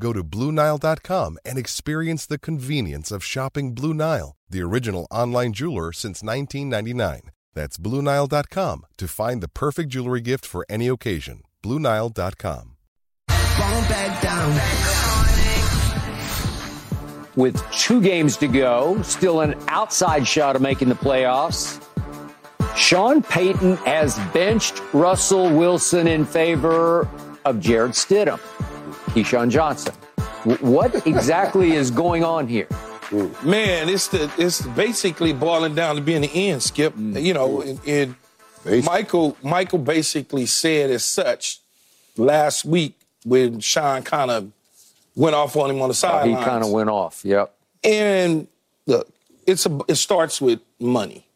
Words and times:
Go 0.00 0.12
to 0.12 0.22
BlueNile.com 0.22 1.38
and 1.44 1.58
experience 1.58 2.26
the 2.26 2.38
convenience 2.38 3.10
of 3.10 3.24
shopping 3.24 3.74
Blue 3.74 3.94
Nile, 3.94 4.36
the 4.48 4.62
original 4.62 5.06
online 5.10 5.52
jeweler 5.52 5.92
since 5.92 6.22
1999. 6.22 7.30
That's 7.54 7.76
BlueNile.com 7.76 8.86
to 8.98 9.08
find 9.08 9.42
the 9.42 9.48
perfect 9.48 9.90
jewelry 9.90 10.20
gift 10.20 10.46
for 10.46 10.64
any 10.68 10.86
occasion. 10.88 11.42
BlueNile.com. 11.64 12.76
With 17.36 17.70
two 17.70 18.00
games 18.00 18.36
to 18.38 18.48
go, 18.48 19.00
still 19.02 19.40
an 19.40 19.54
outside 19.68 20.26
shot 20.26 20.56
of 20.56 20.62
making 20.62 20.88
the 20.88 20.94
playoffs. 20.94 21.84
Sean 22.76 23.22
Payton 23.22 23.76
has 23.78 24.18
benched 24.32 24.80
Russell 24.92 25.52
Wilson 25.56 26.06
in 26.06 26.24
favor 26.24 27.08
of 27.44 27.60
Jarrett 27.60 27.92
Stidham, 27.92 28.38
Keyshawn 29.08 29.50
Johnson. 29.50 29.94
What 30.60 31.06
exactly 31.06 31.72
is 31.74 31.90
going 31.90 32.24
on 32.24 32.46
here? 32.46 32.68
Man, 33.42 33.88
it's 33.88 34.08
the 34.08 34.30
it's 34.36 34.66
basically 34.68 35.32
boiling 35.32 35.74
down 35.74 35.96
to 35.96 36.02
being 36.02 36.20
the 36.20 36.50
end, 36.50 36.62
Skip. 36.62 36.94
Mm. 36.94 37.22
You 37.22 37.34
know, 37.34 37.62
and, 37.62 37.80
and 37.86 38.84
Michael 38.84 39.36
Michael 39.42 39.78
basically 39.78 40.46
said 40.46 40.90
as 40.90 41.04
such 41.04 41.60
last 42.16 42.64
week 42.64 42.98
when 43.24 43.60
Sean 43.60 44.02
kind 44.02 44.30
of 44.30 44.52
went 45.14 45.34
off 45.34 45.56
on 45.56 45.70
him 45.70 45.80
on 45.80 45.88
the 45.88 46.00
Oh, 46.04 46.24
he 46.24 46.34
kind 46.34 46.62
of 46.62 46.70
went 46.70 46.90
off. 46.90 47.22
Yep. 47.24 47.54
And 47.84 48.46
look, 48.86 49.08
it's 49.46 49.64
a 49.66 49.78
it 49.88 49.94
starts 49.94 50.40
with 50.40 50.60
money. 50.78 51.26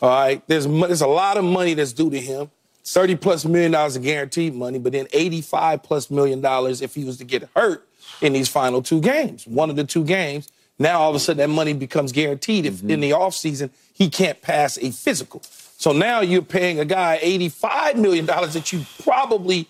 All 0.00 0.08
right, 0.10 0.42
there's 0.48 0.66
there's 0.66 1.00
a 1.02 1.06
lot 1.06 1.36
of 1.36 1.44
money 1.44 1.74
that's 1.74 1.92
due 1.92 2.10
to 2.10 2.20
him. 2.20 2.50
Thirty 2.86 3.16
plus 3.16 3.44
million 3.46 3.72
dollars 3.72 3.96
of 3.96 4.02
guaranteed 4.02 4.54
money, 4.54 4.78
but 4.78 4.92
then 4.92 5.06
eighty-five 5.12 5.82
plus 5.82 6.10
million 6.10 6.40
dollars 6.42 6.82
if 6.82 6.94
he 6.94 7.04
was 7.04 7.16
to 7.18 7.24
get 7.24 7.48
hurt 7.56 7.88
in 8.20 8.34
these 8.34 8.48
final 8.48 8.82
two 8.82 9.00
games. 9.00 9.46
One 9.46 9.70
of 9.70 9.76
the 9.76 9.84
two 9.84 10.04
games. 10.04 10.50
Now 10.78 11.00
all 11.00 11.10
of 11.10 11.16
a 11.16 11.20
sudden 11.20 11.38
that 11.38 11.54
money 11.54 11.72
becomes 11.72 12.12
guaranteed 12.12 12.66
if 12.66 12.74
mm-hmm. 12.74 12.90
in 12.90 13.00
the 13.00 13.10
offseason 13.10 13.70
he 13.92 14.10
can't 14.10 14.40
pass 14.42 14.76
a 14.78 14.90
physical. 14.90 15.42
So 15.76 15.92
now 15.92 16.20
you're 16.20 16.42
paying 16.42 16.78
a 16.78 16.84
guy 16.84 17.18
eighty-five 17.22 17.96
million 17.96 18.26
dollars 18.26 18.52
that 18.54 18.72
you 18.72 18.84
probably 19.02 19.66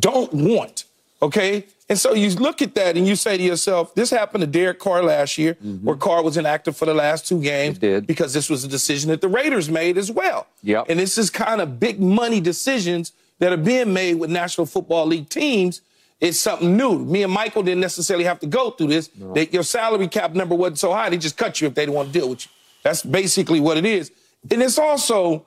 don't 0.00 0.32
want. 0.32 0.84
Okay? 1.22 1.66
And 1.88 1.98
so 1.98 2.12
you 2.12 2.28
look 2.30 2.60
at 2.60 2.74
that 2.74 2.96
and 2.98 3.06
you 3.06 3.16
say 3.16 3.38
to 3.38 3.42
yourself, 3.42 3.94
this 3.94 4.10
happened 4.10 4.42
to 4.42 4.46
Derek 4.46 4.78
Carr 4.78 5.02
last 5.02 5.38
year, 5.38 5.54
mm-hmm. 5.54 5.86
where 5.86 5.96
Carr 5.96 6.22
was 6.22 6.36
inactive 6.36 6.76
for 6.76 6.84
the 6.84 6.92
last 6.92 7.26
two 7.26 7.40
games 7.40 7.78
because 7.78 8.34
this 8.34 8.50
was 8.50 8.62
a 8.62 8.68
decision 8.68 9.10
that 9.10 9.22
the 9.22 9.28
Raiders 9.28 9.70
made 9.70 9.96
as 9.96 10.10
well. 10.10 10.46
Yep. 10.62 10.86
And 10.90 11.00
this 11.00 11.16
is 11.16 11.30
kind 11.30 11.62
of 11.62 11.80
big 11.80 11.98
money 11.98 12.40
decisions 12.40 13.12
that 13.38 13.52
are 13.52 13.58
being 13.58 13.94
made 13.94 14.14
with 14.14 14.28
National 14.28 14.66
Football 14.66 15.06
League 15.06 15.30
teams. 15.30 15.80
It's 16.20 16.38
something 16.38 16.76
new. 16.76 16.98
Me 16.98 17.22
and 17.22 17.32
Michael 17.32 17.62
didn't 17.62 17.80
necessarily 17.80 18.24
have 18.24 18.40
to 18.40 18.46
go 18.46 18.70
through 18.70 18.88
this. 18.88 19.08
They, 19.16 19.48
your 19.48 19.62
salary 19.62 20.08
cap 20.08 20.34
number 20.34 20.54
wasn't 20.54 20.80
so 20.80 20.92
high, 20.92 21.08
they 21.08 21.16
just 21.16 21.36
cut 21.36 21.60
you 21.60 21.68
if 21.68 21.74
they 21.74 21.82
didn't 21.82 21.94
want 21.94 22.12
to 22.12 22.18
deal 22.18 22.28
with 22.28 22.44
you. 22.44 22.50
That's 22.82 23.02
basically 23.02 23.60
what 23.60 23.76
it 23.76 23.86
is. 23.86 24.10
And 24.50 24.62
it's 24.62 24.78
also 24.78 25.46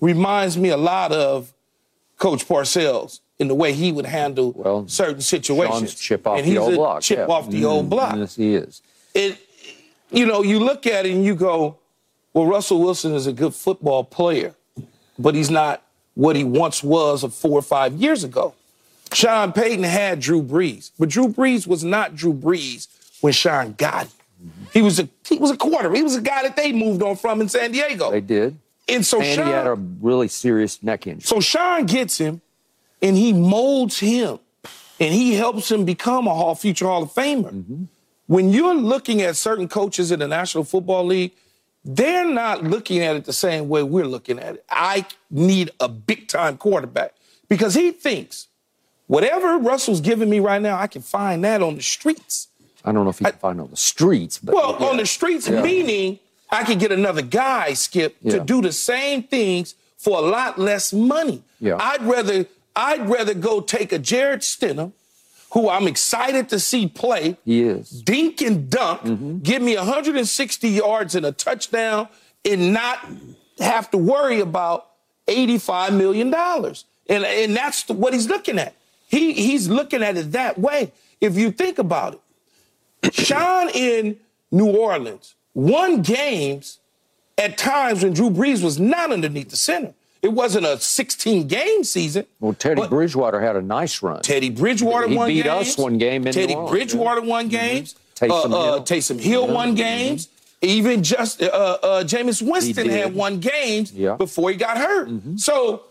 reminds 0.00 0.56
me 0.56 0.70
a 0.70 0.76
lot 0.76 1.12
of 1.12 1.52
Coach 2.18 2.48
Parcells 2.48 3.20
in 3.38 3.48
the 3.48 3.54
way 3.54 3.72
he 3.72 3.92
would 3.92 4.06
handle 4.06 4.84
certain 4.88 5.20
situations. 5.20 5.78
Sean's 5.90 5.94
chip 5.94 6.26
off 6.26 6.38
and 6.38 6.46
the 6.46 6.50
he's 6.52 6.58
old 6.58 6.72
a 6.72 6.76
block. 6.76 7.02
Chip 7.02 7.18
yeah. 7.18 7.26
off 7.26 7.50
the 7.50 7.64
old 7.64 7.86
Mm, 7.86 7.90
block. 7.90 8.16
Yes, 8.16 8.36
he 8.36 8.54
is. 8.54 8.82
It, 9.14 9.38
you 10.10 10.24
know, 10.26 10.42
you 10.42 10.58
look 10.58 10.86
at 10.86 11.04
it 11.06 11.12
and 11.12 11.24
you 11.24 11.34
go, 11.34 11.78
well, 12.32 12.46
Russell 12.46 12.80
Wilson 12.80 13.14
is 13.14 13.26
a 13.26 13.32
good 13.32 13.54
football 13.54 14.04
player, 14.04 14.54
but 15.18 15.34
he's 15.34 15.50
not 15.50 15.82
what 16.14 16.36
he 16.36 16.44
once 16.44 16.82
was 16.82 17.22
of 17.24 17.34
four 17.34 17.58
or 17.58 17.62
five 17.62 17.92
years 17.94 18.24
ago. 18.24 18.54
Sean 19.12 19.52
Payton 19.52 19.84
had 19.84 20.20
Drew 20.20 20.42
Brees, 20.42 20.90
but 20.98 21.08
Drew 21.08 21.28
Brees 21.28 21.66
was 21.66 21.84
not 21.84 22.16
Drew 22.16 22.32
Brees 22.34 22.88
when 23.20 23.32
Sean 23.32 23.72
got 23.74 24.06
him. 24.06 24.12
He 24.72 24.82
was 24.82 24.98
a 25.00 25.08
he 25.26 25.38
was 25.38 25.50
a 25.50 25.56
quarter. 25.56 25.92
He 25.94 26.02
was 26.02 26.14
a 26.16 26.20
guy 26.20 26.42
that 26.42 26.56
they 26.56 26.72
moved 26.72 27.02
on 27.02 27.16
from 27.16 27.40
in 27.40 27.48
San 27.48 27.72
Diego. 27.72 28.10
They 28.10 28.20
did. 28.20 28.58
And 28.88 29.04
so 29.04 29.20
and 29.20 29.34
Sean, 29.34 29.46
he 29.46 29.52
had 29.52 29.66
a 29.66 29.74
really 29.74 30.28
serious 30.28 30.82
neck 30.82 31.06
injury. 31.06 31.22
so 31.26 31.40
Sean 31.40 31.86
gets 31.86 32.18
him, 32.18 32.40
and 33.02 33.16
he 33.16 33.32
molds 33.32 33.98
him, 33.98 34.38
and 35.00 35.12
he 35.14 35.34
helps 35.34 35.70
him 35.70 35.84
become 35.84 36.26
a 36.26 36.34
Hall 36.34 36.54
future 36.54 36.86
Hall 36.86 37.02
of 37.04 37.12
Famer. 37.12 37.52
Mm-hmm. 37.52 37.84
When 38.26 38.50
you're 38.52 38.74
looking 38.74 39.20
at 39.22 39.36
certain 39.36 39.68
coaches 39.68 40.10
in 40.10 40.18
the 40.18 40.28
National 40.28 40.64
Football 40.64 41.04
League, 41.06 41.32
they're 41.84 42.28
not 42.28 42.64
looking 42.64 43.00
at 43.02 43.14
it 43.14 43.24
the 43.24 43.32
same 43.32 43.68
way 43.68 43.82
we're 43.84 44.06
looking 44.06 44.38
at 44.40 44.56
it. 44.56 44.64
I 44.68 45.06
need 45.30 45.70
a 45.78 45.88
big 45.88 46.26
time 46.26 46.56
quarterback 46.56 47.14
because 47.48 47.74
he 47.74 47.92
thinks 47.92 48.48
whatever 49.06 49.58
Russell's 49.58 50.00
giving 50.00 50.28
me 50.28 50.40
right 50.40 50.60
now, 50.60 50.76
I 50.76 50.88
can 50.88 51.02
find 51.02 51.44
that 51.44 51.62
on 51.62 51.76
the 51.76 51.82
streets. 51.82 52.48
I 52.84 52.90
don't 52.90 53.04
know 53.04 53.10
if 53.10 53.18
he 53.20 53.24
can 53.26 53.34
find 53.34 53.60
it 53.60 53.62
on 53.62 53.70
the 53.70 53.76
streets, 53.76 54.38
but 54.38 54.54
Well, 54.54 54.76
yeah. 54.80 54.86
on 54.86 54.96
the 54.96 55.06
streets, 55.06 55.48
Yeah. 55.48 55.62
meaning 55.62 56.18
I 56.50 56.64
could 56.64 56.80
get 56.80 56.90
another 56.90 57.22
guy, 57.22 57.74
Skip, 57.74 58.16
to 58.28 58.40
do 58.40 58.60
the 58.62 58.72
same 58.72 59.22
things 59.22 59.74
for 59.96 60.18
a 60.18 60.20
lot 60.22 60.58
less 60.58 60.92
money. 60.92 61.42
Yeah. 61.60 61.76
I'd 61.78 62.02
rather 62.02 62.46
I'd 62.76 63.08
rather 63.08 63.32
go 63.34 63.60
take 63.60 63.90
a 63.92 63.98
Jarrett 63.98 64.42
Stidham, 64.42 64.92
who 65.52 65.68
I'm 65.68 65.88
excited 65.88 66.48
to 66.50 66.60
see 66.60 66.86
play, 66.86 67.38
dink 68.04 68.42
and 68.42 68.68
dunk, 68.68 69.00
Mm-hmm. 69.02 69.38
give 69.38 69.62
me 69.62 69.76
160 69.76 70.68
yards 70.68 71.14
and 71.14 71.24
a 71.24 71.32
touchdown, 71.32 72.08
and 72.44 72.72
not 72.74 72.98
have 73.58 73.90
to 73.92 73.98
worry 73.98 74.40
about 74.40 74.86
85 75.26 75.94
million 75.94 76.30
dollars. 76.30 76.84
And 77.08 77.24
and 77.24 77.56
that's 77.56 77.88
what 77.88 78.12
he's 78.12 78.28
looking 78.28 78.58
at. 78.58 78.74
He 79.08 79.32
he's 79.32 79.68
looking 79.68 80.02
at 80.02 80.16
it 80.16 80.32
that 80.32 80.58
way. 80.58 80.92
If 81.20 81.36
you 81.36 81.50
think 81.52 81.78
about 81.78 82.20
it, 83.02 83.14
Sean 83.14 83.68
in 83.70 84.18
New 84.50 84.66
Orleans 84.76 85.34
won 85.54 86.02
games 86.02 86.78
at 87.38 87.56
times 87.56 88.02
when 88.02 88.12
Drew 88.12 88.28
Brees 88.30 88.62
was 88.62 88.78
not 88.78 89.10
underneath 89.12 89.48
the 89.50 89.56
center. 89.56 89.94
It 90.26 90.32
wasn't 90.32 90.66
a 90.66 90.76
16 90.76 91.46
game 91.46 91.84
season. 91.84 92.26
Well, 92.40 92.52
Teddy 92.52 92.80
but 92.80 92.90
Bridgewater 92.90 93.40
had 93.40 93.54
a 93.54 93.62
nice 93.62 94.02
run. 94.02 94.22
Teddy 94.22 94.50
Bridgewater 94.50 95.06
he 95.06 95.14
won 95.16 95.28
beat 95.28 95.44
games. 95.44 95.68
us 95.68 95.78
one 95.78 95.98
game 95.98 96.26
in 96.26 96.32
Teddy 96.32 96.48
New 96.48 96.62
Orleans, 96.62 96.70
Bridgewater 96.72 97.20
won 97.20 97.46
games. 97.46 97.94
Taysom 98.16 98.30
uh, 98.30 98.42
uh, 98.42 98.64
Hill. 98.64 98.82
Taysom 98.82 99.20
Hill 99.20 99.46
won 99.46 99.76
games. 99.76 100.28
Even 100.62 101.04
just 101.04 101.40
uh, 101.40 101.46
uh, 101.80 102.02
Jameis 102.02 102.42
Winston 102.42 102.88
had 102.88 103.14
won 103.14 103.38
games 103.38 103.92
Yeah. 103.92 104.08
Mm-hmm. 104.08 104.18
before 104.18 104.50
he 104.50 104.56
got 104.56 104.78
hurt. 104.78 105.10
So 105.36 105.82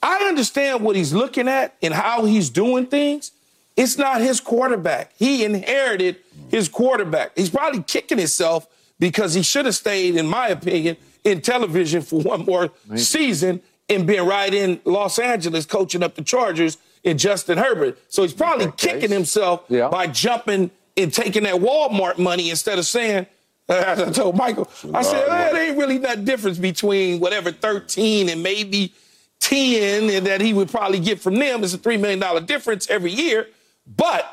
I 0.00 0.26
understand 0.28 0.84
what 0.84 0.94
he's 0.94 1.12
looking 1.12 1.48
at 1.48 1.74
and 1.82 1.92
how 1.92 2.24
he's 2.24 2.50
doing 2.50 2.86
things. 2.86 3.32
It's 3.76 3.98
not 3.98 4.20
his 4.20 4.38
quarterback. 4.38 5.10
He 5.18 5.44
inherited 5.44 6.18
his 6.52 6.68
quarterback. 6.68 7.32
He's 7.36 7.50
probably 7.50 7.82
kicking 7.82 8.18
himself 8.18 8.68
because 9.00 9.34
he 9.34 9.42
should 9.42 9.64
have 9.66 9.74
stayed, 9.74 10.14
in 10.14 10.28
my 10.28 10.48
opinion, 10.50 10.98
in 11.24 11.40
television 11.40 12.02
for 12.02 12.20
one 12.20 12.44
more 12.44 12.70
season 12.94 13.60
and 13.88 14.06
been 14.06 14.26
right 14.26 14.52
in 14.52 14.80
Los 14.84 15.18
Angeles 15.18 15.66
coaching 15.66 16.02
up 16.02 16.14
the 16.14 16.22
Chargers 16.22 16.78
and 17.04 17.18
Justin 17.18 17.58
Herbert. 17.58 17.98
So 18.08 18.22
he's 18.22 18.32
probably 18.32 18.70
kicking 18.76 19.10
himself 19.10 19.64
Yeah. 19.68 19.88
by 19.88 20.06
jumping 20.06 20.70
and 20.96 21.12
taking 21.12 21.42
that 21.44 21.56
Walmart 21.56 22.18
money 22.18 22.50
instead 22.50 22.78
of 22.78 22.86
saying, 22.86 23.26
as 23.68 24.00
I 24.08 24.10
told 24.10 24.36
Michael, 24.36 24.68
I 24.94 25.02
said, 25.02 25.28
"Eh, 25.28 25.52
there 25.52 25.68
ain't 25.68 25.78
really 25.78 25.98
that 25.98 26.24
difference 26.24 26.58
between 26.58 27.20
whatever 27.20 27.50
13 27.52 28.28
and 28.28 28.42
maybe 28.42 28.92
10 29.40 30.10
and 30.10 30.26
that 30.26 30.40
he 30.40 30.52
would 30.54 30.70
probably 30.70 31.00
get 31.00 31.20
from 31.20 31.34
them. 31.34 31.64
It's 31.64 31.74
a 31.74 31.78
$3 31.78 31.98
million 32.00 32.46
difference 32.46 32.88
every 32.88 33.10
year. 33.12 33.48
But 33.86 34.24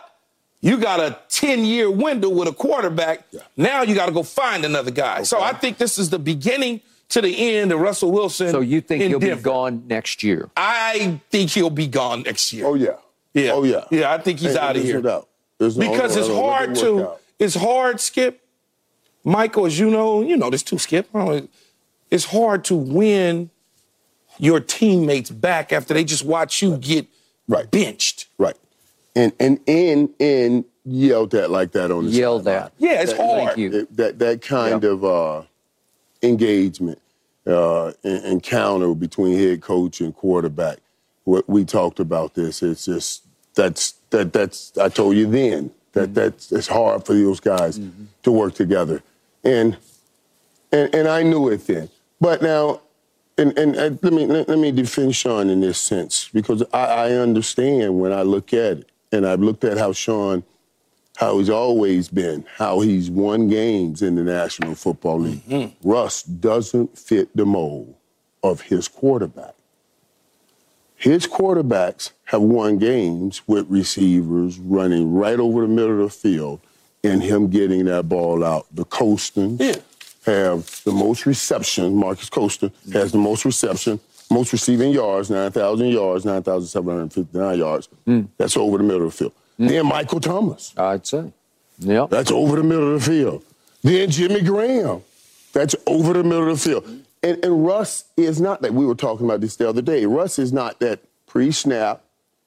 you 0.62 0.78
got 0.78 1.00
a 1.00 1.18
10 1.30 1.66
year 1.66 1.90
window 1.90 2.30
with 2.30 2.48
a 2.48 2.54
quarterback. 2.54 3.26
Now 3.58 3.82
you 3.82 3.96
got 3.96 4.06
to 4.08 4.12
go 4.12 4.22
find 4.24 4.64
another 4.66 4.92
guy. 4.92 5.24
So 5.24 5.42
I 5.42 5.54
think 5.54 5.78
this 5.78 5.98
is 5.98 6.10
the 6.12 6.20
beginning 6.20 6.82
to 7.10 7.22
the 7.22 7.56
end 7.58 7.72
of 7.72 7.80
Russell 7.80 8.12
Wilson. 8.12 8.50
So 8.52 8.60
you 8.62 8.82
think 8.82 9.04
he'll 9.04 9.20
Denver. 9.20 9.36
be 9.38 9.42
gone 9.42 9.84
next 9.88 10.24
year? 10.24 10.50
I 10.56 11.20
think 11.32 11.52
he'll 11.52 11.70
be 11.70 11.88
gone 11.88 12.24
next 12.24 12.54
year. 12.54 12.66
Oh 12.66 12.76
yeah. 12.76 12.96
Yeah. 13.34 13.52
Oh 13.52 13.64
yeah. 13.64 13.86
Yeah, 13.92 14.12
I 14.14 14.18
think 14.20 14.40
he's 14.40 14.52
Ain't- 14.52 14.60
out 14.60 14.76
of 14.78 14.84
here. 14.84 15.02
no 15.02 15.28
no- 15.60 15.70
because 15.70 16.16
it's 16.16 16.28
no- 16.28 16.36
no- 16.36 16.42
hard 16.50 16.70
let 16.78 16.78
it 16.86 16.92
work 16.94 17.04
to. 17.06 17.10
out. 17.12 17.22
It's 17.40 17.56
hard, 17.56 18.00
Skip. 18.02 18.42
Michael, 19.24 19.66
as 19.66 19.78
you 19.80 19.90
know, 19.90 20.22
you 20.22 20.38
know 20.38 20.50
there's 20.50 20.64
two 20.64 20.78
Skip. 20.78 21.10
It's 22.12 22.26
hard 22.26 22.64
to 22.66 22.76
win 22.76 23.50
your 24.38 24.60
teammates 24.60 25.30
back 25.30 25.72
after 25.74 25.94
they 25.94 26.04
just 26.04 26.24
watch 26.26 26.62
you 26.62 26.78
get 26.78 27.08
Right. 27.48 27.70
benched. 27.70 28.28
Right. 28.38 28.56
And 29.16 29.34
and 29.40 29.60
and 29.68 30.10
and 30.20 30.66
yelled 30.86 31.34
at 31.36 31.52
like 31.52 31.72
that 31.74 31.92
on 31.92 32.06
the 32.06 32.12
Yelled 32.12 32.48
at. 32.48 32.72
Yeah, 32.78 33.02
it's 33.02 33.12
hard. 33.12 33.48
Thank 33.48 33.58
you. 33.58 33.80
It- 33.82 33.98
that 33.98 34.20
that 34.20 34.42
kind 34.42 34.82
Yeah. 34.84 34.90
of 34.92 35.04
uh, 35.06 35.42
engagement 36.22 37.00
uh, 37.48 37.92
encounter 38.04 38.94
between 38.94 39.38
head 39.38 39.62
coach 39.62 40.02
and 40.02 40.16
quarterback. 40.16 40.78
What 41.24 41.48
we 41.50 41.66
talked 41.66 42.00
about 42.00 42.34
this. 42.36 42.64
It's 42.64 42.86
just 42.86 43.24
that's 43.56 43.94
that 44.10 44.34
that's 44.34 44.78
I 44.78 44.90
told 44.90 45.16
you 45.16 45.30
then 45.30 45.72
that 45.94 46.10
Mm-hmm. 46.10 46.14
that's 46.14 46.52
it's 46.52 46.68
hard 46.68 47.06
for 47.06 47.14
those 47.14 47.40
guys 47.40 47.80
to 48.24 48.32
work 48.32 48.54
together, 48.54 49.02
and 49.44 49.78
and 50.72 50.94
and 50.94 51.08
I 51.08 51.24
knew 51.24 51.50
it 51.50 51.66
then. 51.68 51.90
But 52.22 52.42
now. 52.42 52.82
And, 53.38 53.58
and, 53.58 53.74
and 53.78 53.98
let 54.04 54.12
me 54.12 54.26
let, 54.26 54.50
let 54.50 54.60
me 54.60 54.70
defend 54.74 55.16
Sean 55.16 55.50
in 55.50 55.62
this 55.62 55.80
sense 55.80 56.30
because 56.34 56.62
I, 56.74 56.84
I 56.86 57.12
understand 57.14 57.98
when 57.98 58.12
I 58.12 58.24
look 58.24 58.54
at 58.54 58.80
it, 58.80 58.90
and 59.14 59.26
I've 59.26 59.40
looked 59.40 59.64
at 59.64 59.78
how 59.78 59.94
Sean 59.94 60.44
how 61.20 61.38
he's 61.38 61.50
always 61.50 62.08
been, 62.08 62.46
how 62.56 62.80
he's 62.80 63.10
won 63.12 63.50
games 63.50 64.02
in 64.02 64.16
the 64.16 64.24
National 64.24 64.74
Football 64.74 65.20
League. 65.20 65.46
Mm-hmm. 65.50 65.88
Russ 65.90 66.24
doesn't 66.24 66.98
fit 66.98 67.36
the 67.36 67.46
mold 67.46 67.94
of 68.42 68.62
his 68.62 68.88
quarterback. 68.88 69.54
His 70.96 71.28
quarterbacks 71.28 72.12
have 72.26 72.42
won 72.42 72.78
games 72.78 73.42
with 73.48 73.70
receivers 73.70 74.60
running 74.60 75.14
right 75.14 75.38
over 75.40 75.62
the 75.62 75.68
middle 75.68 75.92
of 76.04 76.12
the 76.12 76.18
field 76.18 76.62
and 77.04 77.22
him 77.22 77.50
getting 77.50 77.84
that 77.86 78.08
ball 78.08 78.42
out. 78.44 78.68
The 78.74 78.86
Costans 78.86 79.60
Yeah. 79.60 79.76
have 80.26 80.82
the 80.86 80.92
most 80.94 81.26
reception. 81.26 81.96
Marques 81.96 82.30
Colston 82.30 82.72
has 82.94 83.12
the 83.12 83.18
most 83.18 83.44
reception, 83.44 84.00
most 84.32 84.54
receiving 84.54 84.92
yards, 84.92 85.30
9,000 85.30 85.88
yards, 85.90 86.24
9,759 86.24 87.58
yards. 87.58 87.90
Mm. 88.08 88.28
That's 88.38 88.56
over 88.56 88.78
the 88.78 88.84
middle 88.86 89.06
of 89.08 89.12
the 89.12 89.18
field. 89.18 89.34
Then 89.60 89.86
Michael 89.86 90.22
Thomas. 90.22 90.74
I'd 90.78 91.06
say. 91.06 91.32
Yeah. 91.80 92.08
That's 92.10 92.32
over 92.32 92.56
the 92.56 92.64
middle 92.64 92.96
of 92.96 93.04
the 93.04 93.12
field. 93.12 93.44
Then 93.84 94.10
Jimmy 94.10 94.42
Graham. 94.42 95.04
That's 95.54 95.76
over 95.86 96.14
the 96.14 96.24
middle 96.24 96.50
of 96.50 96.62
the 96.62 96.70
field. 96.70 96.88
And, 97.22 97.44
and 97.44 97.66
Russ 97.66 98.06
is 98.16 98.40
not 98.40 98.62
that. 98.62 98.74
We 98.74 98.86
were 98.86 98.96
talking 98.96 99.26
about 99.26 99.42
this 99.42 99.58
the 99.58 99.68
other 99.68 99.82
day. 99.82 100.06
Russ 100.06 100.40
is 100.40 100.54
not 100.54 100.80
that 100.80 101.00
pre-snap, 101.28 102.02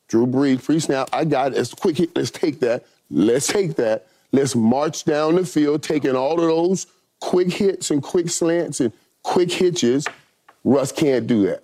Drew 0.09 0.27
Brees 0.27 0.65
pre-snap. 0.65 1.11
I 1.13 1.25
got 1.25 1.53
it. 1.53 1.59
It's 1.59 1.75
quick 1.75 1.99
hit. 1.99 2.17
Let's 2.17 2.31
take 2.31 2.61
that. 2.61 2.85
Let's 3.11 3.47
take 3.47 3.77
that. 3.77 4.07
Let's 4.33 4.57
march 4.57 5.05
down 5.05 5.37
the 5.37 5.45
field, 5.45 5.83
taking 5.83 6.17
all 6.17 6.41
of 6.41 6.47
those 6.47 6.87
quick 7.21 7.53
hits 7.53 7.91
and 7.91 8.03
quick 8.03 8.31
slants 8.31 8.81
and 8.81 8.93
quick 9.23 9.53
hitches. 9.53 10.07
Russ 10.65 10.91
can't 10.93 11.27
do 11.27 11.47
that. 11.47 11.63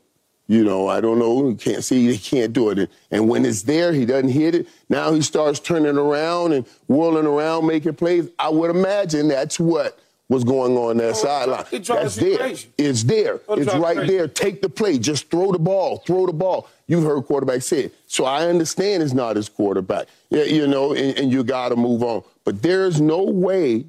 You 0.50 0.64
know, 0.64 0.88
I 0.88 1.00
don't 1.02 1.18
know. 1.18 1.50
He 1.50 1.54
can't 1.56 1.84
see. 1.84 2.10
He 2.10 2.18
can't 2.18 2.54
do 2.54 2.70
it. 2.70 2.90
And, 3.10 3.28
when 3.28 3.44
it's 3.44 3.62
there, 3.62 3.92
he 3.92 4.06
doesn't 4.06 4.30
hit 4.30 4.54
it. 4.54 4.66
Now 4.88 5.12
he 5.12 5.20
starts 5.20 5.60
turning 5.60 5.98
around 5.98 6.52
and 6.54 6.66
whirling 6.86 7.26
around, 7.26 7.66
making 7.66 7.94
plays. 7.94 8.28
I 8.38 8.48
would 8.48 8.70
imagine 8.70 9.28
that's 9.28 9.60
what 9.60 9.98
was 10.30 10.44
going 10.44 10.76
on 10.76 10.96
that 10.98 11.10
Oh, 11.10 11.12
sideline. 11.12 11.64
That's 11.70 12.16
there. 12.16 12.38
crazy. 12.38 12.68
It's 12.78 13.02
there. 13.02 13.34
It 13.36 13.42
It's 13.58 13.74
right 13.74 13.96
crazy. 13.98 14.16
there. 14.16 14.28
Take 14.28 14.62
the 14.62 14.68
play. 14.70 14.98
Just 14.98 15.30
throw 15.30 15.52
the 15.52 15.58
ball. 15.58 15.98
Throw 16.06 16.24
the 16.26 16.32
ball. 16.32 16.68
You've 16.86 17.04
heard 17.04 17.22
quarterback 17.26 17.60
say 17.62 17.84
it. 17.84 17.94
So 18.06 18.24
I 18.24 18.46
understand 18.48 19.02
it's 19.02 19.12
not 19.12 19.36
his 19.36 19.50
quarterback. 19.50 20.06
Yeah, 20.30 20.44
you 20.44 20.66
know, 20.66 20.94
and, 20.94 21.16
and 21.18 21.30
you 21.32 21.44
got 21.44 21.68
to 21.70 21.76
move 21.76 22.02
on. 22.02 22.22
But 22.44 22.62
there's 22.62 23.00
no 23.02 23.22
way 23.22 23.84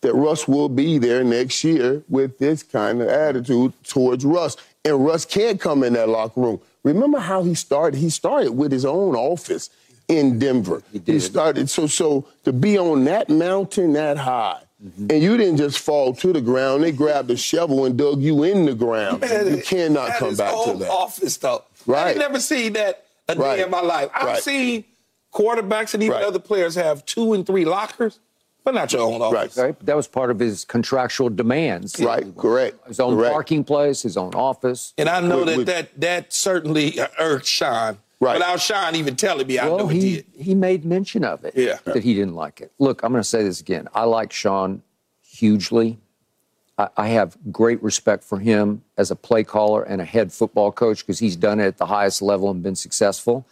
that 0.00 0.14
Russ 0.14 0.46
will 0.46 0.68
be 0.68 0.98
there 0.98 1.24
next 1.24 1.64
year 1.64 2.04
with 2.08 2.38
this 2.38 2.62
kind 2.62 3.02
of 3.02 3.08
attitude 3.08 3.72
towards 3.82 4.24
Russ. 4.24 4.56
And 4.84 5.04
Russ 5.04 5.24
can't 5.24 5.60
come 5.60 5.82
in 5.82 5.92
that 5.94 6.08
locker 6.08 6.40
room. 6.40 6.60
Remember 6.84 7.18
how 7.18 7.42
he 7.42 7.54
started? 7.54 7.98
He 7.98 8.10
started 8.10 8.52
with 8.52 8.72
his 8.72 8.84
own 8.84 9.14
office 9.16 9.70
in 10.08 10.38
Denver. 10.38 10.82
He, 10.92 10.98
did. 10.98 11.20
started 11.20 11.68
so 11.68 11.86
so 11.86 12.26
to 12.44 12.52
be 12.52 12.78
on 12.78 13.04
that 13.04 13.28
mountain 13.28 13.92
that 13.94 14.16
high. 14.16 14.60
Mm-hmm. 14.82 15.06
And 15.10 15.22
you 15.22 15.36
didn't 15.36 15.56
just 15.58 15.80
fall 15.80 16.14
to 16.14 16.32
the 16.32 16.40
ground. 16.40 16.84
They 16.84 16.92
grabbed 16.92 17.30
a 17.32 17.36
shovel 17.36 17.84
and 17.84 17.98
dug 17.98 18.20
you 18.22 18.44
in 18.44 18.64
the 18.64 18.74
ground. 18.74 19.22
You 19.24 19.60
cannot 19.62 20.12
come 20.14 20.36
back 20.36 20.54
to 20.64 20.74
that. 20.78 20.88
Office 20.90 21.36
though. 21.36 21.64
I 21.88 21.90
Right. 21.90 22.08
ain't 22.10 22.18
never 22.18 22.38
seen 22.40 22.74
that 22.74 23.04
a 23.28 23.34
Right. 23.34 23.56
day 23.56 23.62
in 23.64 23.70
my 23.70 23.80
life. 23.80 24.08
I've 24.14 24.26
Right. 24.26 24.42
seen 24.42 24.84
quarterbacks 25.34 25.94
and 25.94 26.02
even 26.02 26.14
Right. 26.16 26.24
other 26.24 26.38
players 26.38 26.74
have 26.76 27.04
two 27.04 27.32
and 27.32 27.44
three 27.44 27.64
lockers, 27.64 28.18
but 28.68 28.74
not 28.78 28.92
your 28.92 29.00
own 29.00 29.22
office. 29.22 29.56
Right. 29.56 29.64
Right? 29.64 29.86
That 29.86 29.96
was 29.96 30.06
part 30.06 30.30
of 30.30 30.38
his 30.38 30.66
contractual 30.66 31.30
demands. 31.30 31.98
Right, 31.98 32.26
correct. 32.36 32.86
His 32.86 33.00
own 33.00 33.16
correct. 33.16 33.32
parking 33.32 33.64
place, 33.64 34.02
his 34.02 34.18
own 34.18 34.34
office. 34.34 34.92
And 34.98 35.08
I 35.08 35.20
know 35.20 35.38
With- 35.38 35.46
that, 35.46 35.56
with- 35.56 35.66
that 35.68 36.00
that 36.00 36.32
certainly 36.34 37.00
uh, 37.00 37.08
irked 37.18 37.46
Sean. 37.46 37.98
Right. 38.20 38.34
Without 38.34 38.60
Sean 38.60 38.94
even 38.96 39.16
telling 39.16 39.46
me, 39.46 39.58
I 39.58 39.68
well, 39.68 39.78
know 39.78 39.86
he, 39.86 40.00
he, 40.00 40.16
did. 40.16 40.26
he 40.36 40.54
made 40.54 40.84
mention 40.84 41.24
of 41.24 41.44
it. 41.44 41.54
Yeah. 41.56 41.78
That 41.84 42.02
he 42.02 42.14
didn't 42.14 42.34
like 42.34 42.60
it. 42.60 42.72
Look, 42.78 43.02
I'm 43.04 43.12
going 43.12 43.22
to 43.22 43.28
say 43.28 43.44
this 43.44 43.60
again. 43.60 43.88
I 43.94 44.04
like 44.04 44.32
Sean 44.32 44.82
hugely. 45.22 45.98
I, 46.76 46.88
I 46.96 47.08
have 47.08 47.38
great 47.52 47.80
respect 47.82 48.24
for 48.24 48.38
him 48.40 48.82
as 48.98 49.10
a 49.12 49.16
play 49.16 49.44
caller 49.44 49.82
and 49.84 50.02
a 50.02 50.04
head 50.04 50.32
football 50.32 50.72
coach 50.72 51.06
because 51.06 51.20
he's 51.20 51.36
done 51.36 51.60
it 51.60 51.66
at 51.66 51.78
the 51.78 51.86
highest 51.86 52.20
level 52.20 52.50
and 52.50 52.60
been 52.62 52.74
successful. 52.76 53.46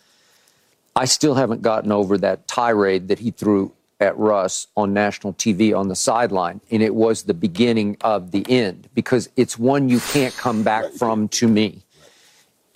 I 0.96 1.04
still 1.04 1.36
haven't 1.36 1.62
gotten 1.62 1.92
over 1.92 2.18
that 2.18 2.48
tirade 2.48 3.06
that 3.08 3.20
he 3.20 3.30
threw 3.30 3.72
at 3.98 4.16
Russ 4.18 4.66
on 4.76 4.92
national 4.92 5.32
TV 5.34 5.76
on 5.76 5.88
the 5.88 5.96
sideline, 5.96 6.60
and 6.70 6.82
it 6.82 6.94
was 6.94 7.22
the 7.22 7.34
beginning 7.34 7.96
of 8.02 8.30
the 8.30 8.44
end 8.48 8.88
because 8.94 9.28
it's 9.36 9.58
one 9.58 9.88
you 9.88 10.00
can't 10.00 10.36
come 10.36 10.62
back 10.62 10.92
from 10.92 11.28
to 11.28 11.48
me 11.48 11.82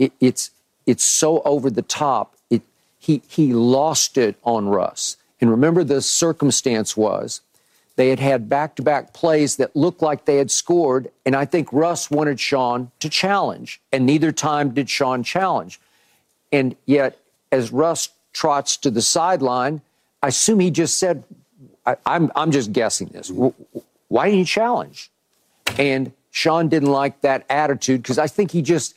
it, 0.00 0.12
it's 0.18 0.50
it's 0.86 1.04
so 1.04 1.42
over 1.42 1.70
the 1.70 1.82
top. 1.82 2.34
It 2.48 2.62
he 2.98 3.22
he 3.28 3.52
lost 3.52 4.18
it 4.18 4.36
on 4.42 4.68
Russ. 4.68 5.16
And 5.40 5.50
remember, 5.50 5.84
the 5.84 6.02
circumstance 6.02 6.96
was 6.96 7.42
they 7.96 8.08
had 8.08 8.18
had 8.18 8.48
back 8.48 8.74
to 8.76 8.82
back 8.82 9.12
plays 9.12 9.56
that 9.56 9.76
looked 9.76 10.02
like 10.02 10.24
they 10.24 10.38
had 10.38 10.50
scored, 10.50 11.10
and 11.24 11.36
I 11.36 11.44
think 11.44 11.72
Russ 11.72 12.10
wanted 12.10 12.40
Sean 12.40 12.90
to 12.98 13.08
challenge, 13.08 13.80
and 13.92 14.06
neither 14.06 14.32
time 14.32 14.70
did 14.70 14.90
Sean 14.90 15.22
challenge. 15.22 15.78
And 16.50 16.74
yet, 16.86 17.18
as 17.52 17.70
Russ 17.70 18.08
trots 18.32 18.76
to 18.78 18.90
the 18.90 19.02
sideline, 19.02 19.82
I 20.22 20.28
assume 20.28 20.60
he 20.60 20.70
just 20.70 20.98
said, 20.98 21.24
I, 21.86 21.96
I'm 22.06 22.30
I'm 22.34 22.50
just 22.50 22.72
guessing 22.72 23.08
this. 23.08 23.30
Why 24.08 24.26
didn't 24.26 24.40
you 24.40 24.44
challenge? 24.44 25.10
And 25.78 26.12
Sean 26.30 26.68
didn't 26.68 26.90
like 26.90 27.20
that 27.22 27.44
attitude 27.48 28.02
because 28.02 28.18
I 28.18 28.26
think 28.26 28.50
he 28.50 28.62
just, 28.62 28.94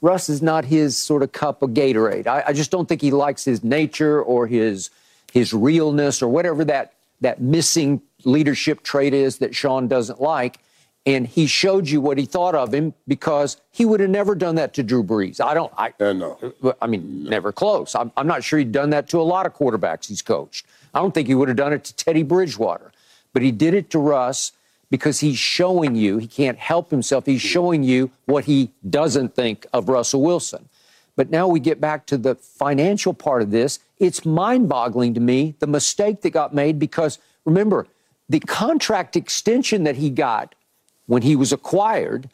Russ 0.00 0.28
is 0.28 0.42
not 0.42 0.64
his 0.64 0.96
sort 0.96 1.22
of 1.22 1.32
cup 1.32 1.62
of 1.62 1.70
Gatorade. 1.70 2.26
I, 2.26 2.44
I 2.48 2.52
just 2.52 2.70
don't 2.70 2.88
think 2.88 3.00
he 3.00 3.10
likes 3.10 3.44
his 3.44 3.62
nature 3.64 4.22
or 4.22 4.46
his 4.46 4.90
his 5.32 5.52
realness 5.52 6.22
or 6.22 6.28
whatever 6.28 6.64
that 6.64 6.94
that 7.20 7.40
missing 7.40 8.00
leadership 8.24 8.82
trait 8.82 9.14
is 9.14 9.38
that 9.38 9.54
Sean 9.54 9.88
doesn't 9.88 10.20
like. 10.20 10.58
And 11.06 11.26
he 11.26 11.46
showed 11.46 11.88
you 11.88 12.00
what 12.00 12.18
he 12.18 12.26
thought 12.26 12.54
of 12.54 12.74
him 12.74 12.92
because 13.08 13.56
he 13.70 13.86
would 13.86 14.00
have 14.00 14.10
never 14.10 14.34
done 14.34 14.56
that 14.56 14.74
to 14.74 14.82
Drew 14.82 15.02
Brees. 15.02 15.40
I 15.40 15.54
don't. 15.54 15.72
I, 15.76 15.94
Uh, 15.98 16.12
no. 16.12 16.38
I 16.82 16.86
mean, 16.86 17.24
never 17.24 17.52
close. 17.52 17.94
I'm, 17.94 18.12
I'm 18.16 18.26
not 18.26 18.44
sure 18.44 18.58
he'd 18.58 18.72
done 18.72 18.90
that 18.90 19.08
to 19.10 19.20
a 19.20 19.22
lot 19.22 19.46
of 19.46 19.54
quarterbacks 19.54 20.06
he's 20.08 20.20
coached. 20.20 20.66
I 20.92 21.00
don't 21.00 21.14
think 21.14 21.28
he 21.28 21.34
would 21.34 21.48
have 21.48 21.56
done 21.56 21.72
it 21.72 21.84
to 21.84 21.96
Teddy 21.96 22.22
Bridgewater, 22.22 22.92
but 23.32 23.42
he 23.42 23.50
did 23.50 23.74
it 23.74 23.88
to 23.90 23.98
Russ 23.98 24.52
because 24.90 25.20
he's 25.20 25.38
showing 25.38 25.94
you 25.94 26.18
he 26.18 26.26
can't 26.26 26.58
help 26.58 26.90
himself. 26.90 27.24
He's 27.24 27.40
showing 27.40 27.82
you 27.82 28.10
what 28.26 28.44
he 28.44 28.70
doesn't 28.88 29.34
think 29.34 29.66
of 29.72 29.88
Russell 29.88 30.22
Wilson. 30.22 30.68
But 31.16 31.30
now 31.30 31.48
we 31.48 31.60
get 31.60 31.80
back 31.80 32.06
to 32.06 32.18
the 32.18 32.34
financial 32.34 33.14
part 33.14 33.42
of 33.42 33.50
this. 33.50 33.78
It's 33.98 34.24
mind 34.24 34.68
boggling 34.68 35.14
to 35.14 35.20
me 35.20 35.54
the 35.60 35.66
mistake 35.66 36.22
that 36.22 36.30
got 36.30 36.54
made 36.54 36.78
because 36.78 37.18
remember, 37.44 37.86
the 38.28 38.40
contract 38.40 39.16
extension 39.16 39.84
that 39.84 39.96
he 39.96 40.10
got 40.10 40.54
when 41.10 41.22
he 41.22 41.34
was 41.34 41.52
acquired 41.52 42.28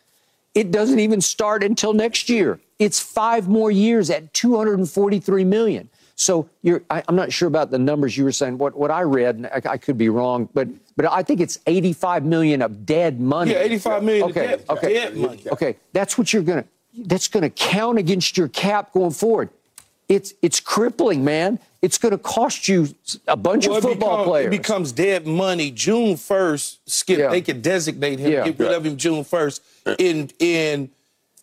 it 0.56 0.70
doesn't 0.70 1.00
even 1.00 1.20
start 1.20 1.62
until 1.62 1.92
next 1.92 2.30
year. 2.30 2.58
It's 2.78 2.98
five 2.98 3.46
more 3.46 3.70
years 3.70 4.08
at 4.08 4.32
243 4.32 5.44
million. 5.44 5.90
So 6.14 6.48
you're, 6.62 6.82
I, 6.88 7.02
I'm 7.08 7.14
not 7.14 7.30
sure 7.30 7.46
about 7.46 7.70
the 7.70 7.78
numbers 7.78 8.16
you 8.16 8.24
were 8.24 8.32
saying. 8.32 8.56
What 8.56 8.74
what 8.74 8.90
I 8.90 9.02
read, 9.02 9.36
and 9.36 9.46
I, 9.48 9.60
I 9.72 9.76
could 9.76 9.98
be 9.98 10.08
wrong, 10.08 10.48
but 10.54 10.66
but 10.96 11.04
I 11.12 11.22
think 11.22 11.40
it's 11.40 11.58
85 11.66 12.24
million 12.24 12.62
of 12.62 12.86
dead 12.86 13.20
money. 13.20 13.50
Yeah, 13.50 13.58
85 13.58 14.02
million 14.02 14.24
of 14.24 14.30
Okay, 14.30 14.46
dead- 14.46 14.64
okay, 14.70 14.92
dead 14.94 15.16
money. 15.18 15.42
okay. 15.52 15.76
That's 15.92 16.16
what 16.16 16.32
you're 16.32 16.42
gonna. 16.42 16.64
That's 16.96 17.28
gonna 17.28 17.50
count 17.50 17.98
against 17.98 18.38
your 18.38 18.48
cap 18.48 18.94
going 18.94 19.10
forward. 19.10 19.50
It's 20.08 20.32
it's 20.40 20.58
crippling, 20.58 21.22
man. 21.22 21.58
It's 21.86 21.98
gonna 21.98 22.18
cost 22.18 22.66
you 22.66 22.88
a 23.28 23.36
bunch 23.36 23.68
Well, 23.68 23.76
of 23.78 23.84
it 23.84 23.88
football 23.88 24.16
become- 24.16 24.26
players. 24.26 24.46
It 24.48 24.50
becomes 24.50 24.90
dead 24.90 25.24
money. 25.24 25.70
June 25.70 26.16
first, 26.16 26.78
Skip. 26.90 27.20
Yeah. 27.20 27.28
They 27.30 27.40
can 27.40 27.60
designate 27.60 28.18
him, 28.18 28.32
Yeah. 28.32 28.44
get 28.44 28.58
rid 28.58 28.72
of 28.72 28.84
him 28.84 28.96
June 28.96 29.22
first. 29.22 29.62
In 30.00 30.30
in 30.40 30.90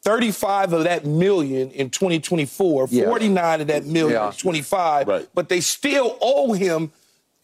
35 0.01 0.73
of 0.73 0.83
that 0.83 1.05
million 1.05 1.71
in 1.71 1.89
2024, 1.89 2.89
Yeah. 2.91 3.05
49 3.05 3.61
of 3.61 3.67
that 3.67 3.85
million 3.85 4.19
Yeah. 4.21 4.33
25, 4.37 5.07
Right. 5.07 5.27
but 5.33 5.47
they 5.47 5.61
still 5.61 6.17
owe 6.19 6.51
him 6.51 6.91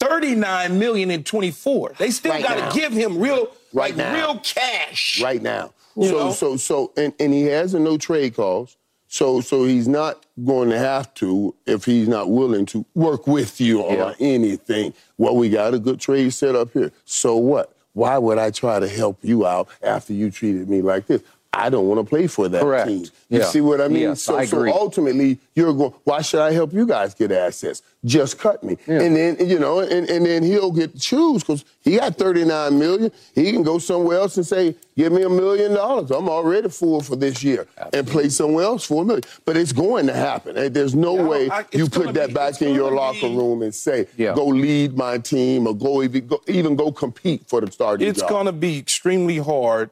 39 0.01 0.77
million 0.77 1.10
in 1.10 1.24
24. 1.24 1.94
They 1.98 2.12
still 2.12 2.34
Right 2.34 2.44
got 2.44 2.74
to 2.74 2.77
give 2.77 2.91
him 2.91 3.18
real, 3.18 3.48
Right 3.72 3.96
like 3.96 3.96
now. 3.96 4.13
real 4.13 4.41
cash. 4.44 5.22
right 5.24 5.41
now. 5.41 5.72
You 5.96 6.10
so 6.10 6.18
know? 6.20 6.32
so 6.34 6.58
so 6.58 6.91
and, 6.98 7.13
and 7.18 7.34
he 7.34 7.44
has 7.44 7.74
a 7.74 7.79
no 7.79 7.98
trade 7.98 8.36
clause. 8.36 8.75
So 9.08 9.39
so 9.39 9.63
he's 9.63 9.88
not 9.88 10.25
going 10.46 10.69
to 10.69 10.77
have 10.77 11.13
to 11.15 11.55
if 11.65 11.86
he's 11.86 12.08
not 12.08 12.29
willing 12.29 12.65
to 12.67 12.86
work 12.96 13.27
with 13.27 13.60
you 13.60 13.81
on 13.81 14.15
anything. 14.19 14.93
Well, 15.17 15.36
we 15.36 15.50
got 15.50 15.74
a 15.74 15.79
good 15.79 16.00
trade 16.00 16.34
set 16.34 16.55
up 16.55 16.72
here. 16.74 16.91
So 17.05 17.36
what? 17.36 17.75
Why 17.93 18.17
would 18.17 18.38
I 18.38 18.51
try 18.51 18.79
to 18.79 18.88
help 18.88 19.17
you 19.22 19.46
out 19.46 19.67
after 19.81 20.13
you 20.13 20.31
treated 20.31 20.69
me 20.69 20.81
like 20.81 21.08
this? 21.08 21.22
I 21.51 21.70
don't 21.70 21.88
want 21.88 22.00
to 22.00 22.03
play 22.08 22.27
for 22.27 22.48
that 22.48 22.62
Correct. 22.62 22.88
team. 22.88 23.06
You 23.29 23.39
Yeah. 23.39 23.46
see 23.46 23.60
what 23.62 23.82
I 23.82 23.88
mean? 23.88 24.03
Yes, 24.03 24.22
so, 24.22 24.38
I 24.38 24.46
so 24.46 24.68
ultimately, 24.72 25.39
you're 25.56 25.74
going. 25.74 25.94
Why 26.03 26.22
should 26.22 26.41
I 26.41 26.51
help 26.51 26.74
you 26.74 26.86
guys 26.86 27.13
get 27.15 27.32
assets? 27.32 27.82
Just 28.06 28.38
cut 28.38 28.63
me, 28.63 28.77
Yeah. 28.88 29.01
and 29.01 29.15
then 29.15 29.38
you 29.50 29.60
know, 29.60 29.79
and, 29.79 30.08
and 30.10 30.25
then 30.25 30.44
he'll 30.44 30.72
get 30.72 30.94
to 30.94 31.00
choose 31.00 31.41
because 31.44 31.65
he 31.84 31.98
got 31.98 32.15
39 32.18 32.77
million. 32.79 33.12
He 33.36 33.51
can 33.51 33.63
go 33.63 33.77
somewhere 33.79 34.18
else 34.20 34.38
and 34.38 34.46
say, 34.46 34.75
"Give 34.96 35.12
me 35.12 35.24
a 35.24 35.29
million 35.29 35.74
dollars. 35.74 36.12
I'm 36.12 36.29
already 36.29 36.70
full 36.70 37.01
for 37.01 37.15
this 37.15 37.44
year," 37.44 37.68
and 37.94 38.08
play 38.08 38.29
somewhere 38.29 38.65
else 38.65 38.86
for 38.86 39.01
a 39.01 39.06
million. 39.06 39.24
But 39.44 39.58
it's 39.58 39.74
going 39.74 40.06
to 40.08 40.13
happen. 40.13 40.72
There's 40.72 40.96
no 40.96 41.15
Yeah, 41.15 41.24
way 41.24 41.50
I- 41.50 41.65
you 41.74 41.89
put 41.89 42.13
that 42.13 42.27
be- 42.27 42.34
back 42.36 42.62
in 42.62 42.74
your 42.75 42.91
locker 42.91 43.27
be- 43.27 43.36
room 43.36 43.63
and 43.63 43.74
say, 43.75 44.08
Yeah. 44.18 44.34
"Go 44.36 44.46
lead 44.46 44.96
my 44.96 45.18
team," 45.18 45.68
or 45.68 45.75
go 45.75 46.03
even 46.03 46.27
go, 46.27 46.41
even 46.48 46.75
go 46.75 46.91
compete 46.91 47.41
for 47.48 47.60
the 47.60 47.72
starting 47.72 48.08
It's 48.08 48.20
job. 48.22 48.29
going 48.29 48.46
to 48.46 48.51
be 48.53 48.77
extremely 48.77 49.39
hard 49.39 49.89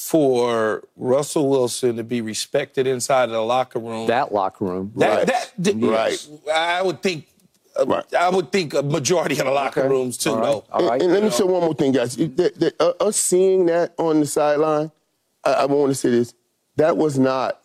for 0.00 0.82
Russell 0.94 1.48
Wilson 1.48 1.96
to 1.96 2.04
be 2.04 2.20
respected 2.20 2.86
inside 2.86 3.24
of 3.24 3.30
the 3.30 3.40
locker 3.40 3.78
room. 3.78 4.06
That 4.08 4.30
locker 4.30 4.66
room. 4.66 4.92
That, 4.96 5.16
Right. 5.16 5.26
that, 5.26 5.52
th- 5.64 5.76
Right. 5.78 6.28
I 6.54 6.82
would 6.82 7.02
think. 7.02 7.26
uh, 7.80 7.86
Right. 7.86 8.14
I 8.14 8.28
would 8.28 8.52
think 8.52 8.74
a 8.74 8.82
majority 8.82 9.38
of 9.38 9.46
the 9.46 9.50
locker 9.52 9.80
Okay. 9.80 9.88
rooms 9.88 10.18
too. 10.18 10.30
All 10.32 10.36
right. 10.36 10.44
though. 10.44 10.64
All 10.70 10.86
right. 10.86 11.00
And, 11.00 11.10
and 11.10 11.12
let 11.12 11.22
me 11.22 11.30
say 11.30 11.44
one 11.44 11.62
more 11.62 11.72
thing, 11.72 11.92
guys. 11.92 12.14
It- 12.18 12.36
that- 12.36 12.60
that, 12.60 12.74
uh, 12.78 12.92
us 13.00 13.16
seeing 13.16 13.64
that 13.66 13.94
on 13.96 14.20
the 14.20 14.26
sideline, 14.26 14.92
I, 15.44 15.52
I 15.52 15.64
want 15.64 15.88
to 15.90 15.94
say 15.94 16.10
this: 16.10 16.34
that 16.76 16.98
was 16.98 17.18
not 17.18 17.62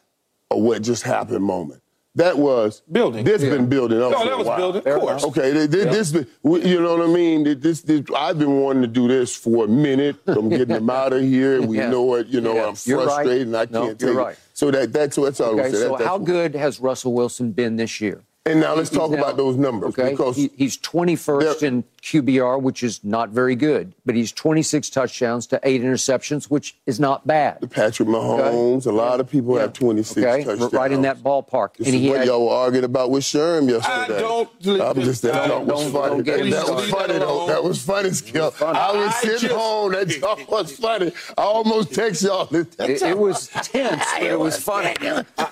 a 0.49 0.57
what 0.57 0.81
just 0.83 1.03
happened 1.03 1.43
moment. 1.43 1.80
That 2.15 2.37
was 2.37 2.81
Building. 2.91 3.23
This 3.23 3.41
Yeah. 3.41 3.51
been 3.51 3.67
building 3.69 4.01
up. 4.01 4.11
No, 4.11 4.19
for 4.19 4.25
that 4.25 4.33
a 4.33 4.37
was 4.37 4.47
while. 4.47 4.57
building, 4.57 4.93
of 4.93 4.99
course. 4.99 5.23
Okay, 5.23 5.51
this, 5.65 5.67
this 5.69 6.11
been, 6.11 6.27
you 6.67 6.81
know 6.81 6.97
what 6.97 7.09
I 7.09 7.11
mean. 7.13 7.59
This, 7.61 7.81
this, 7.81 8.01
I've 8.15 8.37
been 8.37 8.59
wanting 8.59 8.81
to 8.81 8.87
do 8.89 9.07
this 9.07 9.33
for 9.33 9.63
a 9.63 9.67
minute. 9.67 10.17
I'm 10.27 10.49
getting 10.49 10.67
them 10.67 10.89
out 10.89 11.13
of 11.13 11.21
here. 11.21 11.61
We 11.61 11.77
Yeah. 11.77 11.89
know 11.89 12.15
it. 12.15 12.27
You 12.27 12.41
know, 12.41 12.53
Yeah. 12.55 12.65
I'm 12.67 12.75
You're 12.83 12.97
right. 12.97 13.05
frustrated 13.05 13.47
and 13.47 13.55
I 13.55 13.65
No, 13.69 13.85
can't 13.87 14.01
you're 14.01 14.09
take 14.11 14.17
right. 14.17 14.33
it. 14.33 14.39
So 14.53 14.71
that 14.71 14.91
that's 14.91 15.15
that's 15.15 15.39
all 15.39 15.51
I 15.51 15.61
Okay, 15.63 15.69
was 15.69 15.79
saying. 15.79 15.91
so 15.93 15.97
That- 15.97 16.07
how 16.07 16.17
good 16.17 16.53
has 16.55 16.81
Russell 16.81 17.13
Wilson 17.13 17.51
been 17.51 17.77
this 17.77 18.01
year? 18.01 18.21
And 18.43 18.59
now 18.59 18.73
let's 18.73 18.89
He's 18.89 18.97
talk 18.97 19.11
now- 19.11 19.19
about 19.19 19.37
those 19.37 19.55
numbers 19.55 19.89
Okay, 19.97 20.09
because 20.11 20.35
he, 20.35 20.49
he's 20.57 20.75
21st 20.75 21.59
They're- 21.59 21.67
in 21.67 21.83
QBR, 22.01 22.59
which 22.59 22.81
is 22.81 22.99
not 23.03 23.29
very 23.29 23.55
good, 23.55 23.93
but 24.03 24.15
he's 24.15 24.31
26 24.31 24.89
touchdowns 24.89 25.45
to 25.45 25.59
eight 25.61 25.83
interceptions, 25.83 26.45
which 26.45 26.75
is 26.87 26.99
not 26.99 27.27
bad. 27.27 27.69
Patrick 27.69 28.09
Mahomes, 28.09 28.87
a 28.87 28.91
lot 28.91 29.19
of 29.19 29.29
people 29.29 29.57
have 29.57 29.73
26 29.73 30.17
Okay, 30.25 30.43
touchdowns. 30.43 30.73
right 30.73 30.91
in 30.91 31.03
that 31.03 31.19
ballpark. 31.19 31.75
This 31.77 31.85
and 31.85 31.95
is 31.95 32.01
he 32.01 32.09
what 32.09 32.17
had, 32.17 32.27
y'all 32.27 32.47
were 32.47 32.55
arguing 32.55 32.83
about 32.85 33.11
with 33.11 33.23
Sherm 33.23 33.69
yesterday. 33.69 34.17
I 34.17 34.19
don't- 34.19 34.49
I'm 34.65 35.01
just 35.03 35.21
that 35.21 35.47
don't- 35.47 35.67
talk 35.67 35.77
was 35.77 35.91
funny. 35.91 36.09
don't 36.09 36.23
get 36.23 36.49
that 36.49 36.67
was 36.73 36.89
funny 36.89 37.19
though. 37.19 37.45
That 37.47 37.63
was 37.63 37.79
funny, 37.83 38.09
Skip. 38.09 38.59
I 38.59 38.91
was 38.95 39.13
I 39.13 39.19
sitting 39.21 39.37
just- 39.37 39.53
home. 39.53 39.91
That 39.91 40.19
talk 40.19 40.49
was 40.49 40.71
funny. 40.75 41.11
I 41.37 41.41
almost 41.43 41.93
text 41.93 42.23
y'all. 42.23 42.47
it, 42.55 42.75
it 42.79 43.15
was 43.19 43.49
tense, 43.49 44.03
but 44.13 44.23
it 44.23 44.39
was 44.39 44.57
funny. 44.57 44.95
I 45.37 45.47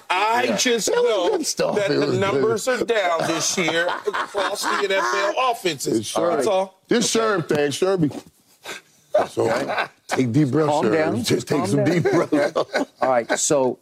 just 0.58 0.88
That 0.88 0.96
was 0.96 1.32
know 1.32 1.42
stuff. 1.44 1.76
that 1.76 1.90
the 1.90 2.00
was 2.00 2.10
good. 2.12 2.20
numbers 2.20 2.68
are 2.68 2.84
down 2.84 3.20
this 3.28 3.58
year 3.58 3.88
across 3.88 4.64
the 4.64 4.88
NFL 4.88 5.52
offenses. 5.52 6.00
It's 6.00 6.12
Sherm. 6.14 6.36
That's 6.36 6.48
all. 6.48 6.80
This 6.88 7.14
Sherm 7.14 7.48
thing, 7.48 7.72
Sherm. 7.72 8.02
be- 8.02 9.28
So 9.30 9.88
take 10.08 10.32
deep 10.32 10.50
breaths, 10.50 10.70
Calm 10.70 10.86
Sherm. 10.86 10.94
down. 10.94 11.24
Just 11.24 11.48
take 11.48 11.58
Calm 11.60 11.68
some 11.68 11.84
down. 11.84 12.02
deep 12.02 12.04
breaths. 12.04 12.56
All 13.02 13.10
right, 13.10 13.40
so 13.40 13.80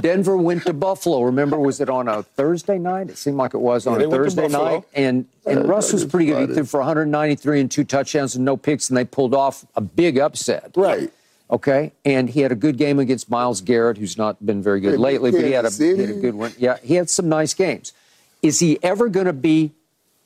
Denver 0.00 0.36
went 0.36 0.64
to 0.66 0.72
Buffalo. 0.72 1.22
Remember, 1.22 1.58
was 1.58 1.80
it 1.80 1.88
on 1.88 2.08
a 2.08 2.22
Thursday 2.22 2.78
night? 2.78 3.10
It 3.10 3.18
seemed 3.18 3.36
like 3.36 3.54
it 3.54 3.58
was 3.60 3.86
on 3.86 3.98
they 3.98 4.04
a 4.06 4.10
Thursday 4.10 4.48
night. 4.48 4.84
And 4.94 5.26
and 5.46 5.68
Russ 5.68 5.92
was 5.92 6.04
pretty 6.04 6.26
good. 6.26 6.48
He 6.48 6.54
threw 6.54 6.64
for 6.64 6.80
193 6.80 7.60
and 7.60 7.70
two 7.70 7.84
touchdowns 7.84 8.34
and 8.34 8.44
no 8.44 8.56
picks, 8.56 8.88
and 8.88 8.96
they 8.96 9.04
pulled 9.04 9.34
off 9.34 9.64
a 9.76 9.80
big 9.80 10.18
upset. 10.18 10.72
Right. 10.76 11.12
Okay, 11.50 11.92
and 12.04 12.30
he 12.30 12.40
had 12.40 12.50
a 12.50 12.54
good 12.54 12.78
game 12.78 12.98
against 12.98 13.28
Myles 13.30 13.60
Garrett, 13.60 13.98
who's 13.98 14.16
not 14.16 14.44
been 14.44 14.62
very 14.62 14.80
good 14.80 14.92
Hey, 14.92 14.96
lately, 14.96 15.30
but 15.32 15.44
he 15.44 15.52
had, 15.52 15.66
a, 15.66 15.70
he 15.70 15.88
had 15.98 16.08
a 16.10 16.14
good 16.14 16.34
one. 16.34 16.52
Yeah, 16.58 16.78
he 16.82 16.94
had 16.94 17.10
some 17.10 17.28
nice 17.28 17.52
games. 17.52 17.92
Is 18.42 18.58
he 18.58 18.78
ever 18.82 19.08
going 19.10 19.26
to 19.26 19.34
be 19.34 19.72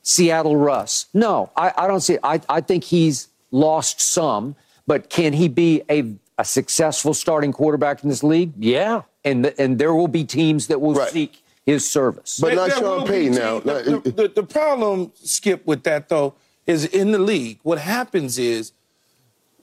Seattle 0.03 0.55
Russ? 0.55 1.07
No, 1.13 1.51
I, 1.57 1.73
I 1.77 1.87
don't 1.87 1.99
see. 1.99 2.13
It. 2.13 2.21
I, 2.23 2.39
I 2.47 2.61
think 2.61 2.85
he's 2.85 3.27
lost 3.51 3.99
some, 3.99 4.55
but 4.85 5.09
can 5.09 5.33
he 5.33 5.49
be 5.49 5.81
a, 5.89 6.13
a 6.37 6.45
successful 6.45 7.13
starting 7.13 7.51
quarterback 7.51 8.03
in 8.03 8.09
this 8.09 8.23
league? 8.23 8.53
Yeah, 8.57 9.01
and 9.25 9.43
the, 9.43 9.61
and 9.61 9.77
there 9.77 9.93
will 9.93 10.07
be 10.07 10.23
teams 10.23 10.67
that 10.67 10.79
will 10.79 10.93
Right. 10.93 11.09
seek 11.09 11.41
his 11.65 11.85
service. 11.89 12.39
But 12.39 12.55
not 12.55 12.69
There 12.69 12.77
Sean 12.79 13.05
Payton 13.05 13.33
now. 13.35 13.59
The, 13.59 14.01
the- 14.03 14.11
the- 14.11 14.27
the 14.29 14.43
problem, 14.43 15.11
Skip, 15.15 15.67
with 15.67 15.83
that 15.83 16.07
though, 16.07 16.35
is 16.65 16.85
in 16.85 17.11
the 17.11 17.19
league. 17.19 17.59
What 17.63 17.79
happens 17.79 18.39
is 18.39 18.71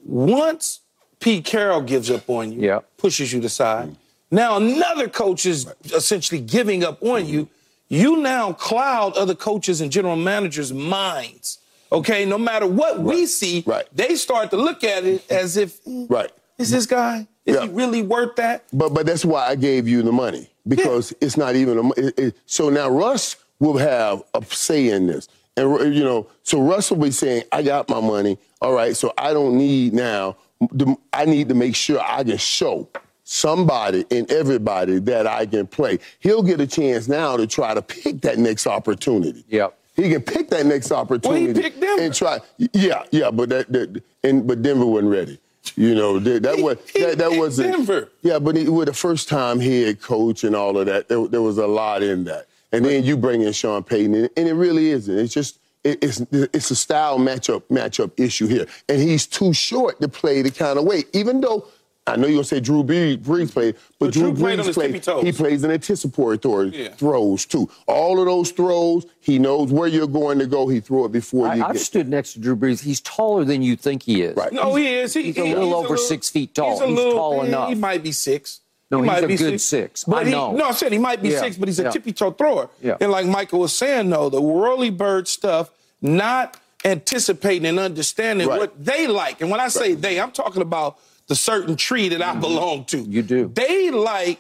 once 0.05 0.81
Pete 1.25 1.47
Carroll 1.47 1.81
gives 1.81 2.11
up 2.11 2.29
on 2.29 2.53
you, 2.53 2.61
Yeah. 2.61 2.81
pushes 2.99 3.33
you 3.33 3.41
to 3.41 3.49
side. 3.49 3.97
Now 4.31 4.59
another 4.59 5.09
coach 5.09 5.47
is 5.47 5.67
essentially 5.95 6.39
giving 6.39 6.85
up 6.85 7.03
on 7.03 7.27
you. 7.27 7.49
You 7.89 8.19
now 8.19 8.53
cloud 8.53 9.17
other 9.17 9.35
coaches 9.35 9.81
and 9.81 9.91
general 9.91 10.17
managers' 10.17 10.71
minds. 10.71 11.59
Okay, 11.91 12.27
no 12.27 12.37
matter 12.37 12.67
what 12.67 13.01
we 13.01 13.25
see, 13.25 13.63
Right. 13.67 13.87
they 13.95 14.17
start 14.17 14.51
to 14.51 14.59
look 14.59 14.85
at 14.85 15.05
it 15.07 15.23
as 15.31 15.57
if, 15.57 15.83
mm, 15.85 16.05
Right. 16.11 16.31
is 16.59 16.71
this 16.71 16.85
guy? 16.85 17.27
Is 17.47 17.55
Yeah. 17.55 17.63
he 17.63 17.69
really 17.69 18.03
worth 18.03 18.37
that? 18.37 18.65
But 18.75 18.93
but 18.93 19.07
that's 19.07 19.25
why 19.25 19.47
I 19.49 19.55
gave 19.55 19.89
you 19.89 20.03
the 20.03 20.13
money 20.13 20.51
because 20.69 21.15
it's 21.23 21.39
not 21.39 21.57
even 21.57 21.79
a. 21.79 21.89
It, 21.97 22.19
it, 22.19 22.35
so 22.45 22.69
now 22.69 22.91
Russ 22.91 23.37
will 23.61 23.79
have 23.79 24.23
a 24.35 24.45
say 24.51 24.89
in 24.89 25.07
this, 25.07 25.29
and 25.57 25.95
you 25.95 26.05
know, 26.05 26.27
so 26.43 26.61
Russ 26.61 26.91
will 26.91 26.99
be 26.99 27.11
saying, 27.13 27.45
"I 27.51 27.63
got 27.63 27.89
my 27.89 28.01
money. 28.01 28.37
All 28.61 28.73
right, 28.75 28.95
so 28.95 29.13
I 29.17 29.33
don't 29.33 29.57
need 29.57 29.95
now. 29.95 30.37
The- 30.73 30.97
I 31.13 31.25
need 31.25 31.49
to 31.51 31.55
make 31.55 31.75
sure 31.77 32.01
I 32.01 32.25
can 32.25 32.37
show." 32.39 32.89
Somebody 33.27 34.05
and 34.11 34.31
everybody 34.31 34.99
that 35.01 35.27
I 35.27 35.47
can 35.47 35.67
play. 35.67 35.99
He'll 36.21 36.43
get 36.43 36.61
a 36.61 36.67
chance 36.67 37.09
now 37.09 37.39
to 37.39 37.47
try 37.47 37.73
to 37.73 37.81
pick 37.81 38.21
that 38.21 38.39
next 38.39 38.67
opportunity. 38.67 39.45
Yep. 39.49 39.77
He 39.97 40.11
can 40.11 40.21
pick 40.23 40.51
that 40.51 40.67
next 40.67 40.93
opportunity 40.93 41.59
picked 41.59 41.81
Denver. 41.81 42.03
and 42.03 42.15
try. 42.15 42.39
Yeah, 42.59 43.03
yeah, 43.13 43.31
but 43.31 43.49
that, 43.49 43.73
that 43.73 44.03
and 44.23 44.47
but 44.47 44.61
Denver 44.61 44.85
wasn't 44.85 45.11
ready. 45.11 45.39
You 45.75 45.95
know 45.95 46.19
that, 46.19 46.43
that 46.43 46.57
He- 46.57 46.63
was 46.63 46.77
he 46.93 47.01
that, 47.01 47.17
that 47.19 47.33
wasn't 47.33 47.73
Denver. 47.73 48.11
yeah, 48.21 48.39
but 48.39 48.57
he, 48.57 48.69
with 48.69 48.89
the 48.89 48.93
first 48.95 49.29
time 49.29 49.59
head 49.59 50.03
coach 50.03 50.45
and 50.45 50.55
all 50.55 50.77
of 50.77 50.85
that, 50.87 51.09
there, 51.09 51.27
there 51.27 51.43
was 51.43 51.57
a 51.57 51.67
lot 51.67 52.03
in 52.03 52.25
that. 52.25 52.47
And 52.73 52.85
then 52.85 53.05
you 53.05 53.17
bring 53.17 53.41
in 53.43 53.53
Sean 53.55 53.83
Payton, 53.83 54.15
and, 54.15 54.31
and 54.37 54.49
it 54.49 54.55
really 54.55 54.91
isn't. 54.91 55.17
It's 55.19 55.33
just 55.33 55.55
it, 55.55 55.61
it's 55.85 56.21
it's 56.33 56.71
a 56.71 56.77
style 56.77 57.19
matchup 57.19 57.63
matchup 57.71 58.13
issue 58.19 58.47
here, 58.47 58.67
and 58.89 59.01
he's 59.01 59.27
too 59.27 59.53
short 59.53 60.01
to 60.01 60.09
play 60.09 60.43
the 60.43 60.51
kind 60.51 60.79
of 60.79 60.85
way. 60.85 61.05
Even 61.13 61.41
though 61.41 61.67
I 62.07 62.17
know 62.17 62.27
you're 62.27 62.37
gonna 62.37 62.45
say 62.45 62.61
Drew 62.61 62.85
Brees, 62.85 63.17
Brees 63.19 63.51
played, 63.53 63.77
but, 63.99 64.07
But 64.07 64.13
Drew, 64.13 64.23
Drew 64.33 64.35
played 64.35 64.59
Brees 64.59 64.67
his 64.67 64.75
played. 65.05 65.25
He 65.25 65.33
plays 65.33 65.65
an 65.65 65.71
anticipatory 65.71 66.37
throw, 66.37 66.61
Yeah. 66.63 66.89
throws 66.91 67.47
too. 67.47 67.71
All 67.87 68.19
of 68.21 68.27
those 68.27 68.51
throws, 68.51 69.07
he 69.21 69.39
knows 69.39 69.73
where 69.73 69.89
you're 69.89 70.07
going 70.07 70.39
to 70.41 70.47
go. 70.47 70.69
He 70.69 70.81
throw 70.81 71.07
it 71.07 71.13
before 71.13 71.49
I, 71.49 71.55
you 71.55 71.65
I've 71.65 71.73
get. 71.75 71.81
stood 71.83 72.09
next 72.11 72.35
to 72.35 72.41
Drew 72.41 72.57
Brees. 72.57 72.83
He's 72.83 73.01
taller 73.01 73.45
than 73.45 73.63
you 73.63 73.75
think 73.77 74.03
he 74.03 74.21
is. 74.21 74.37
Right. 74.37 74.53
No, 74.53 74.75
he 74.75 74.87
is. 74.97 75.15
He, 75.15 75.23
he's 75.25 75.39
a 75.39 75.47
he- 75.47 75.55
little 75.55 75.75
over 75.75 75.97
six 75.97 76.29
feet 76.29 76.55
tall. 76.55 76.73
He's, 76.73 76.81
a 76.83 76.87
He's 76.89 76.97
little, 76.97 77.13
tall 77.15 77.41
eh, 77.41 77.43
he- 77.45 77.49
enough. 77.49 77.69
He 77.71 77.75
might 77.75 78.03
be 78.03 78.13
six. 78.13 78.61
No, 78.91 78.99
he 78.99 79.05
he's 79.05 79.13
might 79.13 79.25
a 79.25 79.29
be 79.29 79.37
good 79.37 79.61
six. 79.61 80.05
But 80.05 80.17
I 80.23 80.25
he, 80.27 80.31
know. 80.31 80.53
No, 80.53 80.67
I 80.69 80.73
said 80.73 80.93
he 80.93 80.99
might 80.99 81.23
be 81.23 81.31
Yeah, 81.31 81.41
six, 81.41 81.57
but 81.57 81.69
he's 81.69 81.81
a 81.81 81.85
yeah. 81.85 81.91
tippy 81.91 82.13
toe 82.13 82.31
thrower. 82.31 82.69
Yeah. 82.83 82.97
And 83.01 83.11
like 83.11 83.27
Michael 83.27 83.61
was 83.61 83.73
saying, 83.73 84.11
though, 84.11 84.29
the 84.29 84.41
whirly 84.41 84.91
bird 84.91 85.27
stuff, 85.27 85.71
not 86.03 86.61
anticipating 86.85 87.67
and 87.67 87.79
understanding 87.79 88.47
Right. 88.49 88.59
what 88.61 88.85
they 88.85 89.07
like. 89.07 89.41
And 89.41 89.51
when 89.51 89.59
I 89.61 89.69
say 89.69 89.95
they, 89.95 90.21
I'm 90.21 90.33
talking 90.33 90.61
about 90.63 90.99
the 91.29 91.35
certain 91.35 91.77
tree 91.77 92.09
that 92.11 92.21
I 92.21 92.35
belong 92.35 92.85
to. 92.87 92.99
Mm-hmm. 92.99 93.13
You 93.13 93.23
do. 93.23 93.51
They 93.55 93.91
like 93.91 94.39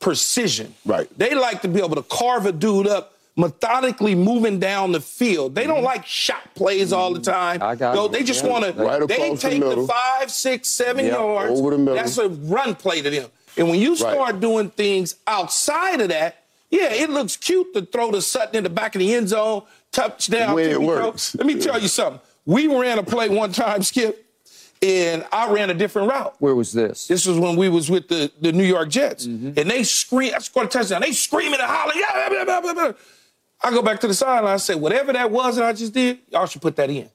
precision. 0.00 0.74
Right. 0.84 1.08
They 1.18 1.34
like 1.34 1.62
to 1.62 1.68
be 1.68 1.78
able 1.80 1.96
to 1.96 2.02
carve 2.02 2.46
a 2.46 2.52
dude 2.52 2.86
up 2.86 3.14
methodically 3.36 4.14
moving 4.14 4.58
down 4.58 4.92
the 4.92 5.00
field. 5.00 5.54
They 5.54 5.66
don't 5.66 5.82
like 5.82 6.04
shot 6.04 6.54
plays 6.54 6.92
all 6.92 7.14
the 7.14 7.20
time. 7.20 7.60
Mm-hmm. 7.60 7.68
I 7.68 7.74
got 7.76 7.94
No, 7.94 8.08
they 8.08 8.22
just 8.22 8.44
want 8.44 8.64
to. 8.64 8.72
Right 8.72 9.08
they 9.08 9.30
the 9.30 9.36
take 9.38 9.60
the, 9.60 9.68
middle. 9.68 9.86
five, 9.86 10.30
six, 10.30 10.68
seven 10.68 11.06
Yeah, 11.06 11.12
yards. 11.12 11.58
over 11.58 11.70
the 11.70 11.78
middle. 11.78 11.94
That's 11.94 12.18
a 12.18 12.28
run 12.28 12.74
play 12.74 13.00
to 13.00 13.08
them. 13.08 13.30
And 13.56 13.68
when 13.68 13.80
you 13.80 13.96
start 13.96 14.40
doing 14.40 14.70
things 14.70 15.16
outside 15.26 16.00
of 16.00 16.08
that, 16.08 16.44
yeah, 16.70 16.92
it 16.92 17.10
looks 17.10 17.36
cute 17.36 17.74
to 17.74 17.82
throw 17.82 18.10
the 18.10 18.22
Sutton 18.22 18.56
in 18.56 18.64
the 18.64 18.70
back 18.70 18.94
of 18.94 19.00
the 19.00 19.14
end 19.14 19.28
zone, 19.28 19.62
touchdown. 19.90 20.54
When 20.54 20.70
it 20.70 20.80
works. 20.80 21.34
Let 21.34 21.46
me 21.46 21.60
tell 21.60 21.78
you 21.78 21.88
something. 21.88 22.20
We 22.46 22.66
ran 22.66 22.98
a 22.98 23.02
play 23.02 23.28
one 23.28 23.52
time, 23.52 23.82
Skip, 23.82 24.26
and 24.80 25.24
I 25.30 25.52
ran 25.52 25.70
a 25.70 25.74
different 25.74 26.10
route. 26.10 26.34
Where 26.38 26.54
was 26.54 26.72
this? 26.72 27.06
This 27.06 27.26
was 27.26 27.38
when 27.38 27.56
we 27.56 27.68
was 27.68 27.90
with 27.90 28.08
the, 28.08 28.32
the 28.40 28.52
New 28.52 28.64
York 28.64 28.88
Jets, 28.88 29.26
mm-hmm. 29.26 29.52
and 29.56 29.70
they 29.70 29.84
scream. 29.84 30.32
I 30.34 30.38
scored 30.38 30.66
a 30.66 30.68
touchdown. 30.70 31.02
They 31.02 31.12
screaming 31.12 31.60
and 31.60 31.68
hollering. 31.68 32.00
Yeah, 32.00 32.28
blah, 32.28 32.44
blah, 32.44 32.60
blah, 32.60 32.74
blah. 32.74 32.92
I 33.62 33.70
go 33.70 33.82
back 33.82 34.00
to 34.00 34.08
the 34.08 34.14
sideline. 34.14 34.54
I 34.54 34.56
say, 34.56 34.74
whatever 34.74 35.12
that 35.12 35.30
was 35.30 35.56
that 35.56 35.64
I 35.64 35.72
just 35.72 35.92
did, 35.92 36.18
y'all 36.30 36.46
should 36.46 36.62
put 36.62 36.74
that 36.76 36.90
in. 36.90 37.08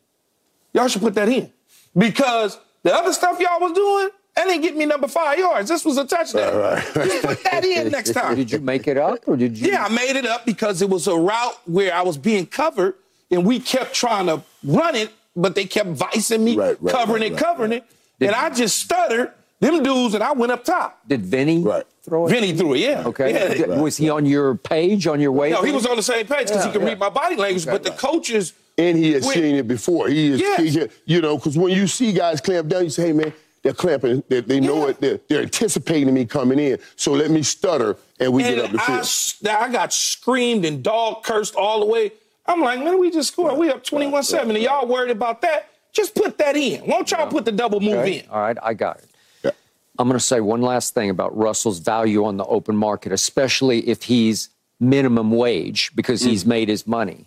Y'all 0.71 0.87
should 0.87 1.01
put 1.01 1.15
that 1.15 1.27
in 1.27 1.51
because 1.97 2.57
the 2.83 2.93
other 2.93 3.11
stuff 3.11 3.39
y'all 3.39 3.59
was 3.59 3.73
doing, 3.73 4.09
that 4.37 4.45
didn't 4.45 4.61
get 4.61 4.77
me 4.77 4.85
number 4.85 5.07
five 5.07 5.37
yards. 5.37 5.67
This 5.69 5.83
was 5.83 5.97
a 5.97 6.05
touchdown. 6.05 6.81
Just 6.93 7.23
put 7.25 7.43
that 7.43 7.65
in 7.65 7.89
next 7.91 8.13
time. 8.13 8.35
Did 8.35 8.51
you 8.51 8.59
make 8.59 8.87
it 8.87 8.97
up 8.97 9.19
or 9.27 9.35
did 9.35 9.57
you? 9.57 9.71
Yeah, 9.71 9.83
I 9.85 9.89
made 9.89 10.15
it 10.15 10.25
up 10.25 10.45
because 10.45 10.81
it 10.81 10.89
was 10.89 11.07
a 11.07 11.15
route 11.15 11.59
where 11.65 11.93
I 11.93 12.01
was 12.03 12.17
being 12.17 12.45
covered, 12.45 12.95
and 13.31 13.45
we 13.45 13.59
kept 13.59 13.93
trying 13.93 14.27
to 14.27 14.41
run 14.63 14.95
it, 14.95 15.11
but 15.35 15.55
they 15.55 15.65
kept 15.65 15.89
vicing 15.89 16.43
me, 16.45 16.55
Right, 16.55 16.77
right, 16.81 16.91
covering 16.93 17.21
right, 17.23 17.31
it, 17.31 17.35
right, 17.35 17.43
covering 17.43 17.71
it, 17.73 17.83
and 18.21 18.31
I 18.31 18.49
just 18.49 18.79
stuttered. 18.79 19.31
Them 19.59 19.81
dudes, 19.81 20.13
and 20.13 20.23
I 20.23 20.33
went 20.33 20.51
up 20.51 20.63
top. 20.63 20.99
Did 21.07 21.25
Vinny 21.25 21.63
Right. 21.63 21.83
throw 22.03 22.27
it? 22.27 22.29
Vinny 22.29 22.53
threw 22.53 22.75
it, 22.75 22.77
yeah. 22.81 23.07
Okay. 23.07 23.33
Yeah. 23.33 23.53
Did- 23.55 23.81
Was 23.81 23.97
he 23.97 24.07
on 24.07 24.27
your 24.27 24.53
page 24.53 25.07
on 25.07 25.19
your 25.19 25.31
way? 25.31 25.49
No, 25.49 25.63
he 25.63 25.71
was 25.71 25.87
on 25.87 25.95
the 25.95 26.03
same 26.03 26.27
page 26.27 26.45
because 26.49 26.57
Yeah, 26.57 26.67
he 26.67 26.71
could 26.73 26.81
yeah. 26.83 26.89
read 26.89 26.99
my 26.99 27.09
body 27.09 27.35
language, 27.37 27.65
but 27.65 27.81
the 27.83 27.89
coaches. 27.89 28.53
And 28.77 28.95
he 28.95 29.13
has 29.13 29.25
Wait. 29.25 29.33
seen 29.33 29.55
it 29.55 29.67
before. 29.67 30.09
He 30.09 30.27
is, 30.27 30.39
Yes. 30.39 30.59
he- 30.61 30.87
you 31.11 31.21
know, 31.21 31.37
because 31.37 31.57
when 31.57 31.71
you 31.73 31.87
see 31.87 32.11
guys 32.13 32.39
clamp 32.39 32.67
down, 32.67 32.83
you 32.83 32.91
say, 32.91 33.07
hey, 33.07 33.13
man, 33.13 33.33
they're 33.67 33.73
clamping. 33.75 34.23
They, 34.29 34.41
they 34.41 34.59
know 34.59 34.83
Yeah. 34.85 34.89
it. 34.89 35.01
They're, 35.01 35.19
they're 35.27 35.41
anticipating 35.41 36.13
me 36.13 36.25
coming 36.25 36.57
in. 36.59 36.79
So 36.95 37.11
let 37.13 37.29
me 37.31 37.43
stutter 37.43 37.97
and 38.19 38.31
we 38.33 38.43
get 38.43 38.59
up 38.59 38.69
And 38.69 38.79
the 38.79 38.81
I, 38.81 38.85
field. 38.85 38.99
s- 38.99 39.43
I 39.49 39.71
got 39.71 39.91
screamed 39.93 40.63
and 40.65 40.81
dog 40.81 41.23
cursed 41.23 41.55
all 41.55 41.79
the 41.81 41.85
way. 41.85 42.11
I'm 42.45 42.61
like, 42.61 42.79
man, 42.79 42.99
we 42.99 43.11
just 43.11 43.33
scored. 43.33 43.57
We 43.57 43.69
up 43.69 43.83
21 43.83 44.23
7. 44.23 44.55
And 44.55 44.63
y'all 44.63 44.87
worried 44.87 45.11
about 45.11 45.41
that? 45.41 45.69
Just 45.91 46.15
put 46.15 46.37
that 46.37 46.55
in. 46.55 46.85
Won't 46.87 47.11
y'all 47.11 47.27
put 47.27 47.43
the 47.45 47.51
double 47.51 47.79
move 47.81 47.95
Okay. 47.95 48.19
in? 48.19 48.29
All 48.29 48.39
right, 48.39 48.57
I 48.63 48.73
got 48.73 48.97
it. 48.99 49.09
Yeah. 49.43 49.51
I'm 49.99 50.07
going 50.07 50.17
to 50.19 50.23
say 50.25 50.39
one 50.39 50.61
last 50.61 50.93
thing 50.93 51.09
about 51.09 51.35
Russell's 51.37 51.79
value 51.79 52.23
on 52.25 52.37
the 52.37 52.45
open 52.45 52.75
market, 52.77 53.11
especially 53.11 53.87
if 53.89 54.03
he's 54.03 54.49
minimum 54.79 55.31
wage 55.31 55.91
because 55.95 56.21
he's 56.21 56.43
Mm. 56.43 56.47
made 56.47 56.69
his 56.69 56.85
money. 56.87 57.25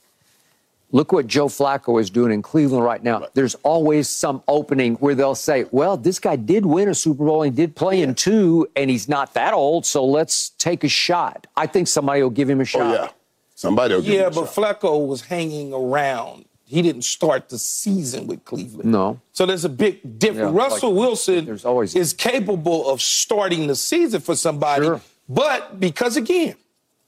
Look 0.93 1.13
what 1.13 1.27
Joe 1.29 1.47
Flacco 1.47 2.01
is 2.01 2.11
doing 2.11 2.33
in 2.33 2.43
Cleveland 2.43 2.85
right 2.85 3.03
now. 3.03 3.27
There's 3.35 3.55
always 3.57 4.09
some 4.09 4.43
opening 4.49 4.97
where 4.97 5.15
they'll 5.15 5.37
say, 5.37 5.67
well, 5.71 5.97
this 5.97 6.19
guy 6.19 6.35
did 6.37 6.67
win 6.67 6.89
a 6.89 6.95
Super 6.95 7.25
Bowl 7.25 7.43
and 7.43 7.53
he 7.53 7.57
did 7.57 7.77
play 7.77 8.03
in 8.03 8.15
two, 8.15 8.67
and 8.75 8.91
he's 8.91 9.09
not 9.09 9.35
that 9.35 9.55
old, 9.55 9.87
so 9.87 10.05
let's 10.05 10.51
take 10.51 10.83
a 10.83 10.89
shot. 10.89 11.47
I 11.57 11.67
think 11.67 11.87
somebody 11.87 12.23
will 12.23 12.31
give 12.31 12.51
him 12.51 12.59
a 12.59 12.63
oh, 12.63 12.65
shot. 12.65 12.83
Oh, 12.83 12.93
yeah. 13.05 13.11
Somebody 13.55 13.95
will 13.95 14.03
give 14.03 14.15
Yeah, 14.15 14.21
him 14.23 14.27
a 14.31 14.35
shot. 14.35 14.41
Yeah, 14.41 14.63
but. 14.65 14.81
Flacco 14.81 15.07
was 15.07 15.23
hanging 15.23 15.73
around. 15.73 16.47
He 16.65 16.83
didn't 16.83 17.03
start 17.03 17.49
the 17.49 17.59
season 17.59 18.27
with 18.27 18.45
Cleveland. 18.45 18.91
No. 18.91 19.21
So 19.33 19.45
there's 19.47 19.65
a 19.65 19.69
big 19.69 20.19
difference. 20.19 20.55
Yeah, 20.55 20.63
Russell 20.63 20.93
like, 20.93 21.01
Wilson 21.01 21.45
there's 21.45 21.65
always- 21.65 21.95
is 21.95 22.13
capable 22.13 22.89
of 22.89 23.01
starting 23.01 23.67
the 23.67 23.77
season 23.77 24.21
for 24.21 24.35
somebody. 24.35 24.87
Sure. 24.87 25.01
But 25.29 25.79
because, 25.79 26.17
again, 26.17 26.57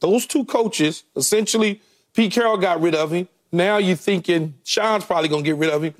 those 0.01 0.27
two 0.27 0.45
coaches, 0.45 1.05
essentially, 1.17 1.81
Pete 2.13 2.33
Carroll 2.33 2.57
got 2.57 2.81
rid 2.81 2.95
of 2.95 3.13
him. 3.13 3.29
Now 3.53 3.77
you're 3.77 3.97
thinking 3.97 4.55
Sean's 4.65 5.05
probably 5.05 5.29
going 5.29 5.45
to 5.45 5.51
get 5.51 5.57
rid 5.57 5.71
of 5.71 5.85
him. 5.85 5.95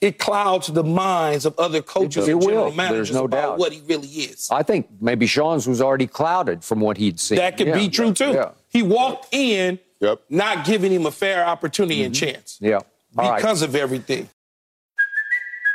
It 0.00 0.18
clouds 0.18 0.66
the 0.66 0.82
minds 0.82 1.46
of 1.46 1.56
other 1.60 1.80
coaches 1.80 2.26
It 2.26 2.32
and 2.32 2.40
will. 2.40 2.46
general 2.48 2.64
There's 2.64 2.76
managers 2.76 3.12
no 3.12 3.24
about 3.24 3.40
doubt. 3.42 3.58
what 3.58 3.72
he 3.72 3.80
really 3.86 4.08
is. 4.08 4.48
I 4.50 4.64
think 4.64 4.88
maybe 5.00 5.26
Sean's 5.26 5.68
was 5.68 5.80
already 5.80 6.08
clouded 6.08 6.64
from 6.64 6.80
what 6.80 6.96
he'd 6.96 7.20
seen. 7.20 7.36
That 7.38 7.56
could 7.56 7.68
Yeah, 7.68 7.74
be 7.76 7.88
true, 7.88 8.12
too. 8.12 8.32
Yeah. 8.32 8.50
He 8.68 8.82
walked 8.82 9.32
in 9.32 9.78
Yep. 10.00 10.22
not 10.28 10.64
giving 10.66 10.90
him 10.90 11.06
a 11.06 11.12
fair 11.12 11.46
opportunity 11.46 12.02
and 12.02 12.12
mm-hmm. 12.12 12.26
chance 12.34 12.58
yeah. 12.60 12.80
All 13.16 13.30
right. 13.30 13.36
because 13.36 13.62
of 13.62 13.76
everything. 13.76 14.28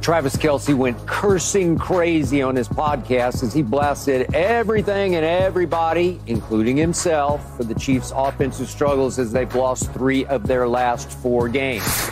Travis 0.00 0.34
Kelce 0.36 0.74
went 0.74 0.98
cursing 1.06 1.78
crazy 1.78 2.42
on 2.42 2.56
his 2.56 2.68
podcast 2.68 3.42
as 3.44 3.54
he 3.54 3.62
blasted 3.62 4.34
everything 4.34 5.14
and 5.14 5.24
everybody, 5.24 6.20
including 6.26 6.76
himself, 6.76 7.56
for 7.56 7.64
the 7.64 7.74
Chiefs' 7.76 8.12
offensive 8.14 8.68
struggles 8.68 9.18
as 9.18 9.30
they've 9.30 9.54
lost 9.54 9.92
three 9.92 10.24
of 10.26 10.46
their 10.46 10.66
last 10.66 11.10
four 11.10 11.48
games. 11.48 12.10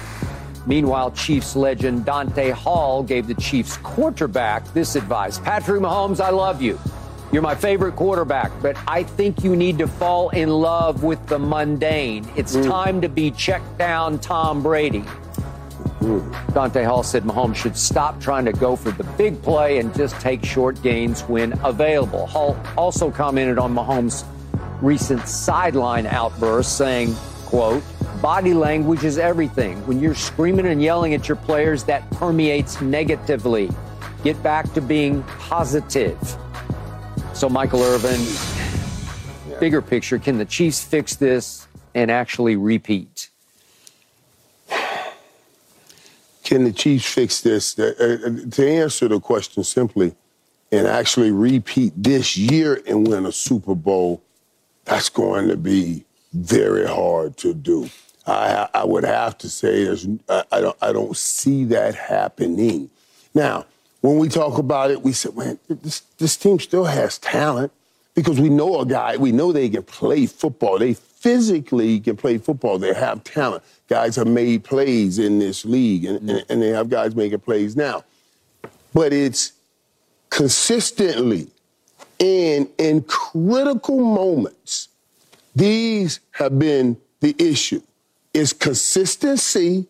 Meanwhile, 0.67 1.13
Chiefs 1.13 1.57
legend 1.57 2.05
Dante 2.05 2.51
Hall 2.51 3.03
gave 3.03 3.27
the 3.27 3.35
Chiefs 3.35 3.77
quarterback 3.79 4.73
this 4.73 4.95
advice 4.95 5.39
Patrick 5.41 5.83
Mahomes, 5.83 6.21
I 6.21 6.31
love 6.31 6.63
you. 6.63 6.79
You're 7.33 7.43
my 7.43 7.55
favorite 7.55 7.95
quarterback, 7.95 8.51
but 8.61 8.77
I 8.89 9.05
think 9.05 9.45
you 9.45 9.55
need 9.55 9.79
to 9.79 9.87
fall 9.87 10.31
in 10.31 10.49
love 10.49 11.05
with 11.05 11.25
the 11.29 11.39
mundane. 11.39 12.29
It's 12.35 12.57
mm. 12.57 12.67
time 12.67 13.01
to 13.03 13.09
be 13.09 13.31
checked 13.31 13.79
down 13.79 14.19
Tom 14.19 14.63
Brady. 14.63 15.05
Dante 16.55 16.83
Hall 16.83 17.03
said 17.03 17.25
Mahomes 17.25 17.57
should 17.57 17.77
stop 17.77 18.21
trying 18.21 18.47
to 18.47 18.53
go 18.53 18.75
for 18.75 18.91
the 18.91 19.05
big 19.19 19.41
play 19.43 19.79
and 19.79 19.95
just 19.95 20.19
take 20.19 20.45
short 20.45 20.81
gains 20.83 21.21
when 21.23 21.53
available. 21.63 22.27
Hall 22.27 22.59
also 22.77 23.11
commented 23.11 23.59
on 23.59 23.75
Mahomes' 23.75 24.25
recent 24.81 25.27
sideline 25.29 26.07
outburst, 26.07 26.79
saying, 26.79 27.15
quote, 27.45 27.83
body 28.23 28.55
language 28.55 29.05
is 29.05 29.19
everything. 29.19 29.87
When 29.87 30.01
you're 30.01 30.15
screaming 30.15 30.67
and 30.67 30.83
yelling 30.83 31.13
at 31.13 31.29
your 31.29 31.37
players, 31.37 31.85
that 31.85 32.11
permeates 32.13 32.81
negatively. 32.81 33.71
Get 34.25 34.43
back 34.43 34.73
to 34.73 34.81
being 34.81 35.23
positive. 35.25 36.19
So, 37.35 37.49
Michael 37.49 37.83
Irvin, 37.83 38.21
bigger 39.61 39.83
picture, 39.83 40.19
can 40.19 40.39
the 40.39 40.45
Chiefs 40.47 40.83
fix 40.83 41.17
this 41.17 41.69
and 41.95 42.11
actually 42.11 42.57
repeat? 42.57 43.31
Can 46.51 46.65
the 46.65 46.73
Chiefs 46.73 47.07
fix 47.07 47.43
this? 47.43 47.79
Uh, 47.79 47.95
uh, 48.01 48.51
to 48.51 48.69
answer 48.69 49.07
the 49.07 49.21
question 49.21 49.63
simply 49.63 50.17
and 50.73 50.89
actually 50.89 51.31
repeat 51.31 51.93
this 51.97 52.37
year 52.37 52.83
and 52.89 53.07
win 53.07 53.25
a 53.25 53.31
Super 53.31 53.77
Bowl, 53.77 54.21
that's 54.85 55.09
going 55.09 55.47
to 55.47 55.57
be 55.57 56.05
very 56.33 56.89
hard 56.89 57.37
to 57.37 57.55
do. 57.55 57.89
I, 58.27 58.69
I 58.75 58.83
would 58.83 59.05
have 59.05 59.39
to 59.39 59.49
say 59.49 59.85
there's, 59.85 60.09
I, 60.29 60.43
I, 60.51 60.61
don't, 60.61 60.77
I 60.83 60.93
don't 60.93 61.17
see 61.17 61.63
that 61.67 61.95
happening. 61.95 62.91
Now, 63.33 63.67
when 64.01 64.19
we 64.19 64.29
talk 64.29 64.59
about 64.59 64.91
it, 64.91 65.03
we 65.03 65.13
said, 65.13 65.37
man, 65.37 65.57
this, 65.69 66.01
this 66.19 66.37
team 66.37 66.59
still 66.59 66.87
has 66.87 67.17
talent 67.19 67.71
because 68.17 68.41
we 68.41 68.49
know 68.49 68.81
a 68.81 68.87
guy, 68.87 69.17
we 69.17 69.31
know 69.31 69.53
they 69.53 69.69
can 69.69 69.85
play 69.85 70.27
football. 70.27 70.81
They 70.81 70.95
physically 71.21 72.01
can 72.01 72.17
play 72.17 72.39
football. 72.39 72.79
They 72.79 72.93
have 72.95 73.23
talent. 73.25 73.63
Guys 73.89 74.17
have 74.17 74.27
made 74.27 74.65
plays 74.65 75.19
in 75.19 75.39
this 75.39 75.65
league, 75.65 76.05
and, 76.05 76.29
and, 76.29 76.45
and 76.49 76.63
they 76.63 76.71
have 76.71 76.91
guys 76.91 77.15
making 77.15 77.41
plays 77.41 77.77
now. 77.77 78.05
But 78.93 79.13
it's 79.13 79.53
consistently 80.31 81.49
and 82.21 82.69
in 82.77 83.03
critical 83.03 83.99
moments, 83.99 84.89
these 85.57 86.21
have 86.33 86.59
been 86.59 86.99
the 87.21 87.35
issue. 87.39 87.81
It's 88.35 88.53
consistency 88.53 89.87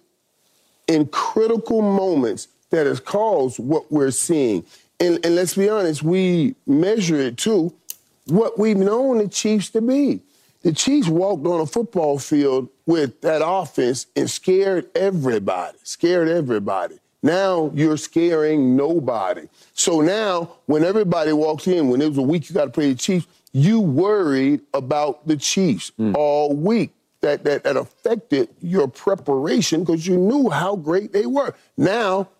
in 0.87 1.07
critical 1.07 1.83
moments 1.83 2.49
that 2.71 2.87
has 2.87 3.01
caused 3.01 3.59
what 3.59 3.91
we're 3.91 4.13
seeing. 4.13 4.65
And, 5.01 5.25
and 5.27 5.35
let's 5.35 5.55
be 5.55 5.69
honest, 5.69 6.03
we 6.05 6.55
measure 6.67 7.17
it 7.17 7.37
too, 7.37 7.75
what 8.27 8.59
we've 8.59 8.77
known 8.77 9.19
the 9.19 9.29
Chiefs 9.29 9.71
to 9.71 9.81
be. 9.81 10.21
The 10.63 10.73
Chiefs 10.73 11.09
walked 11.09 11.47
on 11.47 11.61
a 11.61 11.67
football 11.67 12.19
field 12.19 12.69
with 12.85 13.21
that 13.23 13.41
offense 13.45 14.07
and 14.15 14.31
scared 14.31 14.89
everybody, 14.95 15.79
scared 15.85 16.29
everybody. 16.29 16.99
Now 17.23 17.71
you're 17.75 17.97
scaring 17.97 18.77
nobody. 18.77 19.49
So 19.73 20.01
now, 20.01 20.57
when 20.67 20.85
everybody 20.85 21.33
walks 21.33 21.67
in, 21.67 21.89
when 21.89 22.03
it 22.03 22.09
was 22.09 22.19
a 22.19 22.23
week 22.23 22.49
you 22.49 22.55
got 22.55 22.67
to 22.67 22.71
play 22.71 22.93
the 22.93 22.99
Chiefs, 22.99 23.27
you 23.53 23.81
worried 23.81 24.61
about 24.75 25.27
the 25.27 25.37
Chiefs 25.37 25.93
mm. 25.99 26.15
all 26.15 26.55
week. 26.55 26.95
That, 27.23 27.45
that, 27.45 27.65
that 27.65 27.77
affected 27.77 28.49
your 28.63 28.89
preparation 28.89 29.85
because 29.85 30.07
you 30.07 30.17
knew 30.17 30.49
how 30.49 30.77
great 30.77 31.13
they 31.13 31.27
were. 31.27 31.55
Now, 31.77 32.31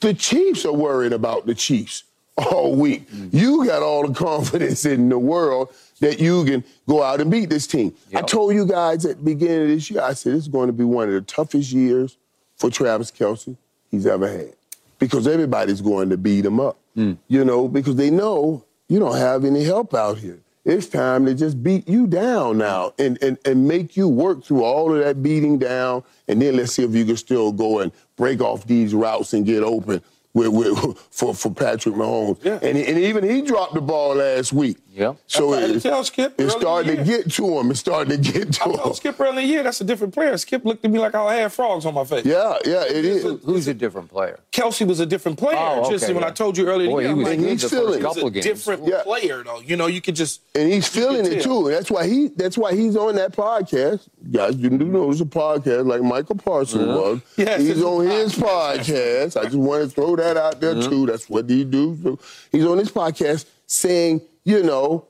the 0.00 0.12
Chiefs 0.12 0.66
are 0.66 0.74
worried 0.74 1.14
about 1.14 1.46
the 1.46 1.54
Chiefs 1.54 2.04
all 2.36 2.74
week. 2.74 3.10
Mm. 3.10 3.32
You 3.32 3.64
got 3.64 3.82
all 3.82 4.06
the 4.06 4.12
confidence 4.26 4.84
in 4.84 5.08
the 5.08 5.18
world 5.18 5.72
that 6.00 6.18
you 6.20 6.44
can 6.44 6.64
go 6.88 7.02
out 7.02 7.20
and 7.20 7.30
beat 7.30 7.50
this 7.50 7.66
team. 7.66 7.94
I 8.14 8.22
told 8.22 8.54
you 8.54 8.66
guys 8.66 9.04
at 9.06 9.18
the 9.18 9.22
beginning 9.22 9.62
of 9.62 9.68
this 9.68 9.90
year, 9.90 10.00
I 10.02 10.14
said 10.14 10.32
this 10.34 10.42
is 10.42 10.48
going 10.48 10.66
to 10.66 10.72
be 10.72 10.84
one 10.84 11.08
of 11.08 11.14
the 11.14 11.20
toughest 11.20 11.72
years 11.72 12.16
for 12.56 12.70
Travis 12.70 13.10
Kelce 13.10 13.56
he's 13.90 14.06
ever 14.06 14.28
had. 14.28 14.54
because 14.98 15.26
everybody's 15.26 15.80
going 15.80 16.10
to 16.10 16.16
beat 16.16 16.44
him 16.44 16.60
up. 16.60 16.78
Mm. 16.96 17.16
You 17.28 17.44
know, 17.44 17.68
because 17.68 17.96
they 17.96 18.10
know 18.10 18.64
you 18.88 18.98
don't 18.98 19.16
have 19.16 19.44
any 19.44 19.64
help 19.64 19.94
out 19.94 20.18
here. 20.18 20.40
It's 20.64 20.86
time 20.86 21.24
to 21.24 21.34
just 21.34 21.62
beat 21.62 21.88
you 21.88 22.06
down 22.06 22.58
now 22.58 22.92
and, 22.98 23.16
and, 23.22 23.38
and 23.46 23.66
make 23.66 23.96
you 23.96 24.08
work 24.08 24.44
through 24.44 24.62
all 24.62 24.94
of 24.94 25.02
that 25.02 25.22
beating 25.22 25.58
down. 25.58 26.04
And 26.28 26.40
then 26.42 26.56
let's 26.56 26.72
see 26.74 26.84
if 26.84 26.94
you 26.94 27.06
can 27.06 27.16
still 27.16 27.50
go 27.50 27.80
and 27.80 27.90
break 28.16 28.40
off 28.42 28.66
these 28.66 28.92
routes 28.94 29.32
and 29.32 29.46
get 29.46 29.62
open 29.62 30.02
with, 30.34 30.48
with, 30.48 30.98
for, 31.10 31.34
for 31.34 31.50
Patrick 31.50 31.94
Mahomes. 31.94 32.44
Yeah. 32.44 32.58
And, 32.62 32.76
and 32.76 32.98
even 32.98 33.24
he 33.24 33.40
dropped 33.40 33.72
the 33.72 33.80
ball 33.80 34.16
last 34.16 34.52
week. 34.52 34.76
Yeah. 34.92 35.14
So 35.26 35.54
I 35.54 35.60
tried 35.60 35.70
it's, 35.70 35.82
tell 35.84 36.02
Skip 36.02 36.34
it's 36.38 36.52
starting 36.52 36.96
to 36.96 37.04
get 37.04 37.30
to 37.32 37.58
him. 37.58 37.70
It's 37.70 37.80
starting 37.80 38.20
to 38.20 38.32
get 38.32 38.52
to 38.54 38.64
I 38.64 38.88
him. 38.88 38.94
Skip 38.94 39.20
early 39.20 39.30
in 39.30 39.34
the 39.36 39.42
year, 39.44 39.62
that's 39.62 39.80
a 39.80 39.84
different 39.84 40.12
player. 40.12 40.36
Skip 40.36 40.64
looked 40.64 40.84
at 40.84 40.90
me 40.90 40.98
like 40.98 41.14
I 41.14 41.34
had 41.34 41.52
frogs 41.52 41.86
on 41.86 41.94
my 41.94 42.04
face. 42.04 42.24
Yeah, 42.24 42.58
yeah, 42.64 42.84
it 42.84 43.04
is. 43.04 43.22
Who's 43.44 43.68
a 43.68 43.74
different 43.74 44.10
player? 44.10 44.40
Kelce 44.50 44.86
was 44.86 44.98
a 44.98 45.06
different 45.06 45.38
player. 45.38 45.56
Oh, 45.58 45.88
just 45.88 46.04
okay, 46.04 46.12
when. 46.12 46.24
I 46.24 46.30
told 46.30 46.58
you 46.58 46.66
earlier, 46.66 46.88
Boy, 46.88 47.04
in 47.04 47.08
he 47.08 47.14
was 47.14 47.22
year, 47.24 47.26
I'm 47.26 47.32
And 47.32 47.42
good 47.42 47.50
he's 47.50 47.62
the 47.62 47.68
feeling 47.68 47.88
it. 47.88 48.02
like, 48.02 48.02
couple 48.02 48.28
of 48.28 48.34
he's 48.34 48.44
a 48.44 48.48
games. 48.48 48.58
different 48.58 48.88
Yeah. 48.88 49.02
player, 49.02 49.44
though. 49.44 49.60
You 49.60 49.76
know, 49.76 49.86
you 49.86 50.00
could 50.00 50.16
just. 50.16 50.42
And 50.54 50.72
he's 50.72 50.88
feeling 50.88 51.24
it 51.24 51.42
too. 51.42 51.66
And 51.66 51.76
that's 51.76 51.90
why 51.90 52.06
he 52.06 52.28
that's 52.28 52.58
why 52.58 52.74
he's 52.74 52.96
on 52.96 53.14
that 53.14 53.32
podcast. 53.32 54.08
Guys, 54.30 54.56
you 54.56 54.70
do 54.70 54.84
know 54.86 55.10
it's 55.10 55.20
a 55.20 55.24
podcast 55.24 55.86
like 55.86 56.02
Micah 56.02 56.34
Parsons 56.34 56.88
uh-huh. 56.88 57.00
was. 57.00 57.20
Yes, 57.36 57.60
he's 57.60 57.82
on 57.82 58.06
his 58.06 58.34
podcast. 58.34 59.40
I 59.40 59.44
just 59.44 59.56
want 59.56 59.84
to 59.84 59.88
throw 59.88 60.16
that 60.16 60.36
out 60.36 60.60
there 60.60 60.72
uh-huh. 60.72 60.88
too. 60.88 61.06
That's 61.06 61.28
what 61.30 61.48
he 61.48 61.64
do. 61.64 61.96
So 62.02 62.18
he's 62.50 62.66
on 62.66 62.78
his 62.78 62.90
podcast 62.90 63.46
saying, 63.70 64.20
you 64.42 64.62
know, 64.64 65.06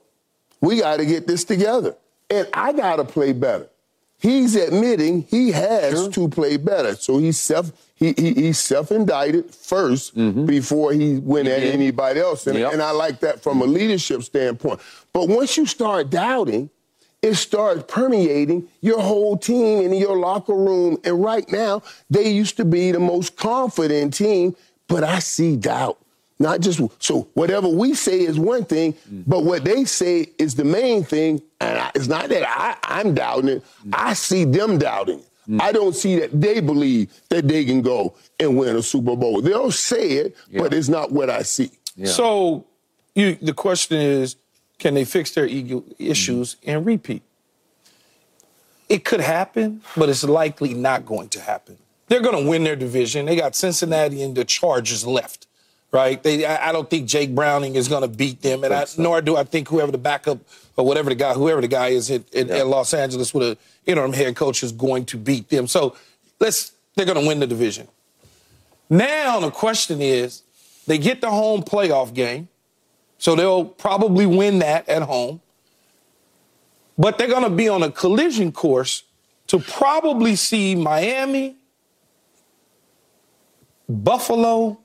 we 0.61 0.79
got 0.79 0.97
to 0.97 1.05
get 1.05 1.25
this 1.25 1.43
together. 1.43 1.95
And 2.29 2.47
I 2.53 2.73
got 2.73 2.97
to 2.97 3.03
play 3.03 3.33
better. 3.33 3.67
He's 4.19 4.55
admitting 4.55 5.23
he 5.23 5.51
has 5.51 6.07
to 6.09 6.29
play 6.29 6.57
better. 6.57 6.95
So 6.95 7.17
he's 7.17 7.39
self 7.39 7.71
he, 7.95 8.13
he 8.15 8.33
he's 8.33 8.59
self-indicted 8.59 9.51
1st 9.51 10.13
mm-hmm. 10.13 10.45
before 10.45 10.93
he 10.93 11.17
went 11.17 11.47
at 11.47 11.61
did. 11.61 11.73
anybody 11.73 12.19
else. 12.19 12.45
And, 12.45 12.57
Yep. 12.57 12.73
and 12.73 12.81
I 12.83 12.91
like 12.91 13.19
that 13.21 13.41
from 13.41 13.61
a 13.61 13.65
leadership 13.65 14.21
standpoint. 14.21 14.79
But 15.11 15.27
once 15.27 15.57
you 15.57 15.65
start 15.65 16.11
doubting, 16.11 16.69
it 17.23 17.33
starts 17.33 17.83
permeating 17.87 18.67
your 18.81 19.01
whole 19.01 19.37
team 19.37 19.85
and 19.85 19.97
your 19.97 20.17
locker 20.17 20.55
room. 20.55 20.97
And 21.03 21.23
right 21.23 21.51
now, 21.51 21.81
they 22.09 22.29
used 22.29 22.57
to 22.57 22.65
be 22.65 22.91
the 22.91 22.99
most 22.99 23.35
confident 23.35 24.13
team, 24.13 24.55
but 24.87 25.03
I 25.03 25.19
see 25.19 25.55
doubt. 25.55 25.97
Not 26.41 26.59
just 26.61 26.81
so 26.99 27.27
whatever 27.33 27.67
we 27.67 27.93
say 27.93 28.21
is 28.21 28.39
one 28.39 28.65
thing, 28.65 28.95
but 29.27 29.43
what 29.43 29.63
they 29.63 29.85
say 29.85 30.29
is 30.37 30.55
the 30.55 30.63
main 30.65 31.03
thing. 31.03 31.41
And 31.59 31.77
I, 31.77 31.91
it's 31.93 32.07
not 32.07 32.29
that 32.29 32.43
I, 32.47 32.77
I'm 32.83 33.13
doubting 33.13 33.49
it. 33.49 33.63
I 33.93 34.13
see 34.13 34.43
them 34.45 34.77
doubting 34.77 35.19
it. 35.19 35.61
I 35.61 35.71
don't 35.71 35.95
see 35.95 36.19
that 36.19 36.39
they 36.39 36.59
believe 36.61 37.11
that 37.29 37.47
they 37.47 37.65
can 37.65 37.81
go 37.81 38.15
and 38.39 38.57
win 38.57 38.75
a 38.75 38.81
Super 38.81 39.15
Bowl. 39.15 39.41
They'll 39.41 39.71
say 39.71 40.11
it, 40.13 40.35
but 40.55 40.73
it's 40.73 40.87
not 40.89 41.11
what 41.11 41.29
I 41.29 41.41
see. 41.43 41.71
So 42.05 42.65
you, 43.15 43.35
the 43.41 43.53
question 43.53 43.97
is, 43.97 44.35
can 44.79 44.93
they 44.93 45.05
fix 45.05 45.31
their 45.31 45.45
ego 45.45 45.83
issues 45.99 46.55
and 46.65 46.85
repeat? 46.85 47.21
It 48.89 49.05
could 49.05 49.21
happen, 49.21 49.81
but 49.95 50.09
it's 50.09 50.23
likely 50.23 50.73
not 50.73 51.05
going 51.05 51.29
to 51.29 51.41
happen. 51.41 51.77
They're 52.07 52.21
going 52.21 52.43
to 52.43 52.49
win 52.49 52.63
their 52.63 52.75
division. 52.75 53.25
They 53.25 53.35
got 53.35 53.55
Cincinnati 53.55 54.21
and 54.21 54.35
the 54.35 54.43
Chargers 54.43 55.05
left, 55.05 55.47
right? 55.91 56.21
They, 56.21 56.45
I, 56.45 56.69
I 56.69 56.71
don't 56.71 56.89
think 56.89 57.07
Jake 57.07 57.35
Browning 57.35 57.75
is 57.75 57.87
going 57.87 58.01
to 58.01 58.07
beat 58.07 58.41
them, 58.41 58.63
and 58.63 58.73
I, 58.73 58.85
nor 58.97 59.21
do 59.21 59.35
I 59.35 59.43
think 59.43 59.67
whoever 59.67 59.91
the 59.91 59.97
backup 59.97 60.39
or 60.77 60.85
whatever 60.85 61.09
the 61.09 61.15
guy, 61.15 61.33
whoever 61.33 61.61
the 61.61 61.67
guy 61.67 61.89
is 61.89 62.09
at, 62.09 62.33
at, 62.33 62.49
at 62.49 62.67
Los 62.67 62.93
Angeles 62.93 63.33
with 63.33 63.49
an 63.49 63.57
interim 63.85 64.13
head 64.13 64.35
coach 64.35 64.63
is 64.63 64.71
going 64.71 65.05
to 65.05 65.17
beat 65.17 65.49
them. 65.49 65.67
So 65.67 65.95
let's, 66.39 66.71
they're 66.95 67.05
going 67.05 67.21
to 67.21 67.27
win 67.27 67.39
the 67.39 67.47
division. 67.47 67.87
Now 68.89 69.39
the 69.39 69.51
question 69.51 70.01
is, 70.01 70.43
they 70.87 70.97
get 70.97 71.21
the 71.21 71.29
home 71.29 71.63
playoff 71.63 72.13
game, 72.13 72.47
so 73.17 73.35
they'll 73.35 73.65
probably 73.65 74.25
win 74.25 74.59
that 74.59 74.89
at 74.89 75.03
home. 75.03 75.41
But 76.97 77.17
they're 77.17 77.27
going 77.27 77.43
to 77.43 77.49
be 77.49 77.69
on 77.69 77.83
a 77.83 77.91
collision 77.91 78.51
course 78.51 79.03
to 79.47 79.59
probably 79.59 80.35
see 80.35 80.75
Miami, 80.75 81.55
Buffalo, 83.87 84.79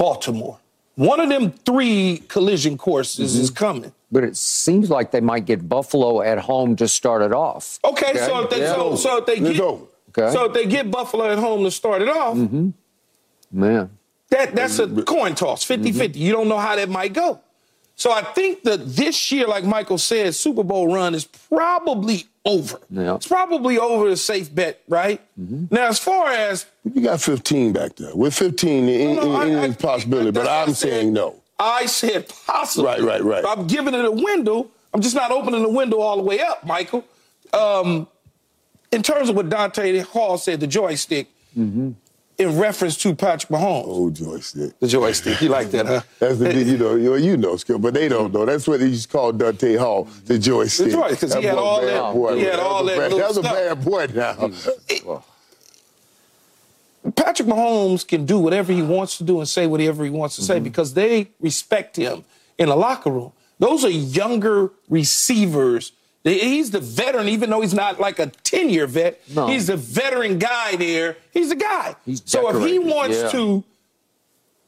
Baltimore. 0.00 0.58
One 0.94 1.20
of 1.20 1.28
them 1.28 1.52
three 1.52 2.22
collision 2.28 2.78
courses 2.78 3.36
is 3.36 3.50
mm-hmm. 3.50 3.64
coming. 3.64 3.92
But 4.10 4.24
it 4.24 4.34
seems 4.34 4.88
like 4.88 5.10
they 5.10 5.20
might 5.20 5.44
get 5.44 5.68
Buffalo 5.68 6.22
at 6.22 6.38
home 6.38 6.74
to 6.76 6.88
start 6.88 7.20
it 7.20 7.34
off. 7.34 7.78
Okay, 7.84 8.16
so 8.16 8.40
if 8.44 8.50
they 8.50 8.60
Yeah. 8.60 8.74
so, 8.74 8.96
so 8.96 9.18
if 9.18 9.26
they 9.26 9.38
get. 9.38 9.60
Okay. 9.60 10.32
so 10.32 10.46
if 10.46 10.54
they 10.54 10.64
get 10.64 10.90
Buffalo 10.90 11.30
at 11.30 11.38
home 11.38 11.64
to 11.64 11.70
start 11.70 12.00
it 12.00 12.08
off, 12.08 12.34
mm-hmm. 12.34 12.70
Man. 13.52 13.90
That 14.30 14.54
that's 14.54 14.78
a 14.78 14.86
coin 15.02 15.34
toss, 15.34 15.66
50-50. 15.66 16.16
You 16.16 16.32
don't 16.32 16.48
know 16.48 16.58
how 16.58 16.76
that 16.76 16.88
might 16.88 17.12
go. 17.12 17.40
So 18.00 18.10
I 18.10 18.22
think 18.22 18.62
that 18.62 18.78
this 18.96 19.30
year, 19.30 19.46
like 19.46 19.62
Michael 19.62 19.98
said, 19.98 20.34
Super 20.34 20.62
Bowl 20.62 20.90
run 20.90 21.14
is 21.14 21.26
probably 21.26 22.24
over. 22.46 22.78
Yeah. 22.88 23.16
It's 23.16 23.28
probably 23.28 23.78
over 23.78 24.08
a 24.08 24.16
safe 24.16 24.54
bet, 24.54 24.80
right? 24.88 25.20
Now, 25.36 25.88
as 25.88 25.98
far 25.98 26.28
as 26.32 26.64
You 26.82 27.02
got 27.02 27.20
15 27.20 27.74
back 27.74 27.96
there. 27.96 28.16
With 28.16 28.32
15, 28.32 28.88
any, 28.88 29.14
No, 29.16 29.24
no, 29.24 29.32
I- 29.34 29.48
any 29.50 29.72
I- 29.74 29.76
possibility, 29.76 30.30
but 30.30 30.48
I'm 30.48 30.68
said. 30.68 30.76
saying 30.76 31.12
no. 31.12 31.42
I 31.58 31.84
said 31.84 32.26
possible. 32.46 32.86
Right, 32.86 33.02
right, 33.02 33.22
right. 33.22 33.44
I'm 33.46 33.66
giving 33.66 33.92
it 33.92 34.02
a 34.06 34.10
window. 34.10 34.68
I'm 34.94 35.02
just 35.02 35.14
not 35.14 35.30
opening 35.30 35.62
the 35.62 35.68
window 35.68 36.00
all 36.00 36.16
the 36.16 36.22
way 36.22 36.40
up, 36.40 36.64
Michael. 36.64 37.04
Um, 37.52 38.08
in 38.90 39.02
terms 39.02 39.28
of 39.28 39.36
what 39.36 39.50
Dante 39.50 39.98
Hall 39.98 40.38
said, 40.38 40.60
the 40.60 40.66
joystick, 40.66 41.28
Mm-hmm. 41.54 41.90
In 42.40 42.58
reference 42.58 42.96
to 42.96 43.14
Patrick 43.14 43.50
Mahomes. 43.52 43.84
Oh, 43.86 44.10
joystick. 44.10 44.78
The 44.80 44.88
joystick. 44.88 45.42
You 45.42 45.50
like 45.50 45.70
that, 45.72 45.86
huh? 45.86 46.00
That's 46.18 46.38
the 46.38 46.54
you 46.54 46.78
know 46.78 46.94
you, 46.94 47.16
you 47.16 47.36
know 47.36 47.56
Skill, 47.56 47.78
but 47.78 47.92
they 47.92 48.08
don't 48.08 48.32
know. 48.32 48.46
That's 48.46 48.66
what 48.66 48.80
he 48.80 48.86
used 48.86 49.10
to 49.10 49.16
call 49.16 49.32
Dante 49.32 49.76
Hall 49.76 50.04
the 50.24 50.38
joystick. 50.38 50.86
The 50.86 50.92
joy- 50.92 51.16
'cause 51.16 51.34
he 51.34 51.42
had 51.42 51.58
all 51.58 51.82
that- 51.82 52.14
Boy, 52.14 52.36
he 52.36 52.44
had 52.44 52.58
all 52.58 52.84
that 52.84 53.10
That 53.10 53.28
was 53.28 53.36
a 53.36 53.42
bad 53.42 53.84
boy 53.84 54.08
now. 54.14 54.32
Hmm. 54.32 55.16
Patrick 57.14 57.48
Mahomes 57.48 58.06
can 58.06 58.24
do 58.26 58.38
whatever 58.38 58.72
he 58.72 58.82
wants 58.82 59.18
to 59.18 59.24
do 59.24 59.38
and 59.38 59.48
say 59.48 59.66
whatever 59.66 60.04
he 60.04 60.10
wants 60.10 60.36
to 60.36 60.42
say 60.42 60.56
mm-hmm. 60.56 60.64
because 60.64 60.94
they 60.94 61.30
respect 61.40 61.96
him 61.96 62.24
in 62.58 62.68
the 62.68 62.76
locker 62.76 63.10
room. 63.10 63.32
Those 63.58 63.84
are 63.84 63.90
younger 63.90 64.70
receivers. 64.88 65.92
He's 66.22 66.70
the 66.70 66.80
veteran, 66.80 67.28
even 67.28 67.48
though 67.48 67.62
he's 67.62 67.72
not 67.72 67.98
like 67.98 68.18
a 68.18 68.26
10 68.26 68.68
year 68.68 68.86
vet. 68.86 69.20
No. 69.34 69.46
He's 69.46 69.68
the 69.68 69.76
veteran 69.76 70.38
guy 70.38 70.76
there. 70.76 71.16
He's 71.32 71.48
the 71.48 71.56
guy. 71.56 71.96
He's 72.04 72.22
so 72.26 72.54
if 72.54 72.68
he 72.68 72.78
wants 72.78 73.16
yeah. 73.16 73.30
to 73.30 73.64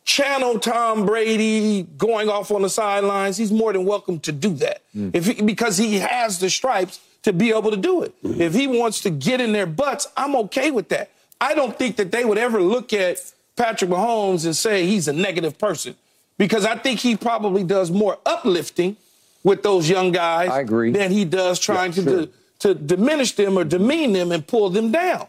channel 0.05 0.59
Tom 0.59 1.05
Brady 1.05 1.83
going 1.83 2.29
off 2.29 2.51
on 2.51 2.63
the 2.63 2.71
sidelines, 2.71 3.37
he's 3.37 3.53
more 3.53 3.73
than 3.73 3.85
welcome 3.85 4.19
to 4.21 4.33
do 4.33 4.55
that. 4.55 4.83
Mm. 4.97 5.15
If 5.15 5.27
he, 5.27 5.43
because 5.43 5.77
he 5.77 5.99
has 5.99 6.39
the 6.39 6.49
stripes 6.49 7.01
to 7.23 7.33
be 7.33 7.51
able 7.51 7.71
to 7.71 7.77
do 7.77 8.03
it. 8.03 8.15
Mm-hmm. 8.23 8.41
If 8.41 8.55
he 8.55 8.67
wants 8.67 9.01
to 9.03 9.11
get 9.11 9.41
in 9.41 9.53
their 9.53 9.67
butts, 9.67 10.09
I'm 10.17 10.35
okay 10.37 10.71
with 10.71 10.89
that. 10.89 11.11
I 11.41 11.55
don't 11.55 11.77
think 11.79 11.97
that 11.97 12.13
they 12.13 12.25
would 12.25 12.39
ever 12.39 12.61
look 12.61 12.93
at 12.93 13.19
Patrick 13.57 13.91
Mahomes 13.91 14.45
and 14.45 14.57
say 14.57 14.87
he's 14.87 15.09
a 15.09 15.13
negative 15.13 15.59
person 15.59 15.97
because 16.39 16.65
I 16.65 16.77
think 16.77 17.01
he 17.01 17.17
probably 17.17 17.63
does 17.63 17.91
more 17.91 18.19
uplifting 18.25 18.97
with 19.45 19.63
those 19.63 19.89
young 19.89 20.13
guys 20.13 20.51
I 20.51 20.61
agree. 20.61 20.93
than 20.93 21.11
he 21.11 21.25
does 21.25 21.59
trying 21.59 21.93
to, 21.93 22.03
to 22.05 22.29
to 22.61 22.75
diminish 22.75 23.33
them 23.35 23.59
or 23.59 23.65
demean 23.65 24.13
them 24.13 24.31
and 24.31 24.47
pull 24.47 24.71
them 24.71 24.93
down. 24.93 25.27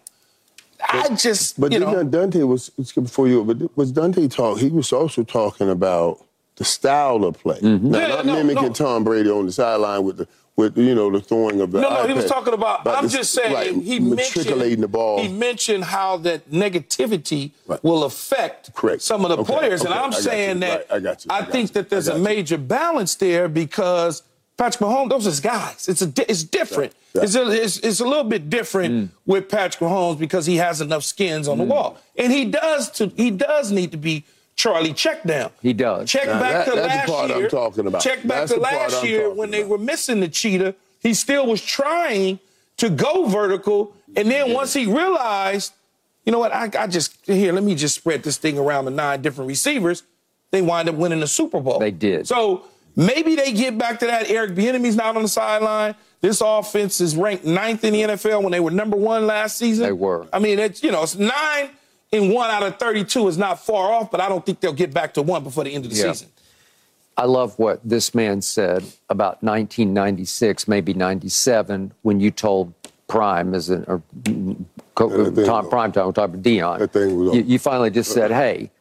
I 0.88 1.10
just, 1.16 1.60
But 1.60 1.72
you 1.72 1.80
know, 1.80 2.04
Dante 2.04 2.44
was 2.44 2.70
before 2.70 3.28
you, 3.28 3.44
but 3.44 3.76
was 3.78 3.92
Dante 3.92 4.28
talk? 4.28 4.60
He 4.60 4.70
was 4.70 4.92
also 4.94 5.24
talking 5.24 5.70
about 5.70 6.24
the 6.58 6.66
style 6.66 7.24
of 7.24 7.40
play, 7.40 7.60
Mm-hmm. 7.60 7.90
Now, 7.90 8.00
Yeah, 8.00 8.08
not 8.08 8.26
no, 8.26 8.34
mimicking 8.36 8.64
no. 8.68 8.74
Tom 8.74 9.04
Brady 9.04 9.30
on 9.32 9.46
the 9.48 9.52
sideline 9.52 10.04
with 10.04 10.18
the 10.18 10.28
with 10.56 10.78
you 10.78 10.94
know 10.94 11.10
the 11.12 11.20
throwing 11.20 11.62
of 11.62 11.72
the. 11.72 11.82
No, 11.82 11.90
no, 11.90 12.08
he 12.08 12.14
was 12.14 12.26
talking 12.26 12.54
about. 12.54 12.86
I'm 12.88 13.10
just 13.10 13.34
saying 13.34 13.54
right, 13.54 13.74
he 13.76 14.00
mentioned 14.00 14.46
the 14.84 14.88
ball. 14.88 15.22
He 15.22 15.28
mentioned 15.28 15.84
how 15.86 16.18
that 16.18 16.50
negativity 16.52 17.52
Right. 17.68 17.84
will 17.84 18.04
affect 18.04 18.74
Correct. 18.76 19.02
some 19.02 19.26
of 19.26 19.30
the 19.30 19.38
Okay, 19.38 19.54
players, 19.58 19.82
and 19.82 19.90
okay, 19.90 20.00
I 20.00 20.04
I'm 20.04 20.12
saying 20.12 20.56
you. 20.56 20.60
that 20.62 20.88
Right, 20.90 20.98
I 20.98 21.00
got 21.00 21.26
you, 21.26 21.32
I 21.32 21.40
got 21.42 21.52
think 21.52 21.70
you, 21.70 21.74
that 21.76 21.90
there's 21.90 22.08
a 22.08 22.18
major 22.20 22.58
balance 22.58 23.16
there 23.16 23.48
because 23.48 24.22
Patrick 24.58 24.82
Mahomes, 24.88 25.10
those 25.10 25.26
is 25.26 25.40
guys. 25.40 25.88
It's 25.88 26.02
a 26.04 26.08
di- 26.08 26.26
it's 26.28 26.44
different. 26.44 26.94
Mm. 27.16 27.24
It's, 27.24 27.36
a, 27.36 27.50
it's 27.52 27.78
it's 27.80 28.00
a 28.00 28.06
little 28.06 28.24
bit 28.24 28.50
different 28.50 29.12
with 29.26 29.50
Patrick 29.50 29.80
Mahomes 29.90 30.20
because 30.20 30.46
he 30.46 30.58
has 30.58 30.82
enough 30.82 31.04
skins 31.04 31.48
on 31.48 31.58
the 31.58 31.64
wall, 31.64 31.98
and 32.16 32.32
he 32.32 32.46
does 32.46 32.92
to 32.92 33.08
he 33.08 33.32
does 33.32 33.72
need 33.72 33.92
to 33.92 33.98
be. 33.98 34.24
Charlie, 34.56 34.94
check 34.94 35.24
down. 35.24 35.52
He 35.62 35.74
does. 35.74 36.10
Check 36.10 36.28
Now, 36.28 36.40
back 36.40 36.66
that- 36.66 36.66
to 36.66 36.72
that's 36.76 36.82
the 36.82 36.88
last 36.88 37.10
part 37.10 37.32
I'm 37.32 37.40
year. 37.40 37.50
talking 37.50 37.88
about. 37.88 38.02
Check 38.02 38.20
back 38.22 38.48
That's 38.48 38.54
to 38.54 38.60
last 38.60 39.04
year 39.04 39.30
when 39.34 39.50
they 39.52 39.64
were 39.64 39.78
missing 39.80 40.20
the 40.20 40.28
cheetah. 40.28 40.76
He 41.02 41.14
still 41.14 41.48
was 41.48 41.62
trying 41.62 42.40
to 42.78 42.90
go 42.90 43.26
vertical. 43.26 43.96
And 44.16 44.30
then 44.30 44.54
once 44.54 44.74
he 44.74 44.86
realized, 44.86 45.74
you 46.26 46.32
know 46.32 46.40
what, 46.40 46.54
I, 46.54 46.70
I 46.78 46.88
just, 46.88 47.18
here, 47.26 47.52
let 47.52 47.64
me 47.64 47.76
just 47.76 47.96
spread 47.96 48.24
this 48.24 48.38
thing 48.38 48.58
around 48.60 48.86
the 48.86 48.92
nine 48.92 49.22
different 49.22 49.48
receivers, 49.48 50.04
they 50.52 50.62
wind 50.62 50.88
up 50.88 50.96
winning 50.96 51.20
the 51.20 51.28
Super 51.28 51.60
Bowl. 51.60 51.80
They 51.80 51.92
did. 51.92 52.28
So 52.28 52.64
maybe 52.96 53.36
they 53.36 53.52
get 53.54 53.78
back 53.78 54.00
to 54.00 54.06
that. 54.06 54.30
Eric 54.30 54.52
Bieniemy's 54.52 54.96
not 54.96 55.16
on 55.18 55.24
the 55.24 55.28
sideline. 55.28 55.96
This 56.22 56.42
offense 56.42 57.02
is 57.02 57.18
ranked 57.18 57.44
ninth 57.44 57.84
in 57.84 57.92
the 57.94 58.02
NFL 58.04 58.44
when 58.44 58.52
they 58.52 58.60
were 58.62 58.72
number 58.72 58.96
one 58.96 59.26
last 59.28 59.58
season. 59.58 59.84
They 59.84 59.92
were. 59.92 60.28
I 60.32 60.40
mean, 60.40 60.60
it's, 60.60 60.82
you 60.84 60.92
know, 60.92 61.04
it's 61.04 61.16
nine 61.16 61.72
in 62.14 62.32
one 62.32 62.50
out 62.52 62.62
of 62.64 62.78
32 62.78 63.28
is 63.28 63.38
not 63.40 63.60
far 63.60 63.92
off, 63.92 64.12
but 64.12 64.22
I 64.22 64.30
don't 64.30 64.46
think 64.46 64.60
they'll 64.60 64.72
get 64.72 64.94
back 64.94 65.16
to 65.16 65.22
one 65.24 65.44
before 65.44 65.64
the 65.64 65.74
end 65.74 65.84
of 65.86 65.92
the 65.92 65.98
Yeah. 65.98 66.12
season. 66.14 66.30
I 67.18 67.26
love 67.26 67.58
what 67.60 67.80
this 67.84 68.14
man 68.16 68.42
said 68.42 68.84
about 69.10 69.44
1996, 69.44 70.68
maybe 70.68 70.94
97, 70.94 71.92
when 72.04 72.20
you 72.20 72.32
told 72.32 72.74
Prime 73.08 73.54
as 73.54 73.70
an 73.70 73.84
or 73.88 74.02
co- 74.96 75.32
Yeah, 75.36 75.44
Tom 75.46 75.70
Prime 75.70 75.92
time, 75.92 76.06
we're 76.06 76.12
talking 76.14 76.36
about 76.36 76.44
Deion. 76.44 76.80
That 76.80 76.94
thing 76.94 77.16
was 77.18 77.36
you, 77.36 77.42
you 77.44 77.60
finally 77.60 77.90
just 77.92 78.12
said, 78.12 78.32
"Hey, 78.32 78.72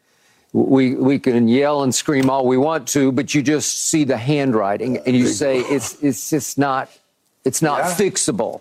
we 0.55 0.95
we 0.95 1.19
can 1.19 1.49
yell 1.49 1.83
and 1.83 1.95
scream 1.95 2.31
all 2.31 2.47
we 2.47 2.57
want 2.57 2.87
to, 2.89 3.13
but 3.13 3.35
you 3.35 3.43
just 3.43 3.89
see 3.89 4.05
the 4.05 4.17
handwriting 4.17 4.97
and 4.99 5.15
you 5.17 5.27
say 5.27 5.59
it's 5.61 6.03
it's 6.03 6.31
just 6.31 6.57
not 6.57 6.89
it's 7.45 7.61
not 7.61 7.79
Yeah. 7.81 7.95
fixable." 7.95 8.61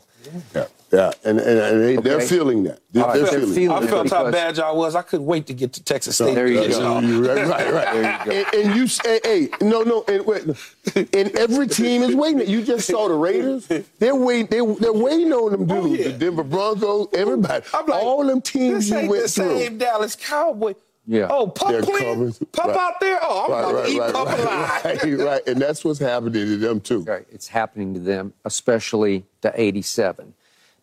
Yeah, 0.54 0.66
yeah, 0.92 1.12
and, 1.24 1.40
and, 1.40 1.60
and 1.60 1.84
they, 1.84 1.96
they're 1.96 2.18
Okay. 2.18 2.28
feeling 2.28 2.64
that. 2.64 2.80
They're, 2.92 3.04
All 3.04 3.10
right, 3.10 3.16
they're 3.16 3.24
they're 3.32 3.40
feeling, 3.40 3.56
feeling 3.56 3.78
I 3.78 3.84
it 3.84 3.90
felt 3.90 4.10
how 4.10 4.30
bad 4.32 4.58
y'all 4.58 4.78
was. 4.78 4.94
I 4.96 5.02
couldn't 5.02 5.26
wait 5.26 5.48
to 5.48 5.54
get 5.54 5.74
to 5.74 5.84
Texas 5.84 6.16
State. 6.16 6.36
There 6.36 6.48
you 6.48 6.60
because 6.62 6.78
go. 6.78 7.02
right, 7.02 7.48
right, 7.48 7.74
right. 7.74 7.94
There 7.94 8.20
you 8.20 8.26
go. 8.26 8.32
And, 8.60 8.68
and 8.68 8.76
you 8.78 8.88
say, 8.88 9.20
hey, 9.24 9.50
no, 9.62 9.84
no, 9.84 10.04
and, 10.08 10.26
wait, 10.26 10.44
and 10.96 11.16
every 11.38 11.68
team 11.68 12.04
is 12.04 12.16
waiting. 12.16 12.48
You 12.48 12.62
just 12.64 12.88
saw 12.88 13.08
the 13.08 13.16
Raiders. 13.16 13.68
They're 14.00 14.16
waiting. 14.16 14.48
They, 14.48 14.76
they're 14.76 14.94
waiting 14.94 15.32
on 15.34 15.52
them 15.54 15.72
oh, 15.72 15.82
dudes. 15.88 16.02
Oh, 16.02 16.04
yeah. 16.04 16.12
The 16.12 16.18
Denver 16.18 16.44
Broncos. 16.44 17.08
Everybody. 17.14 17.66
I'm 17.74 17.86
like, 17.88 18.04
all 18.04 18.26
them 18.26 18.42
teams 18.42 18.86
this 18.86 18.90
you 18.90 18.98
ain't 18.98 19.10
went 19.10 19.24
the 19.24 19.30
through. 19.30 19.60
same 19.60 19.78
Dallas 19.78 20.16
Cowboy. 20.16 20.74
Yeah. 21.08 21.28
Oh, 21.30 21.48
pup 21.48 21.70
They're 21.72 21.82
playing? 21.82 22.16
covered. 22.32 22.52
Pup 22.52 22.68
Right. 22.68 22.78
out 22.78 23.00
there? 23.00 23.20
Oh, 23.24 23.46
I'm 23.46 23.52
Right, 23.52 23.60
about 23.60 23.74
right, 23.76 23.86
to 23.86 23.92
eat 23.92 24.00
right, 24.00 24.14
pup 24.14 24.28
right, 24.28 24.40
alive. 24.40 24.84
right, 25.20 25.26
right, 25.26 25.48
and 25.48 25.62
that's 25.62 25.84
what's 25.84 26.00
happening 26.00 26.34
to 26.34 26.58
them 26.58 26.80
too. 26.80 27.00
Right. 27.02 27.26
It's 27.32 27.48
happening 27.48 27.94
to 27.96 28.00
them, 28.00 28.34
especially 28.46 29.26
to 29.42 29.52
87. 29.60 30.34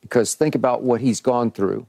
Because 0.02 0.34
think 0.34 0.54
about 0.54 0.82
what 0.82 1.00
he's 1.00 1.20
gone 1.20 1.50
through. 1.50 1.86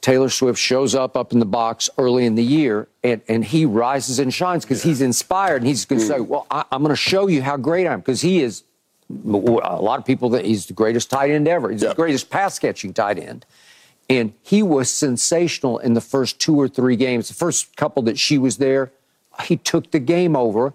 Taylor 0.00 0.28
Swift 0.28 0.58
shows 0.58 0.94
up 0.94 1.16
up 1.16 1.32
in 1.32 1.38
the 1.38 1.46
box 1.46 1.88
early 1.96 2.26
in 2.26 2.34
the 2.34 2.44
year, 2.44 2.88
and, 3.02 3.22
and 3.26 3.42
he 3.42 3.64
rises 3.64 4.18
and 4.18 4.32
shines 4.34 4.64
because 4.64 4.82
he's 4.82 5.00
inspired, 5.00 5.56
and 5.62 5.66
he's 5.66 5.86
going 5.86 5.98
to 6.00 6.06
say, 6.06 6.16
mm-hmm. 6.16 6.28
"Well, 6.30 6.46
I, 6.50 6.64
I'm 6.70 6.82
going 6.82 6.90
to 6.90 6.96
show 6.96 7.26
you 7.26 7.40
how 7.40 7.56
great 7.56 7.86
I 7.86 7.92
am," 7.94 8.00
because 8.00 8.20
he 8.20 8.42
is. 8.42 8.64
A 9.10 9.14
lot 9.16 9.98
of 9.98 10.04
people 10.06 10.30
that 10.30 10.46
he's 10.46 10.64
the 10.66 10.72
greatest 10.72 11.10
tight 11.10 11.30
end 11.30 11.46
ever. 11.46 11.70
He's 11.70 11.82
the 11.82 11.94
greatest 11.94 12.30
pass 12.30 12.58
catching 12.58 12.92
tight 12.94 13.18
end, 13.18 13.44
and 14.08 14.32
he 14.42 14.62
was 14.62 14.90
sensational 14.90 15.78
in 15.78 15.94
the 15.94 16.00
first 16.00 16.38
two 16.38 16.60
or 16.60 16.68
three 16.68 16.96
games. 16.96 17.28
The 17.28 17.34
first 17.34 17.76
couple 17.76 18.02
that 18.04 18.18
she 18.18 18.38
was 18.38 18.58
there, 18.58 18.92
he 19.44 19.56
took 19.56 19.90
the 19.90 19.98
game 19.98 20.36
over, 20.36 20.74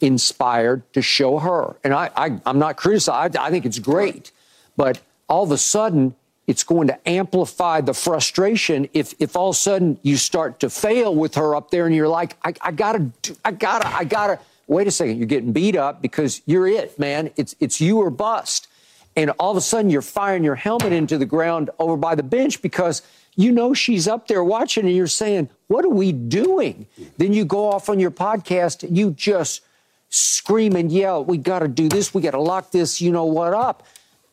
inspired 0.00 0.90
to 0.92 1.02
show 1.02 1.38
her. 1.38 1.76
And 1.84 1.92
I, 1.92 2.10
I 2.16 2.40
I'm 2.46 2.58
not 2.58 2.76
criticizing. 2.76 3.36
I, 3.38 3.46
I 3.46 3.50
think 3.50 3.66
it's 3.66 3.78
great, 3.78 4.32
but 4.76 5.00
all 5.28 5.44
of 5.44 5.50
a 5.50 5.58
sudden 5.58 6.14
it's 6.46 6.64
going 6.64 6.88
to 6.88 7.08
amplify 7.08 7.80
the 7.80 7.94
frustration 7.94 8.88
if 8.92 9.14
if 9.18 9.36
all 9.36 9.50
of 9.50 9.54
a 9.54 9.58
sudden 9.58 9.98
you 10.02 10.16
start 10.16 10.60
to 10.60 10.70
fail 10.70 11.14
with 11.14 11.34
her 11.34 11.54
up 11.54 11.70
there 11.70 11.86
and 11.86 11.94
you're 11.94 12.08
like, 12.08 12.36
I, 12.44 12.54
I 12.60 12.72
gotta, 12.72 13.10
do, 13.22 13.36
I 13.44 13.52
gotta, 13.52 13.88
I 13.88 14.04
gotta. 14.04 14.38
Wait 14.66 14.86
a 14.86 14.90
second, 14.90 15.18
you're 15.18 15.26
getting 15.26 15.52
beat 15.52 15.74
up 15.74 16.00
because 16.00 16.42
you're 16.46 16.68
it, 16.68 16.96
man. 16.98 17.30
It's 17.36 17.56
it's 17.58 17.80
you 17.80 17.98
or 17.98 18.08
bust. 18.08 18.68
And 19.20 19.32
all 19.38 19.50
of 19.50 19.56
a 19.58 19.60
sudden 19.60 19.90
you're 19.90 20.00
firing 20.00 20.42
your 20.42 20.54
helmet 20.54 20.94
into 20.94 21.18
the 21.18 21.26
ground 21.26 21.68
over 21.78 21.94
by 21.94 22.14
the 22.14 22.22
bench 22.22 22.62
because 22.62 23.02
you 23.36 23.52
know 23.52 23.74
she's 23.74 24.08
up 24.08 24.28
there 24.28 24.42
watching 24.42 24.86
and 24.86 24.96
you're 24.96 25.06
saying, 25.06 25.50
What 25.66 25.84
are 25.84 25.90
we 25.90 26.10
doing? 26.10 26.86
Then 27.18 27.34
you 27.34 27.44
go 27.44 27.68
off 27.68 27.90
on 27.90 28.00
your 28.00 28.10
podcast, 28.10 28.82
and 28.82 28.96
you 28.96 29.10
just 29.10 29.60
scream 30.08 30.74
and 30.74 30.90
yell, 30.90 31.22
We 31.22 31.36
got 31.36 31.58
to 31.58 31.68
do 31.68 31.90
this, 31.90 32.14
we 32.14 32.22
got 32.22 32.30
to 32.30 32.40
lock 32.40 32.70
this, 32.70 33.02
you 33.02 33.12
know 33.12 33.26
what 33.26 33.52
up. 33.52 33.86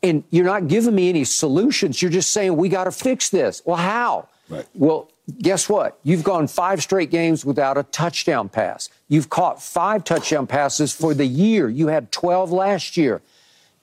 And 0.03 0.23
you're 0.29 0.45
not 0.45 0.69
giving 0.69 0.95
me 0.95 1.09
any 1.09 1.25
solutions. 1.25 2.01
You're 2.01 2.09
just 2.09 2.31
saying, 2.31 2.55
We 2.55 2.69
got 2.69 2.85
to 2.85 2.91
fix 2.93 3.27
this. 3.29 3.61
Well, 3.65 3.75
how? 3.75 4.29
Right. 4.47 4.65
Well, 4.73 5.11
guess 5.41 5.67
what? 5.67 5.99
You've 6.03 6.23
gone 6.23 6.47
five 6.47 6.81
straight 6.81 7.11
games 7.11 7.43
without 7.43 7.77
a 7.77 7.83
touchdown 7.83 8.47
pass. 8.47 8.89
You've 9.09 9.29
caught 9.29 9.61
five 9.61 10.05
touchdown 10.05 10.47
passes 10.47 10.93
for 10.93 11.13
the 11.13 11.25
year. 11.25 11.67
You 11.67 11.87
had 11.87 12.13
12 12.13 12.53
last 12.53 12.95
year 12.95 13.21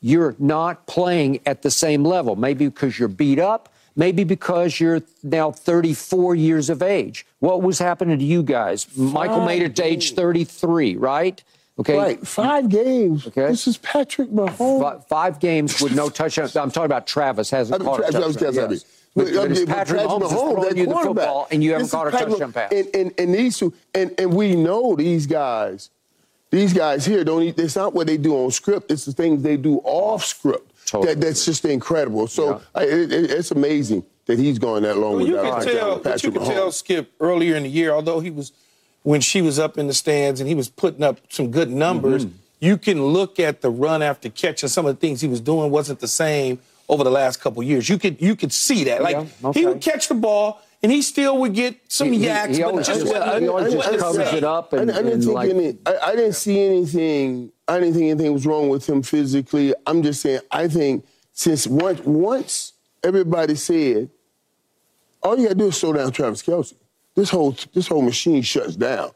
you're 0.04 0.36
not 0.38 0.86
playing 0.86 1.40
at 1.46 1.62
the 1.62 1.70
same 1.70 2.04
level. 2.04 2.36
Maybe 2.36 2.66
because 2.68 2.98
you're 2.98 3.08
beat 3.08 3.38
up, 3.38 3.70
maybe 3.96 4.22
because 4.22 4.78
you're 4.78 5.00
now 5.22 5.50
34 5.50 6.34
years 6.34 6.68
of 6.68 6.82
age. 6.82 7.24
What 7.38 7.62
was 7.62 7.78
happening 7.78 8.18
to 8.18 8.24
you 8.24 8.42
guys? 8.42 8.86
Michael 8.98 9.46
made 9.46 9.62
it 9.62 9.74
to 9.76 9.82
age 9.84 10.12
33, 10.14 10.96
right? 10.96 11.42
Okay. 11.78 11.96
Right, 11.96 12.26
five 12.26 12.68
games. 12.68 13.26
Okay. 13.28 13.46
This 13.46 13.66
is 13.66 13.78
Patrick 13.78 14.28
Mahomes. 14.28 14.80
Fi- 14.80 14.98
Five 15.08 15.40
games 15.40 15.80
with 15.80 15.94
no 15.96 16.10
touchdowns. 16.10 16.54
I'm 16.54 16.70
talking 16.70 16.84
about 16.84 17.06
Travis 17.06 17.48
hasn't 17.48 17.74
I 17.74 17.78
mean, 17.78 17.86
caught 17.88 18.00
a 18.00 18.12
touchdown. 18.12 18.20
Travis- 18.34 18.54
Travis- 18.54 18.84
Yes. 18.84 19.00
But, 19.16 19.26
but 19.32 19.48
but 19.48 19.66
Patrick 19.68 20.00
Mahomes, 20.02 20.24
is 20.24 20.30
throwing 20.32 20.76
you 20.76 20.86
the 20.86 20.94
football, 20.96 21.46
and 21.50 21.62
you 21.64 21.70
haven't 21.70 21.84
This 21.84 21.92
caught 21.92 22.08
a 22.08 22.10
Patrick 22.10 22.30
touchdown 22.30 22.50
Mahomes. 22.52 22.54
pass. 22.54 22.72
And, 22.72 22.88
and, 22.94 23.12
and 23.16 23.34
these 23.34 23.56
two, 23.56 23.72
and, 23.94 24.12
and 24.18 24.34
we 24.34 24.54
know 24.54 24.96
these 24.96 25.26
guys, 25.26 25.88
these 26.54 26.72
guys 26.72 27.04
here 27.04 27.24
don't. 27.24 27.42
eat- 27.42 27.58
It's 27.58 27.76
not 27.76 27.94
what 27.94 28.06
they 28.06 28.16
do 28.16 28.34
on 28.36 28.50
script. 28.50 28.90
It's 28.90 29.04
the 29.04 29.12
things 29.12 29.42
they 29.42 29.56
do 29.56 29.80
off 29.84 30.24
script. 30.24 30.70
Totally 30.86 31.14
That, 31.14 31.20
that's 31.20 31.44
just 31.44 31.64
incredible. 31.64 32.26
So 32.26 32.42
Yeah. 32.50 32.58
I, 32.74 32.82
it, 32.84 33.12
it- 33.12 33.30
it's 33.30 33.50
amazing 33.50 34.04
that 34.26 34.38
he's 34.38 34.58
going 34.58 34.82
that 34.84 34.96
long 34.96 35.16
Well, 35.16 35.26
you 35.26 35.32
without 35.36 35.62
could 35.62 35.72
tell, 35.78 35.98
Patrick 35.98 36.04
but 36.04 36.24
you 36.24 36.30
could 36.32 36.54
tell 36.54 36.72
Skip 36.72 37.12
earlier 37.20 37.56
in 37.56 37.62
the 37.64 37.68
year, 37.68 37.90
although 37.92 38.20
he 38.20 38.30
was 38.30 38.52
when 39.02 39.20
she 39.20 39.42
was 39.42 39.58
up 39.58 39.76
in 39.76 39.86
the 39.86 39.92
stands 39.94 40.40
and 40.40 40.48
he 40.48 40.54
was 40.54 40.68
putting 40.70 41.02
up 41.02 41.18
some 41.28 41.50
good 41.50 41.70
numbers. 41.70 42.24
Mm-hmm. 42.24 42.36
You 42.60 42.78
can 42.78 43.04
look 43.04 43.38
at 43.38 43.60
the 43.60 43.68
run 43.68 44.00
after 44.00 44.30
catch 44.30 44.62
and 44.62 44.72
some 44.72 44.86
of 44.86 44.94
the 44.94 45.00
things 45.00 45.20
he 45.20 45.28
was 45.28 45.40
doing 45.42 45.70
wasn't 45.70 46.00
the 46.00 46.08
same 46.08 46.58
over 46.88 47.04
the 47.04 47.10
last 47.10 47.38
couple 47.40 47.62
years. 47.62 47.88
You 47.88 47.98
could 47.98 48.20
you 48.22 48.34
could 48.36 48.52
see 48.52 48.84
that. 48.84 49.02
Like 49.02 49.16
Yeah, 49.16 49.48
okay. 49.48 49.60
he 49.60 49.66
would 49.66 49.82
catch 49.82 50.08
the 50.08 50.14
ball 50.14 50.60
and 50.84 50.92
he 50.92 51.02
still 51.02 51.38
would 51.38 51.54
get 51.54 51.76
some 51.88 52.12
He- 52.12 52.18
he- 52.18 52.24
yaks, 52.26 52.56
he 52.56 52.62
but 52.62 52.70
always 52.70 52.86
just 52.86 53.00
just- 53.00 53.12
he 53.40 53.48
always 53.48 53.72
just 53.74 53.98
covers 53.98 54.28
same. 54.28 54.36
it 54.36 54.44
up 54.44 54.72
and- 54.74 54.90
I, 54.90 54.94
I 54.94 54.96
didn't 54.98 55.12
and 55.14 55.22
think 55.24 55.34
like- 55.34 55.50
any. 55.50 55.78
I, 55.86 55.96
I 56.10 56.14
didn't 56.16 56.34
see 56.34 56.60
anything. 56.60 57.50
I 57.66 57.80
didn't 57.80 57.94
think 57.94 58.10
anything 58.10 58.32
was 58.32 58.46
wrong 58.46 58.68
with 58.68 58.86
him 58.88 59.02
physically. 59.02 59.74
I'm 59.86 60.02
just 60.02 60.20
saying. 60.20 60.40
I 60.50 60.68
think 60.68 61.04
since 61.32 61.66
once 61.66 62.00
once 62.04 62.72
everybody 63.02 63.54
said, 63.54 64.10
all 65.22 65.36
you 65.38 65.44
got 65.44 65.50
to 65.50 65.54
do 65.54 65.68
is 65.68 65.76
slow 65.76 65.92
down 65.94 66.12
Travis 66.12 66.42
Kelce. 66.42 66.74
This 67.14 67.30
whole 67.30 67.56
this 67.72 67.88
whole 67.88 68.02
machine 68.02 68.42
shuts 68.42 68.76
down. 68.76 69.10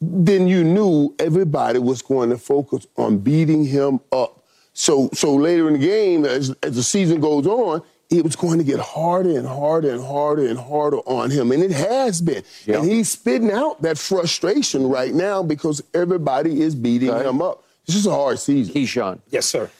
Then 0.00 0.46
you 0.48 0.62
knew 0.64 1.14
everybody 1.18 1.78
was 1.78 2.02
going 2.02 2.28
to 2.30 2.36
focus 2.36 2.86
on 2.96 3.18
beating 3.18 3.64
him 3.64 4.00
up. 4.12 4.44
So 4.74 5.08
so 5.14 5.34
later 5.34 5.66
in 5.68 5.74
the 5.74 5.86
game, 5.86 6.26
as 6.26 6.54
as 6.62 6.76
the 6.76 6.82
season 6.82 7.20
goes 7.20 7.46
on. 7.46 7.80
It 8.10 8.22
was 8.22 8.36
going 8.36 8.58
to 8.58 8.64
get 8.64 8.80
harder 8.80 9.36
and 9.36 9.46
harder 9.46 9.90
and 9.90 10.04
harder 10.04 10.46
and 10.46 10.58
harder 10.58 10.98
on 10.98 11.30
him. 11.30 11.50
And 11.52 11.62
it 11.62 11.72
has 11.72 12.20
been. 12.20 12.42
Yeah. 12.66 12.78
And 12.78 12.90
he's 12.90 13.10
spitting 13.10 13.50
out 13.50 13.82
that 13.82 13.98
frustration 13.98 14.88
right 14.88 15.12
now 15.12 15.42
because 15.42 15.82
everybody 15.94 16.60
is 16.60 16.74
beating 16.74 17.10
Okay. 17.10 17.28
him 17.28 17.42
up. 17.42 17.64
This 17.86 17.96
is 17.96 18.06
a 18.06 18.12
hard 18.14 18.38
season. 18.38 18.74
Keyshawn. 18.74 19.20
Yes, 19.30 19.46
sir. 19.46 19.70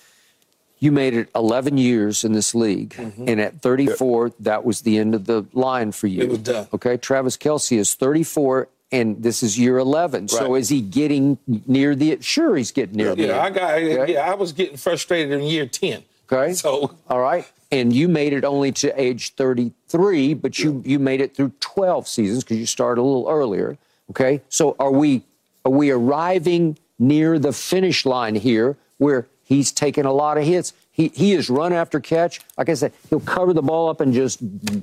You 0.78 0.92
made 0.92 1.14
it 1.14 1.28
11 1.34 1.78
years 1.78 2.24
in 2.24 2.32
this 2.32 2.54
league, 2.54 2.90
mm-hmm. 2.90 3.26
and 3.26 3.40
at 3.40 3.62
34, 3.62 4.32
that 4.40 4.64
was 4.64 4.82
the 4.82 4.98
end 4.98 5.14
of 5.14 5.24
the 5.24 5.46
line 5.54 5.92
for 5.92 6.08
you. 6.08 6.22
It 6.22 6.28
was 6.28 6.38
done. 6.40 6.68
Okay, 6.74 6.98
Travis 6.98 7.38
Kelce 7.38 7.78
is 7.78 7.94
34, 7.94 8.68
and 8.92 9.22
this 9.22 9.42
is 9.42 9.58
year 9.58 9.78
11. 9.78 10.28
So 10.28 10.54
is 10.54 10.68
he 10.68 10.82
getting 10.82 11.38
near 11.66 11.94
the? 11.94 12.18
Sure, 12.20 12.54
he's 12.56 12.70
getting 12.70 12.96
near 12.96 13.14
the. 13.14 13.28
Yeah, 13.28 13.42
I 13.42 13.48
got. 13.48 13.74
Okay? 13.74 14.12
Yeah, 14.12 14.30
I 14.30 14.34
was 14.34 14.52
getting 14.52 14.76
frustrated 14.76 15.32
in 15.32 15.42
year 15.46 15.64
ten. 15.66 16.02
Okay. 16.32 16.52
So 16.54 16.96
all 17.08 17.20
right, 17.20 17.50
and 17.70 17.92
you 17.92 18.08
made 18.08 18.32
it 18.32 18.44
only 18.44 18.72
to 18.72 19.00
age 19.00 19.34
33, 19.34 20.34
but 20.34 20.58
you 20.58 20.82
you 20.84 20.98
made 20.98 21.20
it 21.20 21.34
through 21.36 21.52
12 21.60 22.08
seasons 22.08 22.44
because 22.44 22.58
you 22.58 22.66
started 22.66 23.00
a 23.00 23.04
little 23.04 23.28
earlier. 23.28 23.76
Okay, 24.10 24.40
so 24.48 24.76
are 24.78 24.90
we 24.90 25.22
are 25.64 25.72
we 25.72 25.90
arriving 25.90 26.78
near 26.98 27.38
the 27.38 27.52
finish 27.52 28.04
line 28.06 28.34
here 28.34 28.76
where 28.98 29.26
he's 29.42 29.72
taken 29.72 30.06
a 30.06 30.12
lot 30.12 30.38
of 30.38 30.44
hits? 30.44 30.72
He 30.90 31.08
he 31.08 31.32
is 31.32 31.50
run 31.50 31.72
after 31.72 32.00
catch. 32.00 32.40
Like 32.56 32.68
I 32.68 32.74
said, 32.74 32.92
he'll 33.10 33.20
cover 33.20 33.52
the 33.52 33.62
ball 33.62 33.88
up 33.88 34.00
and 34.00 34.12
just 34.14 34.38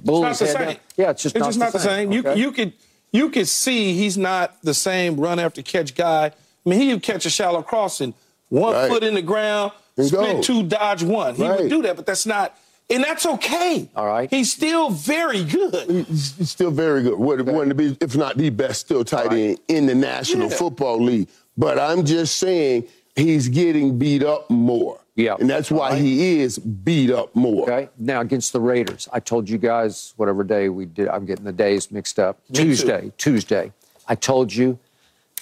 bull 0.05 0.25
it's 0.25 0.39
his 0.39 0.53
not 0.53 0.59
the 0.59 0.65
head 0.65 0.67
same. 0.67 0.75
down. 0.75 0.83
Yeah, 0.97 1.09
it's 1.11 1.23
just 1.23 1.35
it's 1.35 1.41
not, 1.41 1.47
just 1.49 1.59
not 1.59 1.73
the 1.73 1.79
same. 1.79 2.11
You 2.11 2.19
Okay? 2.19 2.39
you 2.39 2.51
could 2.51 2.73
you 3.11 3.29
could 3.29 3.47
see 3.47 3.93
he's 3.93 4.17
not 4.17 4.61
the 4.61 4.73
same 4.73 5.19
run 5.19 5.39
after 5.39 5.61
catch 5.61 5.95
guy. 5.95 6.27
I 6.65 6.69
mean, 6.69 6.79
he 6.79 6.93
would 6.93 7.01
catch 7.03 7.25
a 7.25 7.29
shallow 7.29 7.61
crossing, 7.63 8.13
one 8.49 8.73
Right. 8.73 8.89
foot 8.89 9.03
in 9.03 9.15
the 9.15 9.21
ground, 9.21 9.71
And 9.97 10.07
split 10.07 10.35
go. 10.37 10.41
two, 10.41 10.63
dodge 10.63 11.03
one. 11.03 11.35
He 11.35 11.43
Right. 11.47 11.61
would 11.61 11.69
do 11.69 11.81
that, 11.83 11.95
but 11.95 12.05
that's 12.05 12.25
not, 12.25 12.57
and 12.89 13.03
that's 13.03 13.25
okay. 13.25 13.89
All 13.95 14.05
right. 14.07 14.29
he's 14.29 14.51
still 14.51 14.89
very 14.89 15.43
good. 15.43 15.89
He's 15.89 16.35
he's 16.37 16.49
still 16.51 16.71
very 16.71 17.03
good. 17.03 17.15
One 17.19 17.45
one 17.45 17.69
to 17.69 17.75
be, 17.75 17.97
if 18.01 18.15
not 18.15 18.37
the 18.37 18.49
best, 18.49 18.81
still 18.81 19.03
tight 19.03 19.31
end 19.33 19.59
in 19.67 19.85
the 19.85 19.95
National 19.95 20.49
Yeah. 20.49 20.55
Football 20.57 21.01
League. 21.01 21.27
But 21.57 21.77
I'm 21.79 22.05
just 22.05 22.37
saying 22.37 22.85
he's 23.15 23.49
getting 23.49 23.97
beat 23.99 24.23
up 24.23 24.49
more. 24.49 24.99
Yeah. 25.15 25.35
And 25.39 25.49
that's 25.49 25.69
why 25.69 25.97
he 25.97 26.39
is 26.39 26.57
beat 26.57 27.11
up 27.11 27.35
more. 27.35 27.63
Okay. 27.69 27.89
Now 27.99 28.21
against 28.21 28.53
the 28.53 28.61
Raiders, 28.61 29.09
I 29.11 29.19
told 29.19 29.49
you 29.49 29.57
guys 29.57 30.13
whatever 30.15 30.43
day 30.43 30.69
we 30.69 30.85
did. 30.85 31.09
I'm 31.09 31.25
getting 31.25 31.43
the 31.43 31.51
days 31.51 31.91
mixed 31.91 32.17
up. 32.17 32.39
too. 32.47 32.63
Tuesday. 32.63 33.11
Tuesday. 33.17 33.73
I 34.07 34.15
told 34.15 34.53
you, 34.53 34.79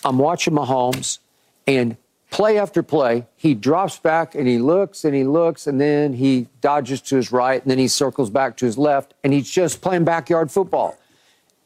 I'm 0.04 0.18
watching 0.18 0.54
Mahomes, 0.56 1.20
and 1.68 1.96
play 2.32 2.58
after 2.60 2.84
play, 2.84 3.26
he 3.36 3.54
drops 3.56 3.98
back 4.00 4.36
and 4.36 4.48
he 4.48 4.58
looks 4.60 5.04
and 5.06 5.16
he 5.16 5.24
looks, 5.24 5.68
and 5.68 5.80
then 5.82 6.14
he 6.14 6.48
dodges 6.62 7.02
to 7.02 7.16
his 7.16 7.32
right, 7.32 7.62
and 7.62 7.70
then 7.72 7.78
he 7.80 7.88
circles 7.88 8.30
back 8.30 8.58
to 8.58 8.66
his 8.66 8.78
left, 8.78 9.14
and 9.24 9.34
he's 9.34 9.50
just 9.50 9.82
playing 9.82 10.04
backyard 10.06 10.52
football. 10.52 10.96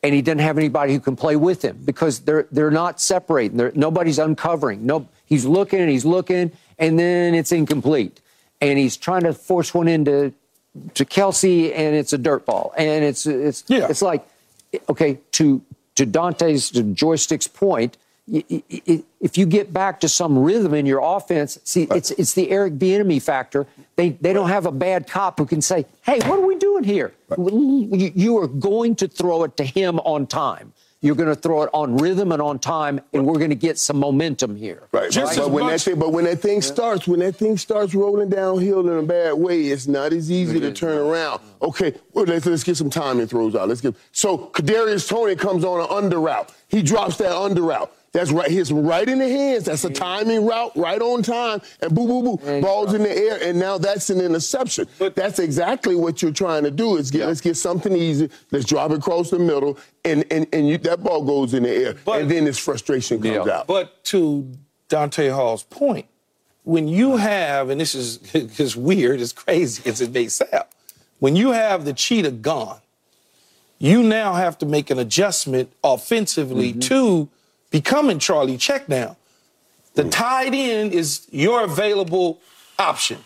and 0.05 0.13
he 0.13 0.21
doesn't 0.21 0.39
have 0.39 0.57
anybody 0.57 0.91
who 0.93 0.99
can 0.99 1.15
play 1.15 1.37
with 1.37 1.61
him 1.63 1.77
because 1.85 2.19
they're 2.21 2.45
they're 2.51 2.69
not 2.71 2.99
separating. 2.99 3.55
They're, 3.57 3.71
nobody's 3.73 4.19
uncovering. 4.19 4.85
No, 4.85 5.07
he's 5.25 5.45
looking 5.45 5.79
and 5.79 5.89
he's 5.89 6.03
looking, 6.03 6.51
and 6.77 6.99
then 6.99 7.33
it's 7.33 7.53
incomplete, 7.53 8.19
and 8.59 8.77
he's 8.77 8.97
trying 8.97 9.23
to 9.23 9.33
force 9.33 9.73
one 9.73 9.87
into 9.87 10.33
to 10.95 11.05
Kelce, 11.05 11.71
and 11.73 11.95
it's 11.95 12.11
a 12.11 12.17
dirt 12.17 12.45
ball, 12.45 12.73
and 12.77 13.05
it's 13.05 13.25
it's 13.25 13.63
Yeah. 13.67 13.87
it's 13.89 14.01
like 14.01 14.25
okay 14.89 15.19
to 15.33 15.61
to 15.95 16.05
Dante's 16.05 16.69
to 16.71 16.83
joystick's 16.83 17.47
point. 17.47 17.95
If 18.27 19.37
you 19.37 19.45
get 19.45 19.73
back 19.73 19.99
to 20.01 20.09
some 20.09 20.37
rhythm 20.37 20.73
in 20.73 20.85
your 20.85 21.01
offense, 21.03 21.59
see, 21.65 21.87
it's 21.91 22.11
it's 22.11 22.33
the 22.33 22.49
Eric 22.51 22.75
Bieniemy 22.75 23.21
factor. 23.21 23.67
They 23.97 24.09
they 24.11 24.31
don't 24.31 24.49
have 24.49 24.65
a 24.65 24.71
bad 24.71 25.07
cop 25.07 25.39
who 25.39 25.45
can 25.45 25.61
say, 25.61 25.85
"Hey, 26.03 26.19
what 26.27 26.39
are 26.39 26.45
we 26.45 26.55
doing 26.55 26.85
here?" 26.85 27.13
You, 27.37 28.11
you 28.15 28.37
are 28.37 28.47
going 28.47 28.95
to 28.97 29.07
throw 29.07 29.43
it 29.43 29.57
to 29.57 29.65
him 29.65 29.99
on 29.99 30.27
time. 30.27 30.71
You're 31.01 31.15
going 31.15 31.27
to 31.27 31.35
throw 31.35 31.63
it 31.63 31.69
on 31.73 31.97
rhythm 31.97 32.31
and 32.31 32.41
on 32.41 32.59
time, 32.59 33.01
and 33.11 33.25
we're 33.25 33.37
going 33.37 33.49
to 33.49 33.57
get 33.57 33.77
some 33.77 33.97
momentum 33.97 34.55
here. 34.55 34.87
Right, 34.93 35.11
Just 35.11 35.35
but 35.37 35.51
when 35.51 35.65
much- 35.65 35.83
that 35.83 35.91
thing, 35.91 35.99
but 35.99 36.13
when 36.13 36.23
that 36.23 36.39
thing 36.39 36.61
starts, 36.61 37.05
when 37.09 37.19
that 37.19 37.35
thing 37.35 37.57
starts 37.57 37.93
rolling 37.93 38.29
downhill 38.29 38.87
in 38.89 38.97
a 38.97 39.03
bad 39.03 39.33
way, 39.33 39.63
it's 39.63 39.85
not 39.85 40.13
as 40.13 40.31
easy 40.31 40.61
to 40.61 40.71
turn 40.71 40.97
around. 40.97 41.41
Okay, 41.61 41.93
well, 42.13 42.23
let's, 42.23 42.45
let's 42.45 42.63
get 42.63 42.77
some 42.77 42.89
timing 42.89 43.27
throws 43.27 43.53
out. 43.53 43.67
Let's 43.67 43.81
get 43.81 43.95
so 44.13 44.37
Kadarius 44.37 45.09
Toney 45.09 45.35
comes 45.35 45.65
on 45.65 45.81
an 45.81 45.87
under 45.89 46.21
route. 46.21 46.49
He 46.69 46.81
drops 46.81 47.17
that 47.17 47.35
under 47.35 47.63
route. 47.63 47.93
That's 48.13 48.31
right. 48.31 48.49
Hits 48.49 48.69
right 48.71 49.09
in 49.09 49.17
the 49.17 49.27
hands. 49.27 49.65
That's 49.65 49.83
a 49.85 49.89
timing 49.89 50.45
route, 50.45 50.71
right 50.75 51.01
on 51.01 51.23
time, 51.23 51.61
and 51.81 51.95
boo, 51.95 52.05
boo, 52.07 52.37
boo, 52.37 52.47
And- 52.47 52.61
balls 52.63 52.93
in 52.93 53.01
the 53.01 53.11
air, 53.11 53.39
and 53.41 53.59
now 53.59 53.79
that's 53.79 54.11
an 54.11 54.21
interception. 54.21 54.87
But 54.99 55.15
that's 55.15 55.39
exactly 55.39 55.95
what 55.95 56.21
you're 56.21 56.31
trying 56.31 56.63
to 56.63 56.69
do. 56.71 56.97
Is 56.97 57.09
get 57.09 57.25
let's 57.25 57.41
get 57.41 57.57
something 57.57 57.91
easy. 57.95 58.29
Let's 58.51 58.65
drop 58.65 58.91
it 58.91 58.99
across 58.99 59.31
the 59.31 59.39
middle, 59.39 59.79
and 60.05 60.23
and 60.31 60.45
and 60.53 60.67
you, 60.69 60.77
that 60.79 61.01
ball 61.03 61.23
goes 61.25 61.55
in 61.55 61.63
the 61.63 61.71
air, 61.71 61.95
But- 62.05 62.21
and 62.21 62.29
then 62.31 62.45
this 62.45 62.59
frustration 62.59 63.19
comes 63.19 63.47
Yeah. 63.47 63.51
out. 63.61 63.67
But 63.67 64.03
to 64.05 64.47
Dante 64.89 65.29
Hall's 65.29 65.63
point, 65.63 66.05
when 66.65 66.87
you 66.87 67.17
have, 67.17 67.71
and 67.71 67.81
this 67.81 67.95
is 67.95 68.19
as 68.59 68.75
weird, 68.75 69.21
it's 69.21 69.33
crazy 69.33 69.89
as 69.89 70.01
it 70.01 70.11
may 70.13 70.27
sound, 70.27 70.65
when 71.17 71.35
you 71.35 71.49
have 71.53 71.83
the 71.83 71.93
cheetah 71.93 72.29
gone, 72.29 72.79
you 73.79 74.03
now 74.03 74.33
have 74.33 74.55
to 74.59 74.67
make 74.67 74.91
an 74.91 74.99
adjustment 74.99 75.71
offensively 75.83 76.69
Mm-hmm. 76.73 76.79
to 76.81 77.29
becoming 77.77 78.19
Charlie 78.19 78.55
Check 78.57 78.87
now. 78.87 79.17
The 79.95 80.05
tight 80.05 80.53
end 80.53 80.93
is 80.93 81.27
your 81.31 81.63
available 81.63 82.39
option. 82.79 83.17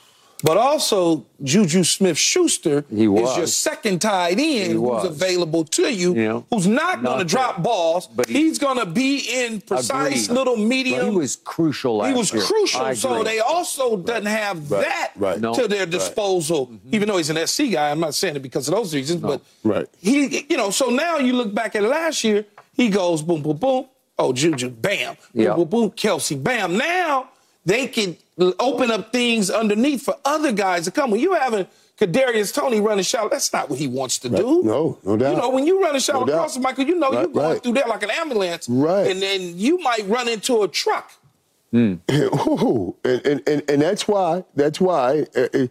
But 0.44 0.56
also, 0.56 1.26
Juju 1.44 1.84
Smith 1.84 2.16
Schuster 2.18 2.86
He 2.92 3.04
is 3.06 3.10
was. 3.10 3.38
your 3.38 3.48
second 3.48 4.00
tight 4.02 4.38
end 4.40 4.74
who's 4.74 4.80
was. 4.82 5.06
available 5.06 5.64
to 5.78 5.92
you, 5.92 6.14
Yeah. 6.14 6.42
who's 6.52 6.68
not, 6.68 7.02
Not 7.02 7.04
going 7.04 7.20
to 7.20 7.26
drop 7.26 7.64
balls. 7.64 8.06
But 8.06 8.28
he- 8.28 8.44
he's 8.44 8.60
going 8.60 8.78
to 8.78 8.86
be 8.86 9.18
in 9.34 9.62
precise 9.62 10.26
Agreed. 10.26 10.38
little 10.38 10.56
medium. 10.56 11.10
He 11.10 11.18
was 11.18 11.38
crucial 11.38 11.98
last 11.98 12.10
He 12.10 12.14
was 12.20 12.32
year. 12.32 12.44
crucial. 12.44 12.96
So 12.96 13.24
they 13.24 13.40
also 13.40 13.98
doesn't 13.98 14.28
have 14.28 14.70
Right. 14.70 14.84
that 14.86 15.12
Right. 15.16 15.42
No. 15.42 15.56
to 15.56 15.68
their 15.68 15.80
Right. 15.82 15.90
disposal. 15.90 16.68
Mm-hmm. 16.68 16.96
Even 16.96 17.08
though 17.08 17.18
he's 17.18 17.32
an 17.32 17.38
SC 17.38 17.72
guy, 17.72 17.90
I'm 17.90 18.00
not 18.00 18.14
saying 18.14 18.36
it 18.36 18.44
because 18.44 18.68
of 18.68 18.76
those 18.76 18.94
reasons, 18.94 19.22
but 19.22 19.42
Right. 19.64 19.88
he, 20.00 20.46
you 20.52 20.58
know. 20.58 20.70
So 20.70 20.92
now 20.92 21.18
you 21.18 21.34
look 21.34 21.52
back 21.52 21.76
at 21.76 21.82
last 21.82 22.24
year. 22.24 22.46
He 22.76 22.90
goes 22.90 23.24
boom, 23.24 23.42
boom, 23.42 23.58
boom. 23.58 23.86
Oh, 24.20 24.34
Juju, 24.34 24.70
bam, 24.70 25.16
Yeah. 25.34 25.54
boom, 25.54 25.68
boom. 25.68 25.92
Kelce, 25.92 26.42
bam. 26.42 26.78
Now 26.78 27.30
they 27.66 27.88
can 27.88 28.18
open 28.60 28.92
up 28.92 29.12
things 29.12 29.50
underneath 29.50 30.04
for 30.04 30.16
other 30.26 30.52
guys 30.52 30.86
to 30.86 30.92
come. 30.92 31.12
When 31.12 31.20
you 31.20 31.34
having 31.34 31.68
Kadarius 32.00 32.54
Toney 32.54 32.80
running 32.80 33.04
shallow, 33.04 33.30
that's 33.30 33.52
not 33.52 33.70
what 33.70 33.80
he 33.80 33.88
wants 33.88 34.20
to 34.20 34.30
do. 34.30 34.62
No, 34.64 34.98
no 35.04 35.18
doubt. 35.18 35.36
You 35.36 35.42
know, 35.42 35.50
when 35.50 35.66
you 35.66 35.82
run 35.84 35.96
a 35.96 36.00
shallow 36.00 36.26
No 36.26 36.34
crossing, 36.34 36.62
Michael, 36.62 36.86
you 36.86 36.96
know 36.96 37.12
you're 37.12 37.28
going 37.28 37.54
right. 37.54 37.64
through 37.64 37.74
there 37.74 37.88
like 37.88 38.04
an 38.04 38.12
ambulance, 38.12 38.68
Right. 38.70 39.08
And 39.10 39.22
then 39.22 39.58
you 39.58 39.80
might 39.80 40.08
run 40.08 40.28
into 40.28 40.62
a 40.64 40.68
truck. 40.68 41.12
Ooh, 41.76 42.96
and, 43.04 43.26
and, 43.26 43.42
and, 43.48 43.64
and 43.70 43.82
that's 43.82 44.08
why 44.08 44.44
that's 44.56 44.80
why 44.80 45.26
uh, 45.36 45.48
uh, 45.54 45.68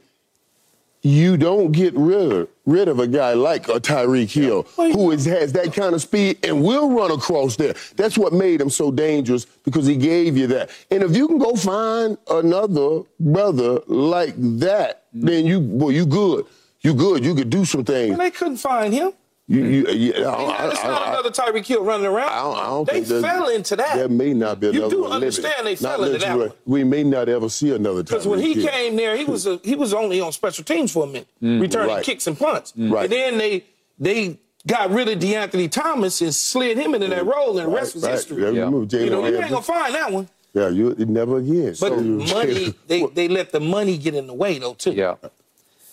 you 1.07 1.37
don't 1.37 1.71
get 1.71 1.95
rid 1.95 2.33
of, 2.33 2.49
rid 2.65 2.89
of 2.89 2.99
a 2.99 3.07
guy 3.07 3.33
like 3.33 3.69
a 3.69 3.79
Tyreek 3.79 4.33
Hill 4.33 4.67
Well, 4.77 4.91
who 4.91 5.13
is, 5.13 5.25
has 5.27 5.53
that 5.53 5.73
kind 5.73 5.95
of 5.95 6.03
speed 6.03 6.39
and 6.45 6.65
will 6.65 6.91
run 6.91 7.13
across 7.13 7.55
there. 7.55 7.75
That's 7.95 8.19
what 8.19 8.33
made 8.33 8.61
him 8.61 8.71
so 8.71 8.91
dangerous 8.91 9.45
because 9.45 9.87
he 9.87 9.97
gave 9.97 10.37
you 10.37 10.49
that. 10.49 10.71
And 10.91 11.05
if 11.05 11.17
you 11.17 11.29
can 11.29 11.39
go 11.39 11.55
find 11.55 12.19
another 12.29 13.03
brother 13.21 13.81
like 13.87 14.35
that, 14.59 15.05
then 15.13 15.47
you 15.47 15.61
well 15.61 15.93
you 15.93 16.07
good. 16.07 16.45
You 16.81 16.95
good. 16.95 17.25
You 17.25 17.35
could 17.35 17.51
do 17.51 17.65
some 17.65 17.85
things. 17.85 18.11
And 18.13 18.21
they 18.21 18.31
couldn't 18.31 18.59
find 18.59 18.93
him. 18.93 19.13
You, 19.49 19.63
hmm. 19.63 19.71
you, 19.73 19.87
uh, 19.87 19.91
yeah, 19.93 20.29
I- 20.29 20.69
it's 20.71 20.85
I- 20.85 20.89
not 20.89 21.03
I- 21.03 21.11
another 21.13 21.31
Tyreek 21.31 21.67
Hill 21.67 21.85
running 21.85 22.07
around. 22.07 22.31
I 22.31 22.43
don't, 22.43 22.57
I 22.59 22.67
don't 22.67 22.89
they 22.89 23.05
think 23.05 23.25
fell 23.25 23.49
into 23.49 23.77
that. 23.77 23.97
There 23.97 24.09
may 24.09 24.35
not 24.35 24.59
be 24.59 24.69
another. 24.69 24.77
You 24.79 24.81
another 24.87 24.97
do 24.97 25.03
one 25.03 25.13
understand 25.13 25.55
living. 25.65 25.77
they 25.83 25.89
Not 25.89 25.97
fell 25.99 26.05
into 26.05 26.19
that 26.19 26.27
literally. 26.33 26.49
one. 26.49 26.57
We 26.67 26.85
may 26.85 27.05
not 27.05 27.29
ever 27.29 27.49
see 27.49 27.71
another 27.73 28.03
time. 28.03 28.17
Because 28.17 28.27
when 28.27 28.41
he 28.41 28.67
came 28.67 28.97
there, 28.97 29.17
he 29.17 29.25
was 29.25 29.47
a, 29.47 29.61
he 29.63 29.77
was 29.77 29.95
only 29.95 30.21
on 30.21 30.33
special 30.33 30.65
teams 30.65 30.91
for 30.93 31.05
a 31.05 31.07
minute, 31.07 31.29
mm. 31.41 31.61
returning 31.61 31.95
Right. 31.95 32.05
kicks 32.05 32.27
and 32.27 32.37
punts. 32.37 32.73
Mm. 32.73 32.93
Right. 32.93 33.05
And 33.05 33.13
then 33.13 33.39
they 33.39 33.65
they 34.01 34.39
got 34.67 34.91
rid 34.91 35.09
of 35.09 35.21
DeAnthony 35.21 35.71
Thomas 35.71 36.21
and 36.21 36.35
slid 36.35 36.77
him 36.77 36.95
into 36.95 37.07
that 37.07 37.23
mm. 37.23 37.33
role, 37.33 37.57
and 37.57 37.69
the 37.71 37.75
rest 37.75 37.95
was 37.95 38.03
right. 38.03 38.13
history. 38.13 38.43
Yeah, 38.43 38.49
Yeah. 38.51 38.65
You 38.65 38.71
know, 38.73 38.79
Jalen 38.85 39.31
you 39.31 39.39
ain't 39.39 39.51
gonna 39.51 39.63
find 39.63 39.95
that 39.95 40.11
one. 40.13 40.29
Yeah, 40.55 40.69
you 40.71 40.93
never 40.99 41.37
again. 41.39 41.69
But 41.79 41.93
So- 41.93 42.01
money, 42.01 42.75
they, 42.89 43.07
they 43.07 43.29
let 43.29 43.53
the 43.53 43.61
money 43.61 43.97
get 43.97 44.15
in 44.17 44.27
the 44.27 44.35
way 44.35 44.59
though 44.59 44.75
too. 44.75 44.93
Yeah. 44.93 45.15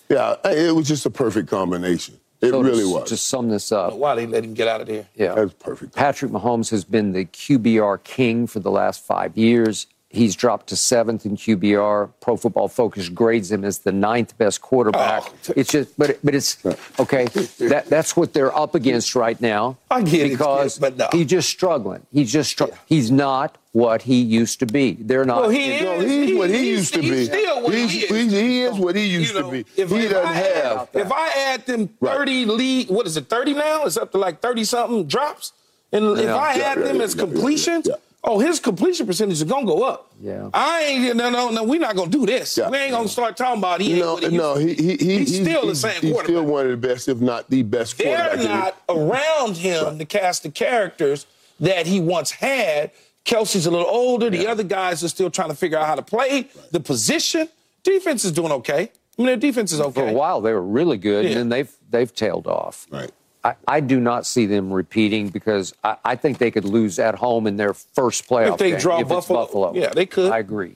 yeah, 0.10 0.38
it 0.46 0.74
was 0.74 0.88
just 0.88 1.06
a 1.06 1.12
perfect 1.12 1.50
combination. 1.50 2.18
It 2.44 2.52
So 2.52 2.62
really 2.62 2.84
to, 2.84 2.90
was. 2.94 3.10
To 3.10 3.18
sum 3.18 3.50
this 3.50 3.72
up, 3.72 3.94
Why 3.96 4.16
they 4.16 4.26
let 4.28 4.44
him 4.44 4.54
get 4.54 4.68
out 4.68 4.82
of 4.82 4.88
there? 4.88 5.08
yeah, 5.16 5.36
That 5.36 5.44
was 5.46 5.54
perfect. 5.54 5.96
Patrick 5.96 6.32
Mahomes 6.32 6.70
has 6.72 6.84
been 6.84 7.14
the 7.14 7.26
QBR 7.26 8.04
king 8.04 8.48
for 8.48 8.60
the 8.60 8.72
last 8.72 9.04
five 9.06 9.38
years. 9.38 9.88
He's 10.14 10.36
dropped 10.36 10.68
to 10.68 10.76
seventh 10.76 11.26
in 11.26 11.36
QBR. 11.36 12.12
Pro 12.22 12.38
Football 12.38 12.68
Focus 12.68 13.10
grades 13.10 13.52
him 13.52 13.66
as 13.66 13.80
the 13.80 13.92
ninth 13.92 14.38
best 14.38 14.62
quarterback. 14.62 15.24
Oh. 15.26 15.54
It's 15.56 15.72
just, 15.72 15.98
but 15.98 16.20
but 16.24 16.36
it's 16.36 16.64
okay. 17.00 17.26
That 17.58 17.88
that's 17.88 18.16
what 18.16 18.32
they're 18.34 18.56
up 18.56 18.76
against 18.76 19.16
right 19.16 19.42
now. 19.42 19.78
I 19.90 20.04
get 20.04 20.28
it, 20.28 20.30
because 20.30 20.78
but 20.78 20.98
no. 20.98 21.10
he's 21.12 21.26
just 21.26 21.50
struggling. 21.50 22.06
He's 22.14 22.32
just 22.32 22.52
str- 22.52 22.66
he's 22.86 23.10
not 23.10 23.58
what 23.72 24.04
he 24.04 24.22
used 24.22 24.60
to 24.60 24.68
be. 24.68 24.94
They're 25.00 25.26
not. 25.26 25.42
Well, 25.42 25.50
he 25.50 25.80
No, 25.82 25.94
is. 25.96 26.12
he's 26.12 26.30
he- 26.30 26.36
what 26.36 26.50
he 26.52 26.70
used 26.70 26.94
to 26.94 27.02
he's 27.02 27.10
be. 27.12 27.26
Still 27.26 27.64
what 27.64 27.74
He's- 27.74 27.92
he 27.92 28.00
is. 28.06 28.32
he 28.32 28.62
is 28.62 28.78
what 28.78 28.96
he 28.96 29.06
used 29.08 29.34
You 29.34 29.42
to 29.42 29.50
be. 29.50 29.60
If, 29.76 29.90
He 29.90 29.96
if 30.06 30.12
doesn't 30.12 30.30
I 30.30 30.34
have 30.34 30.90
Add, 30.94 31.02
if 31.06 31.12
I 31.12 31.30
add 31.30 31.66
them 31.66 31.90
Right. 32.00 32.16
30 32.18 32.46
lead, 32.46 32.90
what 32.90 33.08
is 33.08 33.18
it, 33.18 33.28
30 33.30 33.56
now? 33.56 33.86
It's 33.86 33.98
up 33.98 34.12
to 34.12 34.20
like 34.20 34.42
30 34.42 34.64
something 34.64 35.08
drops. 35.08 35.54
And 35.92 36.20
if 36.20 36.30
I 36.30 36.56
Yeah, 36.56 36.64
add 36.66 36.78
yeah, 36.78 36.84
them 36.86 37.02
as 37.02 37.16
yeah, 37.16 37.22
yeah, 37.24 37.28
completions, 37.32 37.88
yeah. 37.90 37.96
Oh, 38.26 38.40
his 38.40 38.60
completion 38.62 39.06
percentage 39.06 39.34
is 39.36 39.44
going 39.44 39.66
to 39.66 39.72
go 39.74 39.84
up. 39.84 40.10
Yeah. 40.22 40.50
I 40.54 40.84
ain't, 40.84 41.16
no, 41.18 41.30
no, 41.30 41.50
no, 41.50 41.64
we're 41.66 41.80
not 41.80 41.96
going 41.96 42.10
to 42.10 42.18
do 42.20 42.26
this. 42.26 42.58
Yeah. 42.58 42.70
We 42.70 42.78
ain't 42.78 42.92
going 42.92 43.08
to 43.08 43.12
start 43.12 43.36
talking 43.36 43.58
about 43.60 43.82
he 43.82 43.92
ain't 43.92 44.00
No, 44.00 44.14
what 44.14 44.24
he 44.24 44.38
no, 44.38 44.56
he, 44.56 44.74
he, 44.76 44.96
he, 44.96 45.18
he's, 45.20 45.42
still 45.42 45.68
the 45.68 45.76
same 45.76 46.02
He's 46.02 46.12
quarterback. 46.14 46.26
still 46.26 46.44
one 46.46 46.66
of 46.66 46.72
the 46.72 46.88
best, 46.88 47.10
if 47.10 47.20
not 47.20 47.50
the 47.50 47.64
best 47.64 47.98
They're 47.98 48.16
quarterback. 48.16 48.34
in 48.38 48.44
the- 48.44 48.48
not 48.48 48.78
around 48.88 49.58
him 49.58 50.00
to 50.00 50.06
cast 50.06 50.44
the 50.44 50.52
characters 50.52 51.26
that 51.60 51.86
he 51.86 52.00
once 52.00 52.32
had. 52.32 52.92
Kelce's 53.26 53.66
a 53.66 53.72
little 53.72 53.88
older. 53.88 54.30
The 54.30 54.48
other 54.48 54.64
guys 54.64 55.04
are 55.04 55.10
still 55.10 55.30
trying 55.30 55.50
to 55.50 55.56
figure 55.56 55.78
out 55.78 55.86
how 55.88 55.96
to 55.96 56.02
play 56.02 56.48
the 56.72 56.80
position. 56.80 57.50
Defense 57.84 58.24
is 58.24 58.32
doing 58.32 58.52
okay. 58.54 58.84
I 58.84 58.90
mean, 59.18 59.28
their 59.28 59.38
defense 59.38 59.72
is 59.74 59.80
okay. 59.82 60.02
for 60.02 60.08
a 60.08 60.14
while 60.14 60.40
they 60.42 60.54
were 60.54 60.62
really 60.62 60.98
good, 60.98 61.26
Yeah. 61.26 61.32
and 61.32 61.40
then 61.40 61.50
they've 61.50 61.72
they've 61.90 62.14
tailed 62.14 62.48
off. 62.48 62.88
Right. 62.90 63.12
I, 63.44 63.56
I 63.68 63.80
do 63.82 64.00
not 64.00 64.26
see 64.26 64.46
them 64.46 64.72
repeating 64.72 65.30
because 65.30 65.74
I, 65.84 65.98
I 66.06 66.16
think 66.16 66.38
they 66.38 66.52
could 66.52 66.66
lose 66.66 66.98
at 67.00 67.16
home 67.16 67.46
in 67.48 67.58
their 67.58 67.74
first 67.74 68.28
playoff 68.28 68.54
If 68.54 68.58
they 68.60 68.72
game, 68.72 68.80
draw 68.80 68.96
if 68.98 69.02
it's 69.02 69.10
Buffalo. 69.10 69.40
Buffalo. 69.46 69.74
Yeah, 69.76 69.90
they 69.90 70.06
could. 70.06 70.32
I 70.32 70.40
agree. 70.40 70.76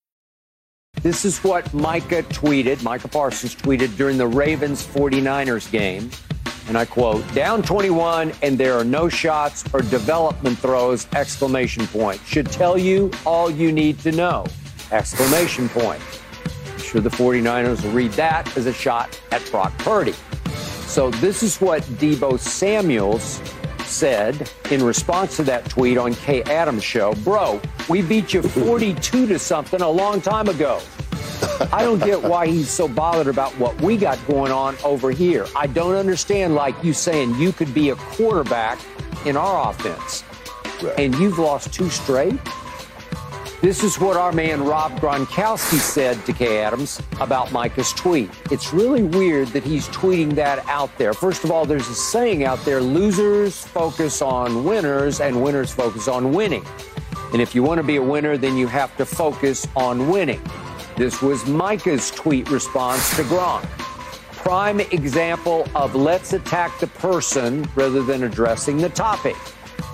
This 1.01 1.25
is 1.25 1.39
what 1.39 1.73
Micah 1.73 2.21
tweeted, 2.21 2.83
Micah 2.83 3.07
Parsons 3.07 3.55
tweeted 3.55 3.97
during 3.97 4.19
the 4.19 4.27
Ravens 4.27 4.85
49ers 4.85 5.71
game. 5.71 6.11
And 6.67 6.77
I 6.77 6.85
quote, 6.85 7.25
down 7.33 7.63
21 7.63 8.33
and 8.43 8.55
there 8.55 8.75
are 8.75 8.83
no 8.83 9.09
shots 9.09 9.63
or 9.73 9.81
development 9.81 10.59
throws, 10.59 11.07
exclamation 11.15 11.87
point. 11.87 12.21
Should 12.27 12.51
tell 12.51 12.77
you 12.77 13.09
all 13.25 13.49
you 13.49 13.71
need 13.71 13.97
to 14.01 14.11
know, 14.11 14.45
exclamation 14.91 15.69
point. 15.69 16.03
I'm 16.71 16.77
sure 16.77 17.01
the 17.01 17.09
49ers 17.09 17.83
will 17.83 17.91
read 17.93 18.11
that 18.11 18.55
as 18.55 18.67
a 18.67 18.73
shot 18.73 19.19
at 19.31 19.43
Brock 19.49 19.75
Purdy. 19.79 20.13
So 20.85 21.09
this 21.09 21.41
is 21.41 21.59
what 21.59 21.81
Deebo 21.81 22.37
Samuels 22.37 23.41
said 23.91 24.49
in 24.71 24.83
response 24.83 25.35
to 25.35 25.43
that 25.43 25.69
tweet 25.69 25.97
on 25.97 26.15
Kay 26.15 26.41
Adams' 26.43 26.83
show, 26.83 27.13
Bro, 27.23 27.61
we 27.89 28.01
beat 28.01 28.33
you 28.33 28.41
42 28.41 29.27
to 29.27 29.37
something 29.37 29.81
a 29.81 29.89
long 29.89 30.21
time 30.21 30.47
ago. 30.47 30.81
I 31.71 31.83
don't 31.83 31.99
get 31.99 32.21
why 32.21 32.47
he's 32.47 32.69
so 32.69 32.87
bothered 32.87 33.27
about 33.27 33.51
what 33.59 33.79
we 33.81 33.97
got 33.97 34.19
going 34.27 34.51
on 34.51 34.75
over 34.83 35.11
here. 35.11 35.45
I 35.55 35.67
don't 35.67 35.95
understand, 35.95 36.55
like 36.55 36.81
you 36.83 36.93
saying, 36.93 37.35
you 37.35 37.51
could 37.51 37.73
be 37.73 37.89
a 37.89 37.95
quarterback 37.95 38.79
in 39.25 39.37
our 39.37 39.69
offense, 39.69 40.23
right. 40.81 40.99
and 40.99 41.15
you've 41.15 41.39
lost 41.39 41.73
two 41.73 41.89
straight. 41.89 42.39
This 43.61 43.83
is 43.83 43.99
what 43.99 44.17
our 44.17 44.31
man 44.31 44.63
Rob 44.63 44.99
Gronkowski 44.99 45.77
said 45.77 46.25
to 46.25 46.33
Kay 46.33 46.61
Adams 46.61 46.99
about 47.19 47.51
Micah's 47.51 47.93
tweet. 47.93 48.31
It's 48.49 48.73
really 48.73 49.03
weird 49.03 49.49
that 49.49 49.63
he's 49.63 49.87
tweeting 49.89 50.33
that 50.33 50.67
out 50.67 50.89
there. 50.97 51.13
First 51.13 51.43
of 51.43 51.51
all, 51.51 51.67
there's 51.67 51.87
a 51.87 51.93
saying 51.93 52.43
out 52.43 52.57
there 52.65 52.81
losers 52.81 53.63
focus 53.63 54.19
on 54.23 54.65
winners 54.65 55.21
and 55.21 55.43
winners 55.43 55.71
focus 55.71 56.07
on 56.07 56.33
winning. 56.33 56.65
And 57.33 57.39
if 57.39 57.53
you 57.53 57.61
want 57.61 57.77
to 57.77 57.83
be 57.83 57.97
a 57.97 58.01
winner, 58.01 58.35
then 58.35 58.57
you 58.57 58.65
have 58.65 58.97
to 58.97 59.05
focus 59.05 59.67
on 59.75 60.09
winning. 60.09 60.41
This 60.97 61.21
was 61.21 61.45
Micah's 61.45 62.09
tweet 62.09 62.49
response 62.49 63.15
to 63.15 63.21
Gronk. 63.21 63.61
Prime 64.31 64.79
example 64.79 65.67
of 65.75 65.93
let's 65.93 66.33
attack 66.33 66.79
the 66.79 66.87
person 66.87 67.69
rather 67.75 68.01
than 68.01 68.23
addressing 68.23 68.77
the 68.77 68.89
topic. 68.89 69.35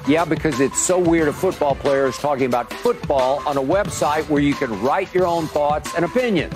Yeah, 0.08 0.24
because 0.24 0.62
it's 0.62 0.80
so 0.80 0.98
weird 0.98 1.28
a 1.28 1.34
football 1.34 1.76
player 1.76 2.08
is 2.08 2.18
talking 2.18 2.46
about 2.46 2.72
football 2.72 3.46
on 3.46 3.58
a 3.58 3.62
website 3.62 4.30
where 4.30 4.42
you 4.42 4.54
can 4.54 4.82
write 4.82 5.14
your 5.14 5.26
own 5.26 5.48
thoughts 5.48 5.94
and 5.96 6.06
opinions, 6.06 6.56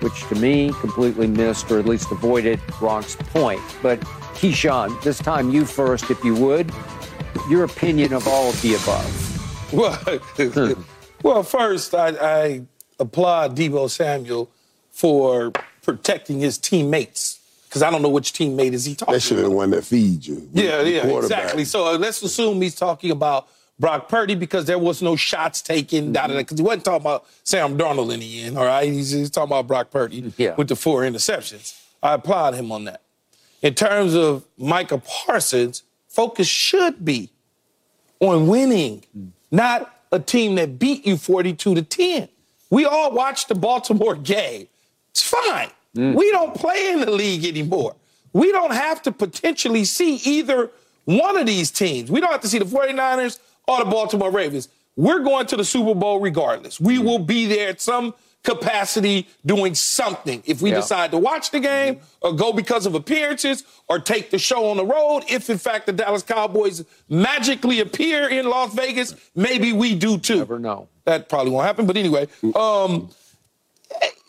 which 0.00 0.26
to 0.28 0.34
me 0.34 0.72
completely 0.80 1.26
missed 1.26 1.70
or 1.70 1.78
at 1.78 1.84
least 1.84 2.10
avoided 2.10 2.60
Gronk's 2.60 3.16
point. 3.16 3.60
But 3.82 4.00
Keyshawn, 4.36 5.02
this 5.02 5.18
time 5.18 5.50
you 5.50 5.66
first, 5.66 6.10
if 6.10 6.24
you 6.24 6.34
would. 6.36 6.72
Your 7.50 7.64
opinion 7.64 8.14
of 8.14 8.26
all 8.26 8.48
of 8.48 8.62
the 8.62 8.74
above. 8.76 9.72
Well, 9.72 9.94
hmm. 9.94 10.82
well 11.22 11.42
first, 11.42 11.94
I, 11.94 12.08
I 12.08 12.62
applaud 12.98 13.54
Deebo 13.54 13.90
Samuel 13.90 14.48
for 14.90 15.52
protecting 15.82 16.40
his 16.40 16.56
teammates 16.56 17.40
because 17.74 17.82
I 17.82 17.90
don't 17.90 18.02
know 18.02 18.08
which 18.08 18.32
teammate 18.32 18.72
is 18.72 18.84
he 18.84 18.94
talking. 18.94 19.14
About. 19.14 19.14
That 19.14 19.20
should 19.20 19.36
be 19.38 19.42
the 19.42 19.50
one 19.50 19.70
that 19.70 19.84
feeds 19.84 20.28
you. 20.28 20.48
Yeah, 20.52 20.82
yeah, 20.82 21.04
exactly. 21.08 21.64
So 21.64 21.88
uh, 21.88 21.98
let's 21.98 22.22
assume 22.22 22.62
he's 22.62 22.76
talking 22.76 23.10
about 23.10 23.48
Brock 23.80 24.08
Purdy 24.08 24.36
because 24.36 24.66
there 24.66 24.78
was 24.78 25.02
no 25.02 25.16
shots 25.16 25.60
taken. 25.60 26.12
Because 26.12 26.30
mm-hmm. 26.30 26.56
he 26.56 26.62
wasn't 26.62 26.84
talking 26.84 27.00
about 27.00 27.26
Sam 27.42 27.76
Darnold 27.76 28.14
in 28.14 28.20
the 28.20 28.42
end. 28.42 28.56
All 28.56 28.64
right, 28.64 28.84
he's, 28.86 29.10
he's 29.10 29.28
talking 29.28 29.48
about 29.48 29.66
Brock 29.66 29.90
Purdy 29.90 30.32
yeah. 30.36 30.54
with 30.54 30.68
the 30.68 30.76
four 30.76 31.00
interceptions. 31.00 31.76
I 32.00 32.14
applaud 32.14 32.54
him 32.54 32.70
on 32.70 32.84
that. 32.84 33.00
In 33.60 33.74
terms 33.74 34.14
of 34.14 34.44
Micah 34.56 34.98
Parsons, 34.98 35.82
focus 36.06 36.46
should 36.46 37.04
be 37.04 37.30
on 38.20 38.46
winning, 38.46 39.02
mm. 39.18 39.30
not 39.50 39.92
a 40.12 40.20
team 40.20 40.54
that 40.54 40.78
beat 40.78 41.04
you 41.04 41.16
42 41.16 41.74
to 41.74 41.82
10. 41.82 42.28
We 42.70 42.84
all 42.84 43.10
watched 43.10 43.48
the 43.48 43.56
Baltimore 43.56 44.14
game. 44.14 44.68
It's 45.10 45.24
fine. 45.24 45.70
Mm. 45.94 46.14
We 46.14 46.30
don't 46.30 46.54
play 46.54 46.90
in 46.90 47.00
the 47.00 47.10
league 47.10 47.44
anymore. 47.44 47.96
We 48.32 48.50
don't 48.50 48.72
have 48.72 49.02
to 49.02 49.12
potentially 49.12 49.84
see 49.84 50.16
either 50.16 50.70
one 51.04 51.36
of 51.36 51.46
these 51.46 51.70
teams. 51.70 52.10
We 52.10 52.20
don't 52.20 52.32
have 52.32 52.40
to 52.40 52.48
see 52.48 52.58
the 52.58 52.64
49ers 52.64 53.38
or 53.68 53.78
the 53.78 53.90
Baltimore 53.90 54.30
Ravens. 54.30 54.68
We're 54.96 55.20
going 55.20 55.46
to 55.46 55.56
the 55.56 55.64
Super 55.64 55.94
Bowl 55.94 56.20
regardless. 56.20 56.80
We 56.80 56.98
mm. 56.98 57.04
will 57.04 57.18
be 57.18 57.46
there 57.46 57.68
at 57.68 57.80
some 57.80 58.14
capacity 58.44 59.26
doing 59.44 59.74
something. 59.74 60.42
If 60.46 60.62
we 60.62 60.70
yeah. 60.70 60.76
decide 60.76 61.10
to 61.12 61.18
watch 61.18 61.50
the 61.50 61.60
game 61.60 62.00
or 62.20 62.32
go 62.32 62.52
because 62.52 62.86
of 62.86 62.94
appearances 62.94 63.64
or 63.88 63.98
take 63.98 64.30
the 64.30 64.38
show 64.38 64.70
on 64.70 64.76
the 64.76 64.84
road, 64.84 65.24
if 65.28 65.50
in 65.50 65.58
fact 65.58 65.86
the 65.86 65.92
Dallas 65.92 66.22
Cowboys 66.22 66.84
magically 67.08 67.80
appear 67.80 68.28
in 68.28 68.48
Las 68.48 68.74
Vegas, 68.74 69.14
maybe 69.34 69.72
we 69.72 69.94
do 69.94 70.18
too. 70.18 70.38
Never 70.38 70.58
know. 70.58 70.88
That 71.04 71.28
probably 71.28 71.52
won't 71.52 71.66
happen. 71.66 71.86
But 71.86 71.96
anyway, 71.96 72.28
um, 72.54 73.10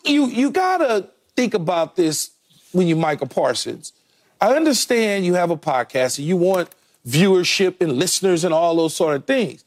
you 0.04 0.26
you 0.26 0.50
gotta 0.50 1.08
think 1.36 1.54
about 1.54 1.96
this 1.96 2.30
when 2.72 2.86
you 2.86 2.96
Micah 2.96 3.26
Parsons. 3.26 3.92
I 4.40 4.54
understand 4.54 5.24
you 5.24 5.34
have 5.34 5.50
a 5.50 5.56
podcast 5.56 6.18
and 6.18 6.26
you 6.26 6.36
want 6.36 6.70
viewership 7.06 7.80
and 7.80 7.92
listeners 7.92 8.44
and 8.44 8.52
all 8.52 8.76
those 8.76 8.94
sort 8.94 9.16
of 9.16 9.26
things. 9.26 9.64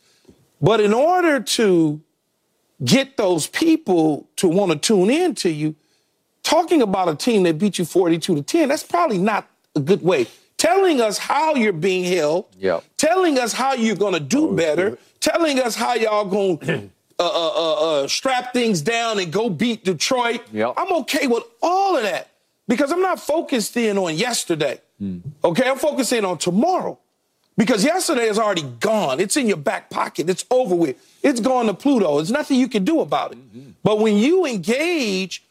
But 0.62 0.82
in 0.82 0.94
order 0.94 1.40
to 1.40 2.02
get 2.84 3.18
those 3.18 3.48
people 3.48 4.28
to 4.38 4.48
want 4.48 4.72
to 4.72 4.78
tune 4.78 5.10
in 5.10 5.36
to 5.36 5.50
you, 5.50 5.76
talking 6.44 6.82
about 6.82 7.10
a 7.10 7.16
team 7.16 7.44
that 7.44 7.58
beat 7.58 7.80
you 7.80 7.86
42 7.86 8.36
to 8.36 8.42
10, 8.42 8.70
that's 8.70 8.84
probably 8.84 9.18
not 9.18 9.48
a 9.76 9.80
good 9.80 10.02
way. 10.02 10.28
Telling 10.58 11.00
us 11.00 11.18
how 11.18 11.56
you're 11.56 11.72
being 11.72 12.04
held, 12.04 12.46
yep. 12.58 12.84
telling 12.98 13.40
us 13.40 13.54
how 13.54 13.74
you're 13.74 13.96
going 13.96 14.14
to 14.14 14.20
do 14.20 14.50
oh, 14.50 14.54
better, 14.54 14.98
telling 15.22 15.60
us 15.60 15.76
how 15.76 15.94
y'all 15.94 16.26
going 16.26 16.58
to 16.60 16.90
uh, 17.20 17.24
uh, 17.24 17.50
uh, 17.50 17.74
uh, 17.74 18.08
strap 18.08 18.54
things 18.54 18.82
down 18.82 19.20
and 19.20 19.32
go 19.32 19.50
beat 19.50 19.84
Detroit. 19.84 20.42
Yep. 20.54 20.74
I'm 20.78 20.94
okay 21.02 21.28
with 21.28 21.44
all 21.62 21.98
of 21.98 22.04
that 22.04 22.30
because 22.68 22.92
I'm 22.92 23.02
not 23.02 23.20
focused 23.20 23.76
in 23.76 23.98
on 23.98 24.16
yesterday. 24.16 24.80
Mm. 25.02 25.22
Okay, 25.44 25.70
I'm 25.70 25.78
focusing 25.78 26.24
on 26.24 26.38
tomorrow 26.38 26.98
because 27.58 27.84
yesterday 27.84 28.28
is 28.30 28.40
already 28.40 28.64
gone. 28.80 29.20
It's 29.20 29.36
in 29.36 29.48
your 29.48 29.58
back 29.58 29.90
pocket. 29.90 30.30
It's 30.30 30.46
over 30.50 30.74
with. 30.74 30.96
It's 31.22 31.42
gone 31.42 31.66
to 31.66 31.74
Pluto. 31.74 32.16
There's 32.16 32.32
nothing 32.32 32.58
you 32.58 32.70
can 32.70 32.86
do 32.86 33.02
about 33.02 33.34
it. 33.34 33.38
Mm-hmm. 33.38 33.72
But 33.84 34.00
when 34.00 34.16
you 34.16 34.46
engage 34.46 35.44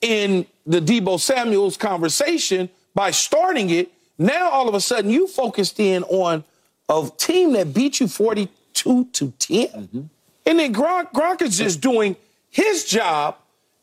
in 0.00 0.46
the 0.64 0.80
Deebo 0.80 1.18
Samuels 1.18 1.76
conversation 1.76 2.68
by 2.94 3.10
starting 3.10 3.70
it, 3.70 3.90
now 4.16 4.50
all 4.50 4.68
of 4.68 4.74
a 4.74 4.80
sudden 4.80 5.10
you 5.10 5.26
focused 5.26 5.80
in 5.80 6.04
on 6.04 6.44
a 6.88 7.10
team 7.16 7.52
that 7.54 7.74
beat 7.74 7.98
you 7.98 8.06
42 8.06 9.04
to 9.06 9.30
10. 9.32 9.66
Mm-hmm. 9.66 10.00
And 10.46 10.58
then 10.58 10.72
Gronk, 10.72 11.12
Gronk 11.12 11.42
is 11.42 11.58
just 11.58 11.80
doing 11.80 12.16
his 12.48 12.84
job 12.84 13.36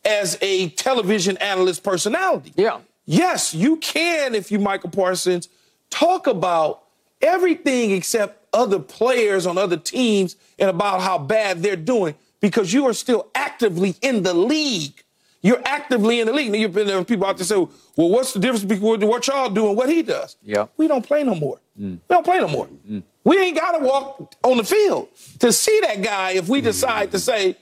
as 0.06 0.38
a 0.42 0.70
television 0.70 1.38
analyst 1.38 1.84
personality. 1.84 2.54
Yeah. 2.56 2.80
Yes, 3.06 3.54
you 3.54 3.78
can, 3.78 4.34
if 4.34 4.52
you 4.52 4.60
Michael 4.60 4.90
Parsons, 4.90 5.50
talk 5.90 6.26
about 6.28 6.84
everything 7.22 7.92
except 7.92 8.48
other 8.54 8.80
players 8.80 9.46
on 9.46 9.58
other 9.58 9.78
teams 9.78 10.36
and 10.58 10.70
about 10.70 11.02
how 11.02 11.18
bad 11.18 11.62
they're 11.62 11.76
doing 11.76 12.16
because 12.40 12.72
you 12.74 12.86
are 12.86 12.94
still 12.94 13.28
actively 13.36 13.96
in 14.02 14.24
the 14.24 14.34
league. 14.34 15.04
You're 15.42 15.62
actively 15.66 16.22
in 16.22 16.28
the 16.28 16.34
league. 16.34 16.52
Now, 16.52 16.58
you've 16.58 16.74
been 16.74 16.88
there 16.88 17.04
people 17.04 17.26
out 17.26 17.38
there 17.38 17.46
say, 17.46 17.58
well, 17.58 17.70
what's 18.10 18.34
the 18.34 18.40
difference 18.40 18.64
between 18.64 19.06
what 19.06 19.28
y'all 19.28 19.50
do 19.50 19.68
and 19.68 19.76
what 19.76 19.90
he 19.90 20.02
does? 20.02 20.38
Yeah. 20.42 20.68
We 20.78 20.88
don't 20.88 21.06
play 21.06 21.24
no 21.24 21.36
more. 21.36 21.60
Mm. 21.78 22.00
We 22.08 22.16
don't 22.16 22.24
play 22.24 22.40
no 22.40 22.48
more. 22.48 22.68
Mm. 22.90 23.04
We 23.24 23.38
ain't 23.38 23.58
got 23.58 23.78
to 23.78 23.80
walk 23.80 24.36
on 24.44 24.58
the 24.58 24.64
field 24.64 25.08
to 25.40 25.52
see 25.54 25.80
that 25.82 26.02
guy 26.02 26.32
if 26.32 26.50
we 26.50 26.62
decide 26.62 27.12
to 27.12 27.20
say 27.20 27.56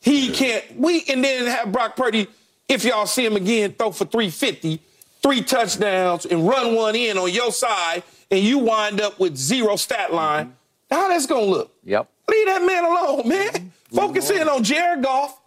he 0.00 0.30
can't. 0.30 0.64
We 0.76 1.04
and 1.08 1.22
then 1.22 1.46
have 1.46 1.70
Brock 1.70 1.96
Purdy, 1.96 2.26
if 2.68 2.84
y'all 2.84 3.06
see 3.06 3.24
him 3.24 3.36
again, 3.36 3.72
throw 3.72 3.92
for 3.92 4.04
350, 4.04 4.80
three 5.22 5.42
touchdowns, 5.42 6.26
and 6.26 6.46
run 6.46 6.74
one 6.74 6.96
in 6.96 7.16
on 7.16 7.30
your 7.32 7.52
side, 7.52 8.02
and 8.30 8.40
you 8.40 8.58
wind 8.58 9.00
up 9.00 9.20
with 9.20 9.36
zero 9.36 9.76
stat 9.76 10.12
line. 10.12 10.46
Mm-hmm. 10.46 10.94
How 10.94 11.08
that's 11.08 11.26
gonna 11.26 11.46
look? 11.46 11.72
Yep. 11.84 12.08
Leave 12.28 12.46
that 12.46 12.62
man 12.62 12.84
alone, 12.84 13.28
man. 13.28 13.48
Mm-hmm. 13.48 13.96
Focus 13.96 14.30
in 14.30 14.48
on 14.48 14.64
Jared 14.64 15.02
Goff 15.02 15.38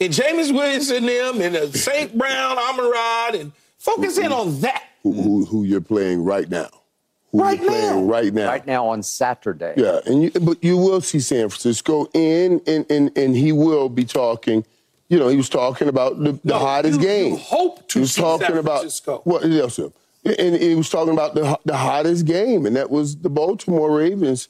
and 0.00 0.12
Jameis 0.12 0.56
Winston, 0.56 1.06
them, 1.06 1.40
and 1.40 1.56
uh, 1.56 1.72
St. 1.72 2.16
Brown, 2.16 2.58
Amon 2.58 2.90
Ra, 2.90 3.30
and 3.34 3.52
focus 3.78 4.18
in 4.18 4.30
on 4.30 4.60
that. 4.60 4.84
Who, 5.02 5.12
who, 5.12 5.44
who 5.46 5.64
you're 5.64 5.80
playing 5.80 6.22
right 6.22 6.48
now 6.48 6.68
right 7.32 7.62
now. 7.62 8.00
right 8.00 8.32
now. 8.32 8.46
Right 8.46 8.66
now 8.66 8.88
on 8.88 9.02
Saturday. 9.02 9.74
Yeah, 9.76 10.00
and 10.06 10.22
you, 10.22 10.30
but 10.30 10.62
you 10.62 10.76
will 10.76 11.00
see 11.00 11.20
San 11.20 11.48
Francisco 11.48 12.08
in, 12.14 12.60
and, 12.66 12.90
and, 12.90 13.16
and 13.16 13.36
he 13.36 13.52
will 13.52 13.88
be 13.88 14.04
talking. 14.04 14.64
You 15.08 15.18
know, 15.18 15.28
he 15.28 15.36
was 15.36 15.48
talking 15.48 15.88
about 15.88 16.18
the, 16.18 16.32
the 16.32 16.40
no, 16.44 16.58
hottest 16.58 17.00
you, 17.00 17.06
game. 17.06 17.32
You 17.32 17.38
hope 17.38 17.88
to 17.88 17.98
he 17.98 18.00
was 18.00 18.12
see 18.12 18.22
talking 18.22 18.46
San 18.46 18.58
about 18.58 18.80
Francisco. 18.80 19.22
Well, 19.24 19.46
yes, 19.46 19.74
sir. 19.74 19.90
And 20.24 20.54
he 20.56 20.74
was 20.74 20.90
talking 20.90 21.12
about 21.12 21.34
the 21.34 21.58
the 21.64 21.76
hottest 21.76 22.26
game, 22.26 22.66
and 22.66 22.76
that 22.76 22.90
was 22.90 23.16
the 23.16 23.30
Baltimore 23.30 23.90
Ravens 23.96 24.48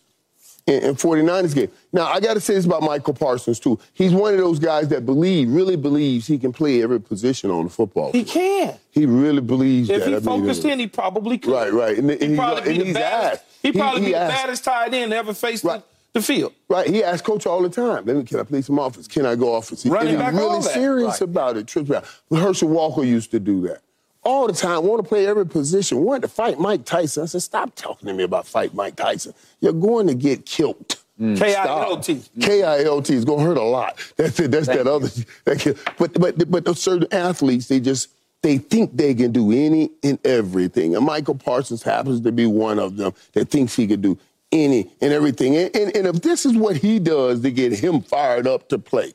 and, 0.71 0.97
49ers 0.97 1.55
game. 1.55 1.71
Now, 1.93 2.07
I 2.07 2.21
got 2.21 2.35
to 2.35 2.41
say 2.41 2.55
this 2.55 2.65
about 2.65 2.83
Michael 2.83 3.15
Parsons, 3.15 3.59
too. 3.59 3.79
He's 3.93 4.13
one 4.13 4.33
of 4.35 4.39
those 4.39 4.59
guys 4.59 4.89
that 4.89 5.07
believe, 5.07 5.51
really 5.51 5.77
believes 5.77 6.27
he 6.27 6.39
can 6.39 6.53
play 6.53 6.83
every 6.83 7.01
position 7.01 7.51
on 7.51 7.65
the 7.65 7.71
football 7.71 8.13
He 8.13 8.25
can. 8.25 8.79
He 8.91 9.07
really 9.07 9.41
believes 9.41 9.91
if 9.91 10.05
that. 10.05 10.13
If 10.13 10.21
he 10.21 10.27
focused 10.27 10.65
in, 10.65 10.79
he 10.79 10.87
probably 10.87 11.39
could. 11.39 11.53
Right, 11.53 11.73
right. 11.73 11.99
And, 11.99 12.11
and 12.11 12.23
he'd 12.23 12.37
probably 12.37 12.71
and 12.71 12.79
be 12.79 12.93
the 12.93 12.99
baddest. 12.99 13.45
He'd 13.63 13.75
probably 13.75 14.01
he, 14.01 14.07
be 14.07 14.13
the 14.13 14.19
asked, 14.19 14.35
baddest 14.35 14.65
tight 14.65 14.95
end 14.95 15.13
ever 15.13 15.35
faced 15.35 15.65
right. 15.65 15.83
the, 16.13 16.21
the, 16.21 16.23
field. 16.25 16.53
Right. 16.69 16.89
He 16.89 17.05
asks 17.05 17.27
coach 17.27 17.47
all 17.47 17.63
the 17.63 17.69
time, 17.69 18.05
can 18.25 18.41
I 18.41 18.43
play 18.45 18.63
some 18.63 18.79
offense? 18.79 19.07
Can 19.07 19.27
I 19.27 19.35
go 19.35 19.55
offense? 19.55 19.85
Running 19.87 20.15
and 20.15 20.19
back 20.19 20.33
he's 20.33 20.41
really 20.41 20.63
serious 20.63 21.21
right. 21.21 21.21
about 21.23 21.57
it. 21.57 21.67
Trips. 21.67 21.91
Herschel 22.31 22.69
Walker 22.69 23.05
used 23.05 23.31
to 23.33 23.41
do 23.41 23.61
that 23.69 23.83
all 24.23 24.47
the 24.47 24.53
time, 24.53 24.85
want 24.85 25.03
to 25.03 25.09
play 25.09 25.27
every 25.27 25.47
position, 25.47 26.03
wanted 26.03 26.23
to 26.23 26.29
fight 26.29 26.59
Mike 26.59 26.85
Tyson. 26.85 27.23
I 27.23 27.27
said, 27.27 27.43
stop 27.43 27.75
talking 27.75 28.07
to 28.09 28.15
me 28.15 28.25
about 28.25 28.47
fight 28.47 28.75
Mike 28.75 28.97
Tyson. 28.97 29.33
You're 29.61 29.73
going 29.73 30.07
to 30.09 30.15
get 30.15 30.45
killed. 30.45 30.97
Mm. 31.21 31.39
K-I-L-T. 31.39 32.23
K-I-L-T 32.41 33.15
is 33.15 33.25
going 33.25 33.41
to 33.41 33.45
hurt 33.45 33.57
a 33.59 33.63
lot. 33.63 33.99
That's 34.17 34.41
it. 34.41 34.51
That's 34.51 34.67
Thank 34.67 34.85
that 34.85 34.91
other. 34.91 35.09
That 35.45 35.95
but, 35.99 36.15
but, 36.15 36.51
but 36.51 36.65
those 36.65 36.81
certain 36.81 37.09
athletes, 37.13 37.69
they 37.69 37.81
just, 37.81 38.11
they 38.43 38.59
think 38.59 38.97
they 38.97 39.15
can 39.15 39.33
do 39.33 39.53
any 39.53 39.91
and 40.03 40.19
everything. 40.25 40.97
And 40.97 41.05
Michael 41.05 41.35
Parsons 41.35 41.83
happens 41.83 42.23
to 42.23 42.33
be 42.33 42.47
one 42.47 42.79
of 42.79 42.97
them 42.97 43.13
that 43.33 43.51
thinks 43.51 43.77
he 43.77 43.87
can 43.87 44.01
do 44.01 44.19
any 44.51 44.91
and 45.01 45.13
everything. 45.13 45.57
And, 45.57 45.75
and, 45.77 45.97
and 45.97 46.07
if 46.07 46.23
this 46.23 46.47
is 46.47 46.57
what 46.57 46.77
he 46.77 46.99
does 46.99 47.43
to 47.43 47.51
get 47.51 47.73
him 47.73 48.01
fired 48.01 48.47
up 48.47 48.69
to 48.71 48.79
play, 48.79 49.13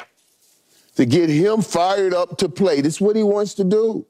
to 0.95 1.05
get 1.05 1.29
him 1.29 1.61
fired 1.61 2.13
up 2.13 2.37
to 2.37 2.49
play, 2.49 2.81
this 2.81 2.95
is 2.95 3.01
what 3.01 3.15
he 3.15 3.23
wants 3.23 3.55
to 3.55 3.63
do. 3.63 4.05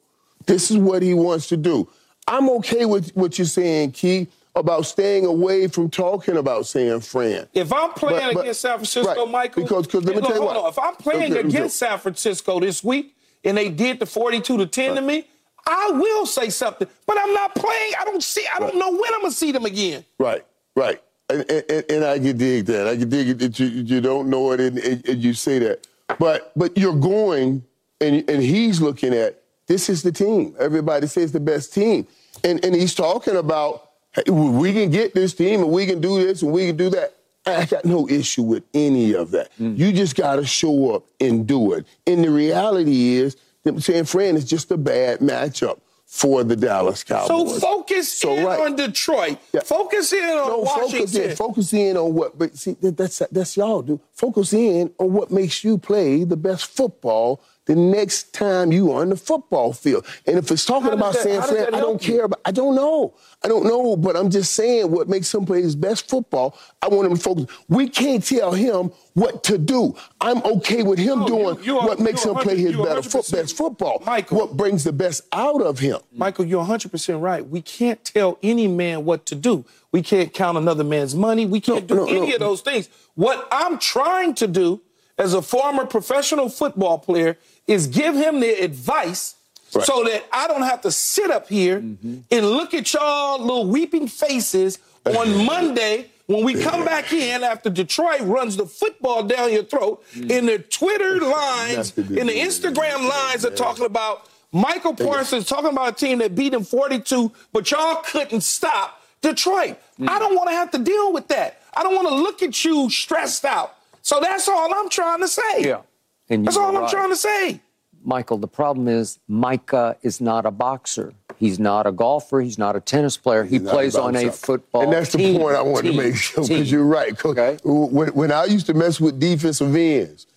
This 0.45 0.71
is 0.71 0.77
what 0.77 1.01
he 1.01 1.13
wants 1.13 1.47
to 1.47 1.57
do. 1.57 1.87
I'm 2.27 2.49
okay 2.51 2.85
with 2.85 3.11
what 3.15 3.37
you're 3.37 3.45
saying, 3.45 3.91
Key, 3.91 4.27
about 4.55 4.85
staying 4.85 5.25
away 5.25 5.67
from 5.67 5.89
talking 5.89 6.37
about 6.37 6.65
San 6.65 6.99
Fran. 7.01 7.47
If 7.53 7.71
I'm 7.73 7.91
playing 7.91 8.27
But- 8.29 8.33
but- 8.35 8.39
against 8.41 8.61
San 8.61 8.77
Francisco, 8.77 9.23
right, 9.23 9.29
Michael, 9.31 9.63
because- 9.63 9.87
'cause 9.87 10.03
let 10.05 10.15
me 10.15 10.21
look, 10.21 10.31
tell 10.31 10.41
you 10.41 10.47
what. 10.47 10.57
on. 10.57 10.69
If 10.69 10.79
I'm 10.79 10.95
playing 10.95 11.31
Okay, 11.33 11.41
against 11.41 11.77
San 11.77 11.99
Francisco 11.99 12.59
this 12.59 12.83
week 12.83 13.15
and 13.43 13.57
they 13.57 13.69
did 13.69 13.99
the 13.99 14.05
42 14.05 14.57
to 14.57 14.65
10 14.65 14.95
to 14.95 15.01
me, 15.01 15.27
I 15.67 15.91
will 15.91 16.25
say 16.25 16.49
something. 16.49 16.87
But 17.05 17.17
I'm 17.19 17.33
not 17.33 17.53
playing. 17.55 17.93
I 17.99 18.05
don't 18.05 18.23
see. 18.23 18.45
I 18.55 18.59
don't 18.59 18.75
know 18.75 18.91
when 18.91 19.13
I'm 19.13 19.21
gonna 19.21 19.31
see 19.31 19.51
them 19.51 19.65
again. 19.65 20.05
Right, 20.19 20.45
right. 20.75 21.01
And, 21.29 21.43
and, 21.49 21.85
and 21.89 22.05
I 22.05 22.19
can 22.19 22.37
dig 22.37 22.67
that. 22.67 22.87
I 22.87 22.95
can 22.97 23.09
dig 23.09 23.29
it 23.29 23.39
that 23.39 23.59
you, 23.59 23.65
you 23.65 23.99
don't 23.99 24.29
know 24.29 24.51
it 24.51 24.59
and, 24.59 24.77
and, 24.77 25.07
and 25.09 25.23
you 25.23 25.33
say 25.33 25.57
that. 25.59 25.87
But 26.19 26.51
but 26.55 26.77
you're 26.77 26.95
going 26.95 27.63
and 27.99 28.29
and 28.29 28.43
he's 28.43 28.79
looking 28.79 29.11
at 29.13 29.41
this 29.67 29.89
is 29.89 30.03
the 30.03 30.11
team. 30.11 30.55
Everybody 30.59 31.07
says 31.07 31.31
the 31.31 31.39
best 31.39 31.73
team. 31.73 32.07
And 32.43 32.63
and 32.65 32.75
he's 32.75 32.93
talking 32.93 33.35
about 33.35 33.89
hey, 34.13 34.23
we 34.31 34.73
can 34.73 34.89
get 34.89 35.13
this 35.13 35.33
team 35.33 35.61
and 35.63 35.71
we 35.71 35.85
can 35.85 36.01
do 36.01 36.23
this 36.23 36.41
and 36.41 36.51
we 36.51 36.67
can 36.67 36.77
do 36.77 36.89
that. 36.91 37.15
I 37.47 37.65
got 37.65 37.85
no 37.85 38.09
issue 38.09 38.41
with 38.41 38.63
any 38.73 39.13
of 39.13 39.31
that. 39.31 39.51
Mm. 39.59 39.77
You 39.77 39.91
just 39.91 40.15
got 40.15 40.37
to 40.37 40.45
show 40.45 40.95
up 40.95 41.03
and 41.19 41.45
do 41.45 41.73
it. 41.73 41.85
And 42.07 42.23
the 42.23 42.31
reality 42.31 43.13
is 43.13 43.37
San 43.79 44.05
Fran 44.05 44.35
is 44.35 44.45
just 44.45 44.71
a 44.71 44.77
bad 44.77 45.19
matchup 45.19 45.79
for 46.07 46.43
the 46.43 46.55
Dallas 46.55 47.03
Cowboys. 47.03 47.55
So 47.55 47.59
focus 47.59 48.11
So, 48.11 48.35
in 48.35 48.45
right. 48.45 48.59
on 48.59 48.75
Detroit. 48.75 49.37
Yeah. 49.53 49.61
Focus 49.61 50.13
in 50.13 50.23
on 50.23 50.47
No, 50.49 50.57
Washington. 50.59 50.99
focus 50.99 51.15
in, 51.15 51.35
focus 51.35 51.73
in 51.73 51.97
on 51.97 52.13
what. 52.13 52.37
But 52.37 52.55
see, 52.57 52.73
that, 52.81 52.97
that's 52.97 53.21
that's 53.31 53.57
y'all 53.57 53.81
do. 53.81 53.99
Focus 54.13 54.53
in 54.53 54.91
on 54.99 55.13
what 55.13 55.31
makes 55.31 55.63
you 55.63 55.77
play 55.77 56.23
the 56.23 56.37
best 56.37 56.65
football 56.67 57.41
the 57.65 57.75
next 57.75 58.33
time 58.33 58.71
you 58.71 58.91
are 58.91 59.01
on 59.01 59.09
the 59.09 59.15
football 59.15 59.73
field. 59.73 60.05
And 60.27 60.37
if 60.37 60.51
it's 60.51 60.65
talking 60.65 60.91
about 60.93 61.13
that- 61.13 61.23
San 61.23 61.41
Fran, 61.41 61.73
I 61.73 61.79
don't 61.79 61.99
care 62.01 62.23
about. 62.25 62.39
I 62.45 62.51
don't 62.51 62.75
know. 62.75 63.13
I 63.43 63.47
don't 63.47 63.65
know. 63.65 63.95
But 63.97 64.15
I'm 64.15 64.29
just 64.29 64.53
saying 64.53 64.91
what 64.91 65.09
makes 65.09 65.33
him 65.33 65.45
play 65.45 65.61
his 65.61 65.75
best 65.75 66.07
football. 66.09 66.57
I 66.81 66.87
want 66.87 67.09
him 67.09 67.17
to 67.17 67.21
focus. 67.21 67.45
We 67.67 67.89
can't 67.89 68.23
tell 68.23 68.51
him 68.51 68.91
what 69.13 69.43
to 69.45 69.57
do. 69.57 69.95
I'm 70.21 70.43
okay 70.43 70.83
with 70.83 70.99
him 70.99 71.19
No, 71.21 71.27
doing 71.27 71.63
you 71.63 71.79
are- 71.79 71.87
what 71.87 71.99
makes 71.99 72.23
him 72.23 72.35
play 72.35 72.57
his 72.57 72.75
better 72.75 73.01
foot, 73.01 73.29
best 73.31 73.57
football. 73.57 74.01
Michael. 74.05 74.37
What 74.37 74.55
brings 74.57 74.83
the 74.83 74.93
best 74.93 75.23
out 75.31 75.61
of 75.61 75.79
him. 75.79 75.99
Michael, 76.11 76.45
you're 76.45 76.63
100% 76.63 77.21
right. 77.21 77.47
We 77.47 77.61
can't 77.61 78.03
tell 78.03 78.37
any 78.43 78.67
man 78.67 79.05
what 79.05 79.25
to 79.27 79.35
do. 79.35 79.65
We 79.91 80.01
can't 80.01 80.33
count 80.33 80.57
another 80.57 80.83
man's 80.83 81.15
money. 81.15 81.45
We 81.45 81.61
can't 81.61 81.87
do 81.87 81.95
no, 81.95 82.05
any 82.05 82.27
no. 82.29 82.33
of 82.33 82.39
those 82.39 82.61
things. 82.61 82.89
What 83.15 83.47
I'm 83.51 83.79
trying 83.79 84.33
to 84.35 84.47
do 84.47 84.81
as 85.17 85.33
a 85.33 85.41
former 85.41 85.85
professional 85.85 86.49
football 86.49 86.99
player 86.99 87.37
is 87.67 87.87
give 87.87 88.15
him 88.15 88.39
the 88.39 88.49
advice 88.63 89.35
Right. 89.73 89.85
so 89.85 90.05
that 90.05 90.23
I 90.31 90.47
don't 90.47 90.61
have 90.61 90.81
to 90.81 90.91
sit 90.91 91.29
up 91.31 91.49
here 91.49 91.77
and 91.77 92.23
look 92.31 92.73
at 92.73 92.93
y'all 92.93 93.41
little 93.41 93.67
weeping 93.67 94.07
faces 94.07 94.79
on 95.05 95.45
Monday 95.45 96.11
when 96.27 96.45
we 96.45 96.53
come 96.61 96.85
back 96.85 97.11
in 97.11 97.43
after 97.43 97.69
Detroit 97.69 98.21
runs 98.21 98.55
the 98.55 98.65
football 98.67 99.23
down 99.23 99.51
your 99.51 99.63
throat 99.63 100.01
in 100.15 100.45
the 100.45 100.59
Twitter 100.59 101.19
lines, 101.19 101.97
in 101.97 102.27
the 102.27 102.33
Instagram 102.33 103.09
lines 103.09 103.43
are 103.43 103.49
talking 103.51 103.85
about 103.85 104.29
Michael 104.53 104.93
Parsons 104.95 105.45
talking 105.45 105.71
about 105.71 105.89
a 105.89 105.95
team 105.95 106.19
that 106.19 106.35
beat 106.35 106.53
him 106.53 106.63
42, 106.63 107.29
but 107.51 107.69
y'all 107.69 108.01
couldn't 108.05 108.41
stop 108.41 109.01
Detroit. 109.21 109.77
I 110.07 110.19
don't 110.19 110.35
want 110.35 110.47
to 110.49 110.55
have 110.55 110.71
to 110.71 110.77
deal 110.79 111.11
with 111.11 111.27
that. 111.29 111.59
I 111.75 111.83
don't 111.83 111.95
want 111.95 112.07
to 112.07 112.15
look 112.15 112.41
at 112.41 112.63
you 112.63 112.89
stressed 112.89 113.43
out. 113.43 113.75
So 114.03 114.21
that's 114.21 114.47
all 114.47 114.73
I'm 114.73 114.87
trying 114.89 115.19
to 115.19 115.27
say. 115.27 115.63
Yeah. 115.63 115.81
And 116.29 116.45
That's 116.45 116.57
all 116.57 116.75
I'm 116.75 116.89
trying 116.89 117.09
to 117.09 117.15
say. 117.15 117.61
Michael, 118.03 118.37
the 118.37 118.47
problem 118.47 118.87
is 118.87 119.19
Micah 119.27 119.97
is 120.03 120.21
not 120.21 120.45
a 120.45 120.51
boxer. 120.51 121.13
He's 121.37 121.59
not 121.59 121.87
a 121.87 121.91
golfer. 121.91 122.39
He's 122.39 122.57
not 122.57 122.75
a 122.75 122.79
tennis 122.79 123.17
player. 123.17 123.43
he 123.43 123.59
plays 123.59 123.95
on 123.95 124.15
a 124.15 124.31
football 124.31 124.83
And 124.83 124.93
that's 124.93 125.11
team. 125.11 125.33
the 125.33 125.39
point 125.39 125.55
I 125.55 125.61
wanted 125.63 125.89
Team. 125.89 125.97
to 125.99 126.03
make 126.05 126.15
sure 126.15 126.43
because 126.47 126.71
you're 126.71 126.85
right. 126.85 127.25
Okay. 127.25 127.57
When, 127.63 128.09
when 128.09 128.31
I 128.31 128.45
used 128.45 128.67
to 128.67 128.73
mess 128.75 129.01
with 129.01 129.19
defensive 129.19 129.75
ends, 129.75 130.27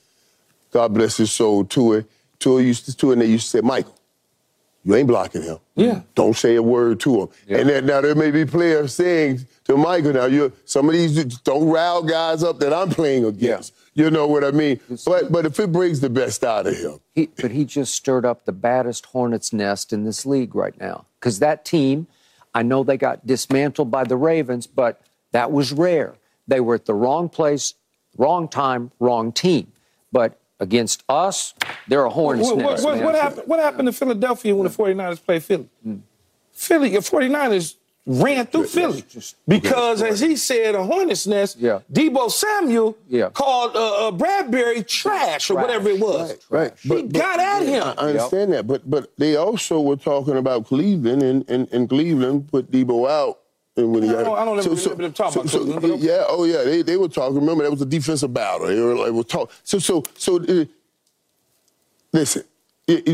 God 0.72 0.94
bless 0.94 1.16
his 1.18 1.30
soul, 1.30 1.64
Tua, 1.64 2.04
Tua 2.38 2.62
used 2.62 2.86
to 2.86 2.96
Tua, 2.96 3.12
and 3.12 3.20
they 3.22 3.26
used 3.26 3.50
to 3.50 3.58
say, 3.58 3.60
Michael, 3.60 3.94
you 4.84 4.94
ain't 4.94 5.08
blocking 5.08 5.42
him. 5.42 5.58
Yeah. 5.76 6.00
Don't 6.14 6.36
say 6.36 6.54
a 6.56 6.62
word 6.62 7.00
to 7.00 7.22
him. 7.22 7.28
Yeah. 7.46 7.58
And 7.58 7.68
then, 7.68 7.86
now 7.86 8.00
there 8.00 8.14
may 8.14 8.30
be 8.30 8.44
players 8.46 8.94
saying 8.94 9.46
to 9.64 9.76
Michael, 9.76 10.14
now 10.14 10.24
you're, 10.26 10.52
some 10.64 10.88
of 10.88 10.94
these 10.94 11.22
don't 11.40 11.68
rile 11.68 12.02
guys 12.02 12.42
up 12.42 12.58
that 12.60 12.72
I'm 12.72 12.88
playing 12.90 13.24
against. 13.26 13.74
You 13.98 14.12
know 14.12 14.28
what 14.28 14.44
I 14.44 14.52
mean? 14.52 14.78
But 15.04 15.32
but 15.32 15.44
if 15.44 15.58
it 15.58 15.72
brings 15.72 15.98
the 15.98 16.08
best 16.08 16.44
out 16.44 16.68
of 16.68 16.76
him, 16.76 17.00
He, 17.16 17.26
but 17.36 17.50
he 17.50 17.64
just 17.64 17.92
stirred 17.94 18.24
up 18.24 18.44
the 18.44 18.52
baddest 18.52 19.06
hornet's 19.06 19.52
nest 19.52 19.92
in 19.92 20.04
this 20.04 20.24
league 20.24 20.54
right 20.54 20.78
now. 20.80 21.04
Because 21.18 21.40
that 21.40 21.64
team, 21.64 22.06
I 22.54 22.62
know 22.62 22.84
they 22.84 22.96
got 22.96 23.26
dismantled 23.26 23.90
by 23.90 24.04
the 24.04 24.16
Ravens, 24.16 24.68
but 24.68 25.00
that 25.32 25.50
was 25.50 25.72
rare. 25.72 26.14
They 26.46 26.60
were 26.60 26.76
at 26.76 26.84
the 26.84 26.94
wrong 26.94 27.28
place, 27.28 27.74
wrong 28.16 28.46
time, 28.46 28.92
wrong 29.00 29.32
team. 29.32 29.72
But 30.12 30.38
against 30.60 31.02
us, 31.08 31.52
they're 31.88 32.04
a 32.04 32.10
hornet's 32.10 32.46
What, 32.46 32.56
what, 32.58 32.70
nest. 32.70 32.84
what, 32.84 32.94
man. 32.98 33.04
what 33.04 33.14
happened, 33.16 33.42
what 33.48 33.58
happened 33.58 33.86
to 33.86 33.92
Philadelphia 33.92 34.54
when 34.54 34.62
the 34.68 34.72
49ers 34.72 35.24
played 35.24 35.42
Philly? 35.42 35.68
Philly, 36.52 36.90
the 36.90 36.98
49ers 36.98 37.74
ran 38.10 38.46
through 38.46 38.64
Philly 38.66 39.04
just- 39.08 39.36
because, 39.46 40.00
as 40.02 40.18
he 40.18 40.34
said, 40.34 40.74
a 40.74 40.82
hornet's 40.82 41.26
nest, 41.26 41.58
Yeah. 41.60 41.80
Deebo 41.92 42.30
Samuel 42.30 42.96
Yeah. 43.08 43.28
called 43.28 43.76
uh, 43.76 44.08
uh, 44.08 44.10
Bradberry 44.12 44.86
trash, 44.86 45.50
or 45.50 45.56
whatever 45.56 45.90
it 45.90 46.00
was. 46.00 46.34
right? 46.48 46.72
He 46.82 47.02
got 47.02 47.38
at 47.38 47.62
him. 47.66 47.82
I, 47.84 47.92
I 47.92 48.06
understand 48.08 48.52
that, 48.54 48.66
but 48.66 48.88
but 48.88 49.10
they 49.18 49.36
also 49.36 49.80
were 49.80 49.96
talking 49.96 50.36
about 50.38 50.66
Cleveland, 50.66 51.22
and, 51.22 51.44
and, 51.50 51.68
and 51.70 51.88
Cleveland 51.88 52.48
put 52.50 52.70
Deebo 52.72 53.08
out. 53.08 53.40
And 53.76 53.92
when 53.92 54.02
he 54.02 54.08
I 54.08 54.24
don't- 54.24 54.38
I 54.38 54.44
don't 54.44 54.58
ever 54.58 54.70
remember 54.70 55.02
them 55.04 55.12
talking 55.12 55.40
about 55.42 55.50
Cleveland, 55.52 55.82
but 55.82 55.98
yeah, 56.00 56.24
oh 56.28 56.44
yeah, 56.44 56.64
they, 56.64 56.80
they 56.82 56.96
were 56.96 57.08
talking. 57.08 57.36
Remember, 57.36 57.62
that 57.62 57.70
was 57.70 57.82
a 57.82 57.86
defensive 57.86 58.32
battle. 58.32 58.66
They 58.68 58.80
were 58.80 58.96
like, 58.96 59.12
were 59.12 59.22
talk. 59.22 59.52
So 59.64 59.78
so 59.78 60.02
so. 60.16 60.36
Uh, 60.42 60.64
listen, 62.12 62.42
it, 62.86 63.06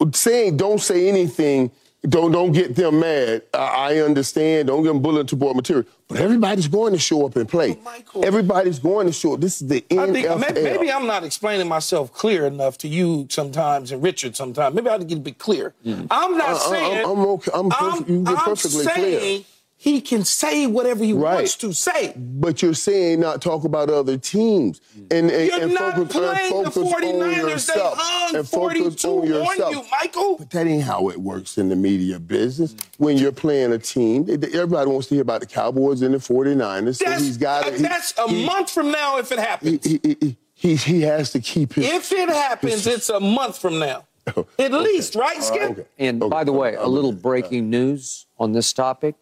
it, 0.00 0.16
saying 0.16 0.56
don't 0.56 0.80
say 0.80 1.08
anything. 1.08 1.70
Don't 2.08 2.30
don't 2.32 2.52
get 2.52 2.74
them 2.76 3.00
mad. 3.00 3.42
I, 3.54 3.58
I 3.58 3.96
understand. 4.00 4.68
Don't 4.68 4.82
get 4.82 4.90
them 4.90 5.02
bulletin 5.02 5.38
board 5.38 5.56
material. 5.56 5.84
But 6.08 6.18
everybody's 6.20 6.68
going 6.68 6.92
to 6.92 6.98
show 7.00 7.26
up 7.26 7.34
and 7.34 7.48
play. 7.48 7.76
Michael. 7.84 8.24
Everybody's 8.24 8.78
going 8.78 9.06
to 9.08 9.12
show 9.12 9.34
up. 9.34 9.40
This 9.40 9.60
is 9.60 9.66
the 9.68 9.84
I 9.90 9.94
NFL. 9.94 10.12
think 10.12 10.54
maybe, 10.54 10.62
maybe 10.62 10.92
I'm 10.92 11.06
not 11.06 11.24
explaining 11.24 11.66
myself 11.68 12.12
clear 12.12 12.46
enough 12.46 12.78
to 12.78 12.88
you 12.88 13.26
sometimes 13.28 13.90
and 13.90 14.02
Richard 14.02 14.36
sometimes. 14.36 14.74
Maybe 14.76 14.88
I 14.88 14.92
have 14.92 15.00
to 15.00 15.06
get 15.06 15.18
a 15.18 15.20
bit 15.20 15.38
clear. 15.38 15.74
I'm 15.84 16.36
not 16.38 16.50
Uh, 16.50 16.54
uh, 16.54 16.58
saying. 16.58 17.04
I'm 17.04 17.18
okay. 17.18 17.50
I'm 17.52 17.70
perfect- 17.70 18.08
you 18.08 18.22
get 18.22 18.38
I'm 18.38 18.44
perfectly 18.44 18.86
clear. 18.86 19.40
Saying 19.78 19.94
he 19.94 20.00
can 20.00 20.24
say 20.24 20.66
whatever 20.66 21.04
he 21.04 21.12
Right. 21.12 21.34
wants 21.36 21.56
to 21.56 21.72
say. 21.72 22.12
But 22.16 22.62
you're 22.62 22.74
saying 22.74 23.20
not 23.20 23.42
talk 23.42 23.64
about 23.64 23.90
other 23.90 24.16
teams. 24.16 24.80
And, 25.10 25.30
and, 25.30 25.48
You're 25.50 25.62
and 25.62 25.74
not 25.74 25.94
focus, 25.96 26.12
playing 26.12 26.62
the 26.64 26.70
focus 26.70 26.92
on 26.94 27.02
49ers. 27.02 27.66
They 27.66 27.80
hung 27.80 28.36
and 28.36 28.48
42 28.48 29.08
on 29.08 29.18
on 29.20 29.26
yourself. 29.28 29.74
you, 29.74 29.82
Michael. 30.00 30.36
But 30.38 30.50
that 30.50 30.66
ain't 30.66 30.82
how 30.82 31.08
it 31.10 31.18
works 31.20 31.58
in 31.58 31.68
the 31.68 31.76
media 31.76 32.18
business. 32.18 32.74
When 32.98 33.16
you're 33.18 33.32
playing 33.32 33.72
a 33.72 33.78
team, 33.78 34.24
they- 34.24 34.36
they- 34.36 34.48
everybody 34.58 34.90
wants 34.90 35.08
to 35.08 35.14
hear 35.14 35.22
about 35.22 35.40
the 35.40 35.46
Cowboys 35.46 36.02
and 36.02 36.14
the 36.14 36.18
49ers. 36.18 36.98
So 36.98 37.04
That's, 37.04 37.22
he's 37.22 37.36
got 37.36 37.66
to. 37.66 37.82
that's 37.82 38.14
a 38.18 38.26
month 38.28 38.70
from 38.70 38.90
now 38.90 39.18
if 39.18 39.30
it 39.32 39.38
happens. 39.38 39.84
He, 39.84 40.00
he, 40.02 40.16
he, 40.20 40.36
he, 40.54 40.76
he 40.76 41.00
has 41.02 41.32
to 41.32 41.40
keep 41.40 41.74
his. 41.74 41.84
if 41.86 42.12
it 42.12 42.28
happens, 42.30 42.86
it's 42.86 43.08
a 43.10 43.20
month 43.20 43.58
from 43.58 43.78
now. 43.78 44.04
Oh, 44.36 44.44
at 44.58 44.72
least, 44.72 45.14
right, 45.14 45.40
Skip? 45.40 45.70
okay. 45.70 45.84
And 46.00 46.20
Okay, 46.20 46.28
by 46.30 46.42
the 46.42 46.52
way, 46.52 46.70
okay, 46.70 46.78
a 46.78 46.82
I'm 46.82 46.90
little 46.90 47.10
with 47.10 47.18
you. 47.18 47.22
breaking 47.22 47.70
news 47.70 48.26
on 48.40 48.50
this 48.50 48.72
topic. 48.72 49.14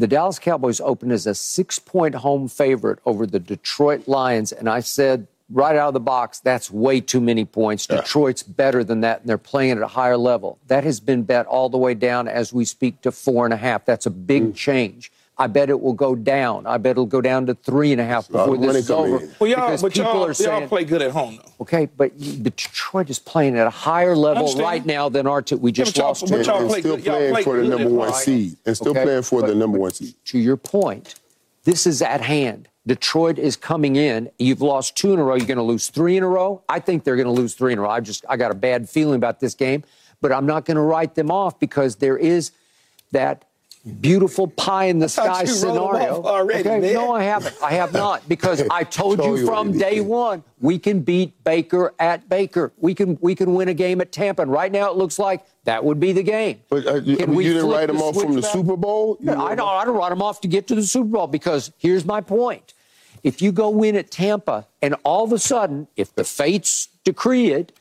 The 0.00 0.06
Dallas 0.06 0.38
Cowboys 0.38 0.80
opened 0.80 1.12
as 1.12 1.26
a 1.26 1.34
six 1.34 1.78
point 1.78 2.14
home 2.14 2.48
favorite 2.48 3.00
over 3.04 3.26
the 3.26 3.38
Detroit 3.38 4.08
Lions. 4.08 4.50
And 4.50 4.66
I 4.66 4.80
said 4.80 5.26
right 5.50 5.76
out 5.76 5.88
of 5.88 5.92
the 5.94 6.00
box, 6.00 6.40
that's 6.40 6.70
way 6.70 7.02
too 7.02 7.20
many 7.20 7.44
points. 7.44 7.86
Detroit's 7.86 8.42
better 8.42 8.82
than 8.82 9.02
that, 9.02 9.20
and 9.20 9.28
they're 9.28 9.36
playing 9.36 9.72
at 9.72 9.82
a 9.82 9.86
higher 9.88 10.16
level. 10.16 10.58
That 10.68 10.84
has 10.84 11.00
been 11.00 11.24
bet 11.24 11.44
all 11.44 11.68
the 11.68 11.76
way 11.76 11.92
down 11.92 12.28
as 12.28 12.50
we 12.50 12.64
speak 12.64 13.02
to 13.02 13.12
four 13.12 13.44
and 13.44 13.52
a 13.52 13.58
half. 13.58 13.84
That's 13.84 14.06
a 14.06 14.10
big 14.10 14.52
Mm. 14.52 14.54
change. 14.54 15.12
I 15.40 15.46
bet 15.46 15.70
it 15.70 15.80
will 15.80 15.94
go 15.94 16.14
down. 16.14 16.66
I 16.66 16.76
bet 16.76 16.92
it'll 16.92 17.06
go 17.06 17.22
down 17.22 17.46
to 17.46 17.54
three 17.54 17.92
and 17.92 18.00
a 18.00 18.04
half 18.04 18.28
a 18.28 18.32
lot 18.36 18.46
before 18.50 18.54
of 18.56 18.60
this 18.74 18.84
is 18.84 18.90
over. 18.90 19.20
in. 19.20 19.34
Well, 19.40 19.48
y'all, 19.50 19.66
because 19.66 19.80
but 19.82 19.92
people 19.94 20.12
y'all, 20.12 20.26
are 20.26 20.34
saying, 20.34 20.60
y'all 20.60 20.68
play 20.68 20.84
good 20.84 21.00
at 21.00 21.12
home, 21.12 21.36
though. 21.42 21.52
Okay, 21.62 21.88
but 21.96 22.14
you- 22.20 22.32
the 22.42 22.50
Detroit 22.50 23.08
is 23.08 23.18
playing 23.18 23.56
at 23.58 23.66
a 23.66 23.70
higher 23.70 24.14
level 24.14 24.54
right 24.56 24.84
now 24.84 25.08
than 25.08 25.26
our 25.26 25.40
two. 25.40 25.56
We 25.56 25.72
just 25.72 25.94
but 25.94 25.98
y'all- 25.98 26.06
lost 26.08 26.20
but 26.22 26.28
two. 26.28 26.34
and, 26.36 26.46
y'all 26.46 26.68
play 26.68 26.80
still 26.80 26.96
good- 26.96 27.04
playing 27.06 27.32
play 27.32 27.42
for 27.42 27.56
the 27.56 27.68
number 27.68 27.88
one 27.88 28.08
home. 28.10 28.18
seed. 28.20 28.56
And 28.66 28.76
still 28.76 28.90
Okay, 28.90 29.02
playing 29.02 29.22
for 29.22 29.40
the 29.42 29.54
number 29.54 29.78
one 29.78 29.92
seed. 29.92 30.14
To 30.26 30.38
your 30.38 30.58
point, 30.58 31.14
this 31.64 31.86
is 31.86 32.02
at 32.02 32.20
hand. 32.20 32.68
Detroit 32.86 33.38
is 33.38 33.56
coming 33.56 33.96
in. 33.96 34.30
You've 34.38 34.60
lost 34.62 34.94
two 34.96 35.12
in 35.14 35.18
a 35.18 35.24
row. 35.24 35.36
You're 35.36 35.46
going 35.46 35.56
to 35.58 35.62
lose 35.62 35.88
three 35.88 36.16
in 36.18 36.22
a 36.22 36.28
row. 36.28 36.62
I 36.68 36.80
think 36.80 37.04
they're 37.04 37.16
going 37.16 37.26
to 37.26 37.32
lose 37.32 37.54
three 37.54 37.72
in 37.72 37.78
a 37.78 37.82
row. 37.82 37.90
I 37.90 38.00
just 38.00 38.24
I 38.28 38.36
got 38.36 38.50
a 38.50 38.54
bad 38.54 38.88
feeling 38.90 39.16
about 39.16 39.40
this 39.40 39.54
game. 39.54 39.84
but 40.22 40.32
I'm 40.32 40.44
not 40.44 40.66
going 40.66 40.74
to 40.76 40.82
write 40.82 41.14
them 41.14 41.30
off 41.30 41.58
because 41.58 41.96
there 41.96 42.18
is 42.18 42.50
that 43.12 43.46
beautiful 44.00 44.46
pie 44.46 44.84
in 44.84 44.98
the 44.98 45.08
sky 45.08 45.24
you 45.24 45.30
wrote 45.32 45.40
'em 45.40 45.46
scenario. 45.54 46.22
already, 46.22 46.68
okay? 46.68 46.92
No, 46.94 47.12
I 47.12 47.22
haven't. 47.22 47.56
I 47.62 47.72
have 47.72 47.92
not 47.92 48.28
because 48.28 48.62
I 48.70 48.84
told 48.84 49.18
Told 49.18 49.30
you 49.30 49.36
you 49.38 49.46
from 49.46 49.72
day 49.72 50.00
one 50.00 50.42
we 50.60 50.78
can 50.78 51.00
beat 51.00 51.42
Baker 51.44 51.94
at 51.98 52.28
Baker. 52.28 52.72
We 52.78 52.94
can 52.94 53.18
we 53.20 53.34
can 53.34 53.54
win 53.54 53.68
a 53.68 53.74
game 53.74 54.00
at 54.00 54.12
Tampa. 54.12 54.42
And 54.42 54.52
right 54.52 54.70
now 54.70 54.90
it 54.90 54.96
looks 54.96 55.18
like 55.18 55.42
that 55.64 55.84
would 55.84 55.98
be 55.98 56.12
the 56.12 56.22
game. 56.22 56.60
But 56.68 56.86
uh, 56.86 56.94
you, 56.96 57.16
you 57.16 57.26
didn't 57.54 57.68
write 57.68 57.86
the 57.86 57.94
them 57.94 58.02
off 58.02 58.20
from 58.20 58.34
the 58.34 58.42
back? 58.42 58.52
Super 58.52 58.76
Bowl? 58.76 59.16
No, 59.20 59.44
I 59.44 59.54
don't. 59.54 59.68
I 59.68 59.84
don't 59.84 59.96
write 59.96 60.10
them 60.10 60.22
off 60.22 60.40
to 60.42 60.48
get 60.48 60.66
to 60.68 60.74
the 60.74 60.82
Super 60.82 61.08
Bowl 61.08 61.26
because 61.26 61.72
here's 61.78 62.04
my 62.04 62.20
point: 62.20 62.74
if 63.22 63.40
you 63.40 63.52
go 63.52 63.70
win 63.70 63.96
at 63.96 64.10
Tampa, 64.10 64.66
and 64.82 64.94
all 65.04 65.24
of 65.24 65.32
a 65.32 65.38
sudden, 65.38 65.88
if 65.96 66.14
the 66.14 66.24
fates 66.24 66.88
decree 67.04 67.50
it, 67.52 67.72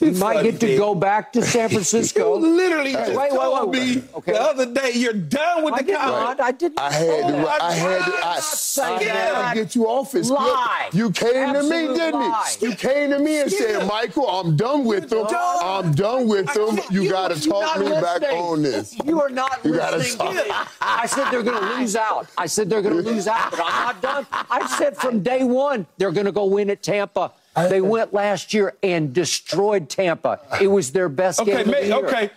you 0.00 0.12
might 0.12 0.42
get 0.42 0.60
to 0.60 0.66
Dave. 0.66 0.78
go 0.78 0.94
back 0.94 1.32
to 1.32 1.42
San 1.42 1.68
Francisco. 1.74 2.38
You 2.38 2.46
literally 2.56 2.92
just 2.92 3.10
wait, 3.14 3.30
wait, 3.32 3.38
told 3.38 3.70
wait, 3.70 3.80
me 3.80 3.94
wait. 3.96 4.14
Okay. 4.14 4.32
the 4.32 4.40
other 4.40 4.66
day 4.66 4.92
you're 4.94 5.12
done 5.12 5.64
with 5.64 5.74
I 5.74 5.78
the 5.78 5.84
did 5.84 5.96
Cowboys. 5.96 6.36
I 6.40 6.52
didn't. 6.52 6.78
I 6.80 6.92
had 6.92 7.28
to. 7.28 7.34
Oh, 7.34 7.46
I 7.60 7.72
had 7.72 8.04
to. 8.04 8.12
I, 8.12 8.40
my 8.78 8.94
I 8.94 9.02
had 9.02 9.54
to 9.54 9.60
get 9.60 9.74
you 9.74 9.86
off 9.86 10.12
his 10.12 10.30
Lie. 10.30 10.90
You 10.92 11.10
came 11.10 11.52
to 11.54 11.62
me, 11.62 11.68
didn't 11.88 12.20
lie. 12.20 12.54
he? 12.58 12.66
You 12.66 12.74
came 12.74 13.10
to 13.10 13.18
me 13.18 13.40
and 13.40 13.50
Yeah. 13.52 13.58
said, 13.58 13.86
"Michael, 13.88 14.28
I'm 14.28 14.56
done 14.56 14.84
with 14.84 15.08
them. 15.10 15.26
done. 15.26 15.58
I'm 15.62 15.92
done 15.92 16.28
with 16.28 16.52
them. 16.54 16.78
You 16.90 17.02
you- 17.02 17.10
got 17.10 17.28
to 17.30 17.40
talk 17.48 17.76
not 17.76 17.80
me 17.80 17.88
back 17.90 18.22
on 18.32 18.62
this." 18.62 18.96
You 19.04 19.20
are 19.20 19.28
not 19.30 19.60
You 19.64 19.74
gotta 19.76 19.98
listening. 19.98 20.34
stop. 20.38 20.68
I 20.80 21.06
said 21.06 21.30
they're 21.30 21.42
going 21.42 21.60
to 21.60 21.76
lose 21.76 21.96
out. 21.96 22.26
I 22.36 22.46
said 22.46 22.68
they're 22.70 22.82
going 22.82 22.96
to 23.02 23.10
lose 23.10 23.26
out, 23.26 23.50
but 23.50 23.60
I'm 23.64 23.86
not 23.86 24.00
done. 24.02 24.26
I 24.32 24.66
said 24.78 24.96
from 24.96 25.20
day 25.22 25.44
one 25.44 25.86
they're 25.96 26.12
going 26.12 26.26
to 26.26 26.32
go 26.32 26.44
win 26.46 26.70
at 26.70 26.82
Tampa. 26.82 27.32
They 27.68 27.80
went 27.80 28.14
last 28.14 28.54
year 28.54 28.74
and 28.82 29.12
destroyed 29.12 29.88
Tampa. 29.88 30.40
It 30.60 30.68
was 30.68 30.92
their 30.92 31.08
best 31.08 31.40
Okay, 31.40 31.50
game 31.50 31.60
of 31.60 31.66
the 31.66 31.72
may, 31.72 31.86
year. 31.86 31.96
okay. 32.06 32.30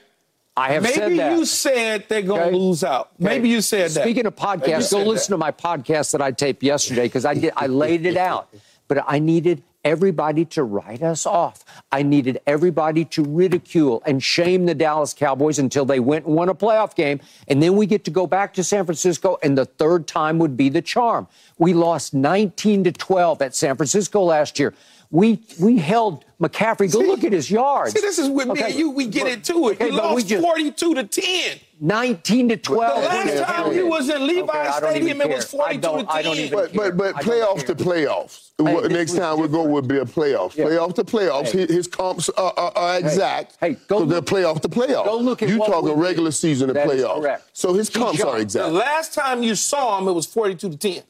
I 0.57 0.73
have 0.73 0.85
said 0.87 1.03
Maybe 1.03 1.17
that. 1.17 1.37
you 1.37 1.45
said 1.45 2.05
they're 2.09 2.21
going 2.21 2.41
to 2.41 2.47
Okay. 2.47 2.55
lose 2.57 2.83
out. 2.83 3.11
Okay. 3.15 3.23
Maybe 3.23 3.49
you 3.49 3.61
said 3.61 3.91
that. 3.91 4.03
Speaking 4.03 4.25
of 4.25 4.35
podcasts, 4.35 4.91
go 4.91 4.97
listen 5.03 5.31
that. 5.31 5.35
to 5.35 5.37
my 5.37 5.51
podcast 5.51 6.11
that 6.11 6.21
I 6.21 6.31
taped 6.31 6.61
yesterday 6.61 7.03
because 7.03 7.23
I 7.25 7.33
did 7.35 7.53
I 7.55 7.67
laid 7.67 8.05
it 8.05 8.17
out. 8.17 8.49
But 8.89 9.05
I 9.07 9.19
needed 9.19 9.63
everybody 9.85 10.43
to 10.45 10.63
write 10.63 11.01
us 11.01 11.25
off. 11.25 11.63
I 11.91 12.03
needed 12.03 12.39
everybody 12.45 13.05
to 13.05 13.23
ridicule 13.23 14.03
and 14.05 14.21
shame 14.21 14.65
the 14.65 14.75
Dallas 14.75 15.13
Cowboys 15.13 15.57
until 15.57 15.85
they 15.85 15.99
went 16.01 16.25
and 16.25 16.35
won 16.35 16.49
a 16.49 16.53
playoff 16.53 16.93
game. 16.95 17.21
And 17.47 17.63
then 17.63 17.77
we 17.77 17.85
get 17.85 18.03
to 18.03 18.11
go 18.11 18.27
back 18.27 18.53
to 18.55 18.63
San 18.63 18.85
Francisco, 18.85 19.37
and 19.41 19.57
the 19.57 19.65
third 19.65 20.05
time 20.05 20.37
would 20.39 20.55
be 20.57 20.67
the 20.69 20.81
charm. 20.81 21.27
We 21.57 21.73
lost 21.73 22.13
19 22.13 22.83
to 22.83 22.91
12 22.91 23.41
at 23.41 23.55
San 23.55 23.77
Francisco 23.77 24.21
last 24.21 24.59
year. 24.59 24.73
We 25.11 25.43
we 25.59 25.77
held 25.77 26.23
McCaffrey. 26.41 26.91
Go 26.91 27.01
See- 27.01 27.07
look 27.07 27.23
at 27.25 27.33
his 27.33 27.51
yards. 27.51 27.93
See, 27.93 27.99
this 27.99 28.17
is 28.17 28.29
with 28.29 28.47
me 28.47 28.61
and 28.61 28.73
you. 28.73 28.91
We 28.91 29.07
get 29.07 29.23
but- 29.23 29.33
into 29.33 29.67
it. 29.69 29.73
okay, 29.73 29.85
we 29.91 29.91
but 29.97 30.03
lost 30.05 30.15
we 30.15 30.23
just- 30.23 30.41
42 30.43 30.93
to 30.95 31.03
10. 31.03 31.59
19 31.83 32.49
to 32.49 32.57
12. 32.57 33.01
The 33.01 33.07
last 33.07 33.43
time 33.43 33.65
okay. 33.67 33.75
you 33.77 33.87
was 33.87 34.07
in 34.07 34.25
Levi 34.27 34.43
Okay, 34.43 34.57
I 34.59 34.79
don't 34.79 34.95
even 34.95 35.07
Stadium, 35.07 35.21
it 35.21 35.35
was 35.35 35.45
care. 35.51 35.61
I 35.61 35.63
42 35.65 35.81
don't- 35.81 35.97
to 35.99 36.05
10. 36.05 36.15
I 36.15 36.21
don't 36.21 36.37
even 36.37 36.59
But 36.59 36.73
but 36.73 36.97
but 36.97 37.15
I 37.17 37.21
playoffs 37.23 37.65
to 37.65 37.75
playoffs. 37.75 38.49
Hey, 38.57 38.73
What- 38.75 38.91
Next 38.91 39.15
time 39.17 39.37
we 39.39 39.47
go 39.47 39.53
different. 39.63 39.69
would 39.71 39.87
be 39.89 39.97
a 39.97 40.05
playoffs. 40.05 40.55
Yeah. 40.55 40.65
Playoff 40.65 40.93
to 40.95 41.03
playoffs. 41.03 41.47
Hey. 41.51 41.59
His, 41.61 41.69
his 41.71 41.87
comps 41.87 42.29
are, 42.29 42.53
are, 42.55 42.71
are 42.77 42.99
exact. 42.99 43.57
hey, 43.59 43.75
go 43.87 43.99
So 43.99 44.05
they're 44.05 44.17
look- 44.19 44.25
playoff 44.27 44.61
to 44.61 44.69
playoffs. 44.69 45.05
go 45.05 45.17
look 45.17 45.41
at 45.41 45.49
you 45.49 45.57
what 45.59 45.67
talking 45.71 45.89
we 45.89 45.95
did. 45.95 45.99
regular 46.01 46.31
season 46.31 46.67
to 46.69 46.73
That 46.73 46.89
is 46.89 47.03
playoffs. 47.03 47.39
So 47.53 47.73
his 47.73 47.89
comps 47.89 48.21
are 48.21 48.37
exact. 48.39 48.67
The 48.67 48.71
last 48.73 49.13
time 49.13 49.43
you 49.43 49.55
saw 49.55 49.97
him, 49.99 50.07
it 50.07 50.13
was 50.13 50.25
42 50.27 50.69
to 50.69 50.77
10. 50.77 51.03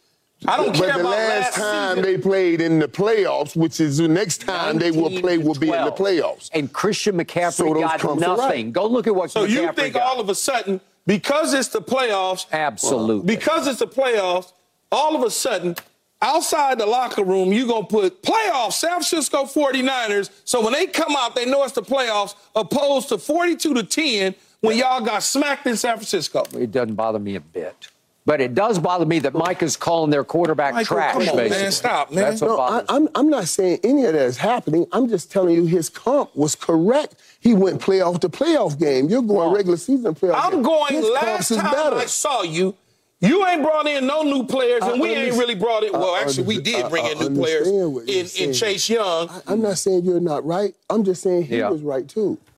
I 0.48 0.58
don't 0.58 0.68
But 0.68 0.76
care 0.76 0.94
the 0.94 1.00
about 1.02 1.10
last 1.12 1.56
time 1.56 1.98
season. 1.98 2.04
they 2.04 2.18
played 2.18 2.62
in 2.62 2.80
the 2.80 2.88
playoffs, 2.88 3.56
which 3.56 3.80
is 3.80 3.98
the 3.98 4.08
next 4.08 4.40
time 4.42 4.80
they 4.80 4.90
will 4.92 5.12
play, 5.22 5.38
will 5.38 5.54
be 5.56 5.68
in 5.70 5.86
the 5.86 5.92
playoffs. 5.92 6.50
And 6.54 6.72
Christian 6.74 7.18
McCaffrey 7.18 7.52
So 7.54 7.74
those 7.74 7.82
got 7.84 8.00
comps 8.00 8.24
are 8.24 8.38
nothing. 8.38 8.66
right. 8.68 8.74
Go 8.74 8.88
look 8.88 9.06
at 9.08 9.16
what 9.16 9.30
McCaffrey 9.30 9.34
So 9.34 9.46
McCaffrey 9.48 9.50
you 9.68 9.72
think 9.74 9.94
got. 9.94 10.04
all 10.04 10.20
of 10.20 10.30
a 10.30 10.36
sudden, 10.36 10.82
because 11.06 11.54
it's 11.54 11.68
the 11.70 11.82
playoffs, 11.82 12.46
Absolutely. 12.52 13.36
because 13.36 13.68
it's 13.68 13.80
the 13.80 13.88
playoffs, 13.88 14.52
all 14.92 15.16
of 15.16 15.22
a 15.24 15.30
sudden, 15.30 15.76
outside 16.24 16.80
the 16.80 16.86
locker 16.86 17.24
room, 17.24 17.52
you're 17.54 17.68
going 17.68 17.84
to 17.86 17.88
put 17.90 18.22
playoffs, 18.24 18.74
San 18.74 18.90
Francisco 18.92 19.44
49ers. 19.46 20.30
So 20.44 20.62
when 20.64 20.74
they 20.74 20.88
come 20.88 21.16
out, 21.18 21.36
they 21.36 21.46
know 21.46 21.64
it's 21.64 21.74
the 21.74 21.82
playoffs, 21.84 22.36
opposed 22.56 23.10
to 23.10 23.18
42 23.18 23.74
to 23.76 23.84
10 23.84 24.36
when 24.62 24.78
y'all 24.78 25.02
got 25.02 25.24
smacked 25.24 25.66
in 25.68 25.76
San 25.78 25.96
Francisco. 25.98 26.44
it 26.60 26.72
doesn't 26.72 26.96
bother 26.96 27.20
me 27.20 27.36
a 27.36 27.40
bit. 27.42 27.88
But 28.24 28.40
it 28.40 28.54
does 28.54 28.78
bother 28.78 29.06
me 29.06 29.18
that 29.20 29.34
Mike 29.34 29.64
is 29.64 29.76
calling 29.76 30.12
their 30.12 30.24
quarterback 30.24 30.74
Michael, 30.76 30.96
trash, 30.98 31.14
come 31.14 31.30
on, 31.30 31.50
man. 31.50 31.72
Stop, 31.72 32.12
man. 32.12 32.24
That's 32.24 32.42
what 32.42 32.48
No, 32.50 32.54
I, 32.54 32.58
bothers 32.70 32.90
me. 32.90 32.96
I'm, 32.96 33.10
I'm 33.16 33.30
not 33.30 33.48
saying 33.48 33.80
any 33.84 34.06
of 34.06 34.14
that 34.14 34.22
is 34.26 34.38
happening. 34.38 34.86
I'm 34.92 35.10
just 35.10 35.32
telling 35.32 35.56
you 35.56 35.66
his 35.66 35.90
comp 35.90 36.36
was 36.36 36.54
correct. 36.54 37.16
He 37.40 37.56
went 37.56 37.82
playoff 37.82 38.20
to 38.22 38.30
playoff 38.30 38.80
game. 38.80 39.10
You're 39.10 39.24
going 39.24 39.52
regular 39.54 39.78
season 39.78 40.14
playoff. 40.14 40.36
I'm 40.36 40.52
game. 40.52 40.62
going 40.62 40.94
his 40.94 41.10
last 41.10 41.50
time 41.50 41.72
better. 41.72 41.96
I 41.96 42.06
saw 42.06 42.44
you. 42.44 42.76
You 43.22 43.46
ain't 43.48 43.62
brought 43.62 43.86
in 43.88 44.08
no 44.08 44.24
new 44.24 44.46
players, 44.46 44.82
and 44.82 44.94
I 44.94 45.00
we 45.00 45.10
ain't 45.14 45.38
really 45.38 45.54
brought 45.54 45.84
in. 45.84 45.92
Well, 45.94 46.16
actually, 46.16 46.46
we 46.46 46.60
did 46.60 46.90
bring 46.90 47.06
in 47.06 47.20
new 47.20 47.40
players 47.40 47.68
understand 47.68 47.94
what 47.94 48.08
you're 48.08 48.26
in, 48.26 48.50
in. 48.50 48.54
Chase 48.54 48.90
Young. 48.90 49.30
I, 49.30 49.42
I'm 49.48 49.62
not 49.62 49.78
saying 49.78 50.06
you're 50.06 50.20
not 50.20 50.44
right. 50.44 50.74
I'm 50.90 51.04
just 51.04 51.22
saying 51.22 51.44
he 51.44 51.58
Yeah. 51.58 51.70
was 51.70 51.82
right 51.84 52.08
too. 52.08 52.40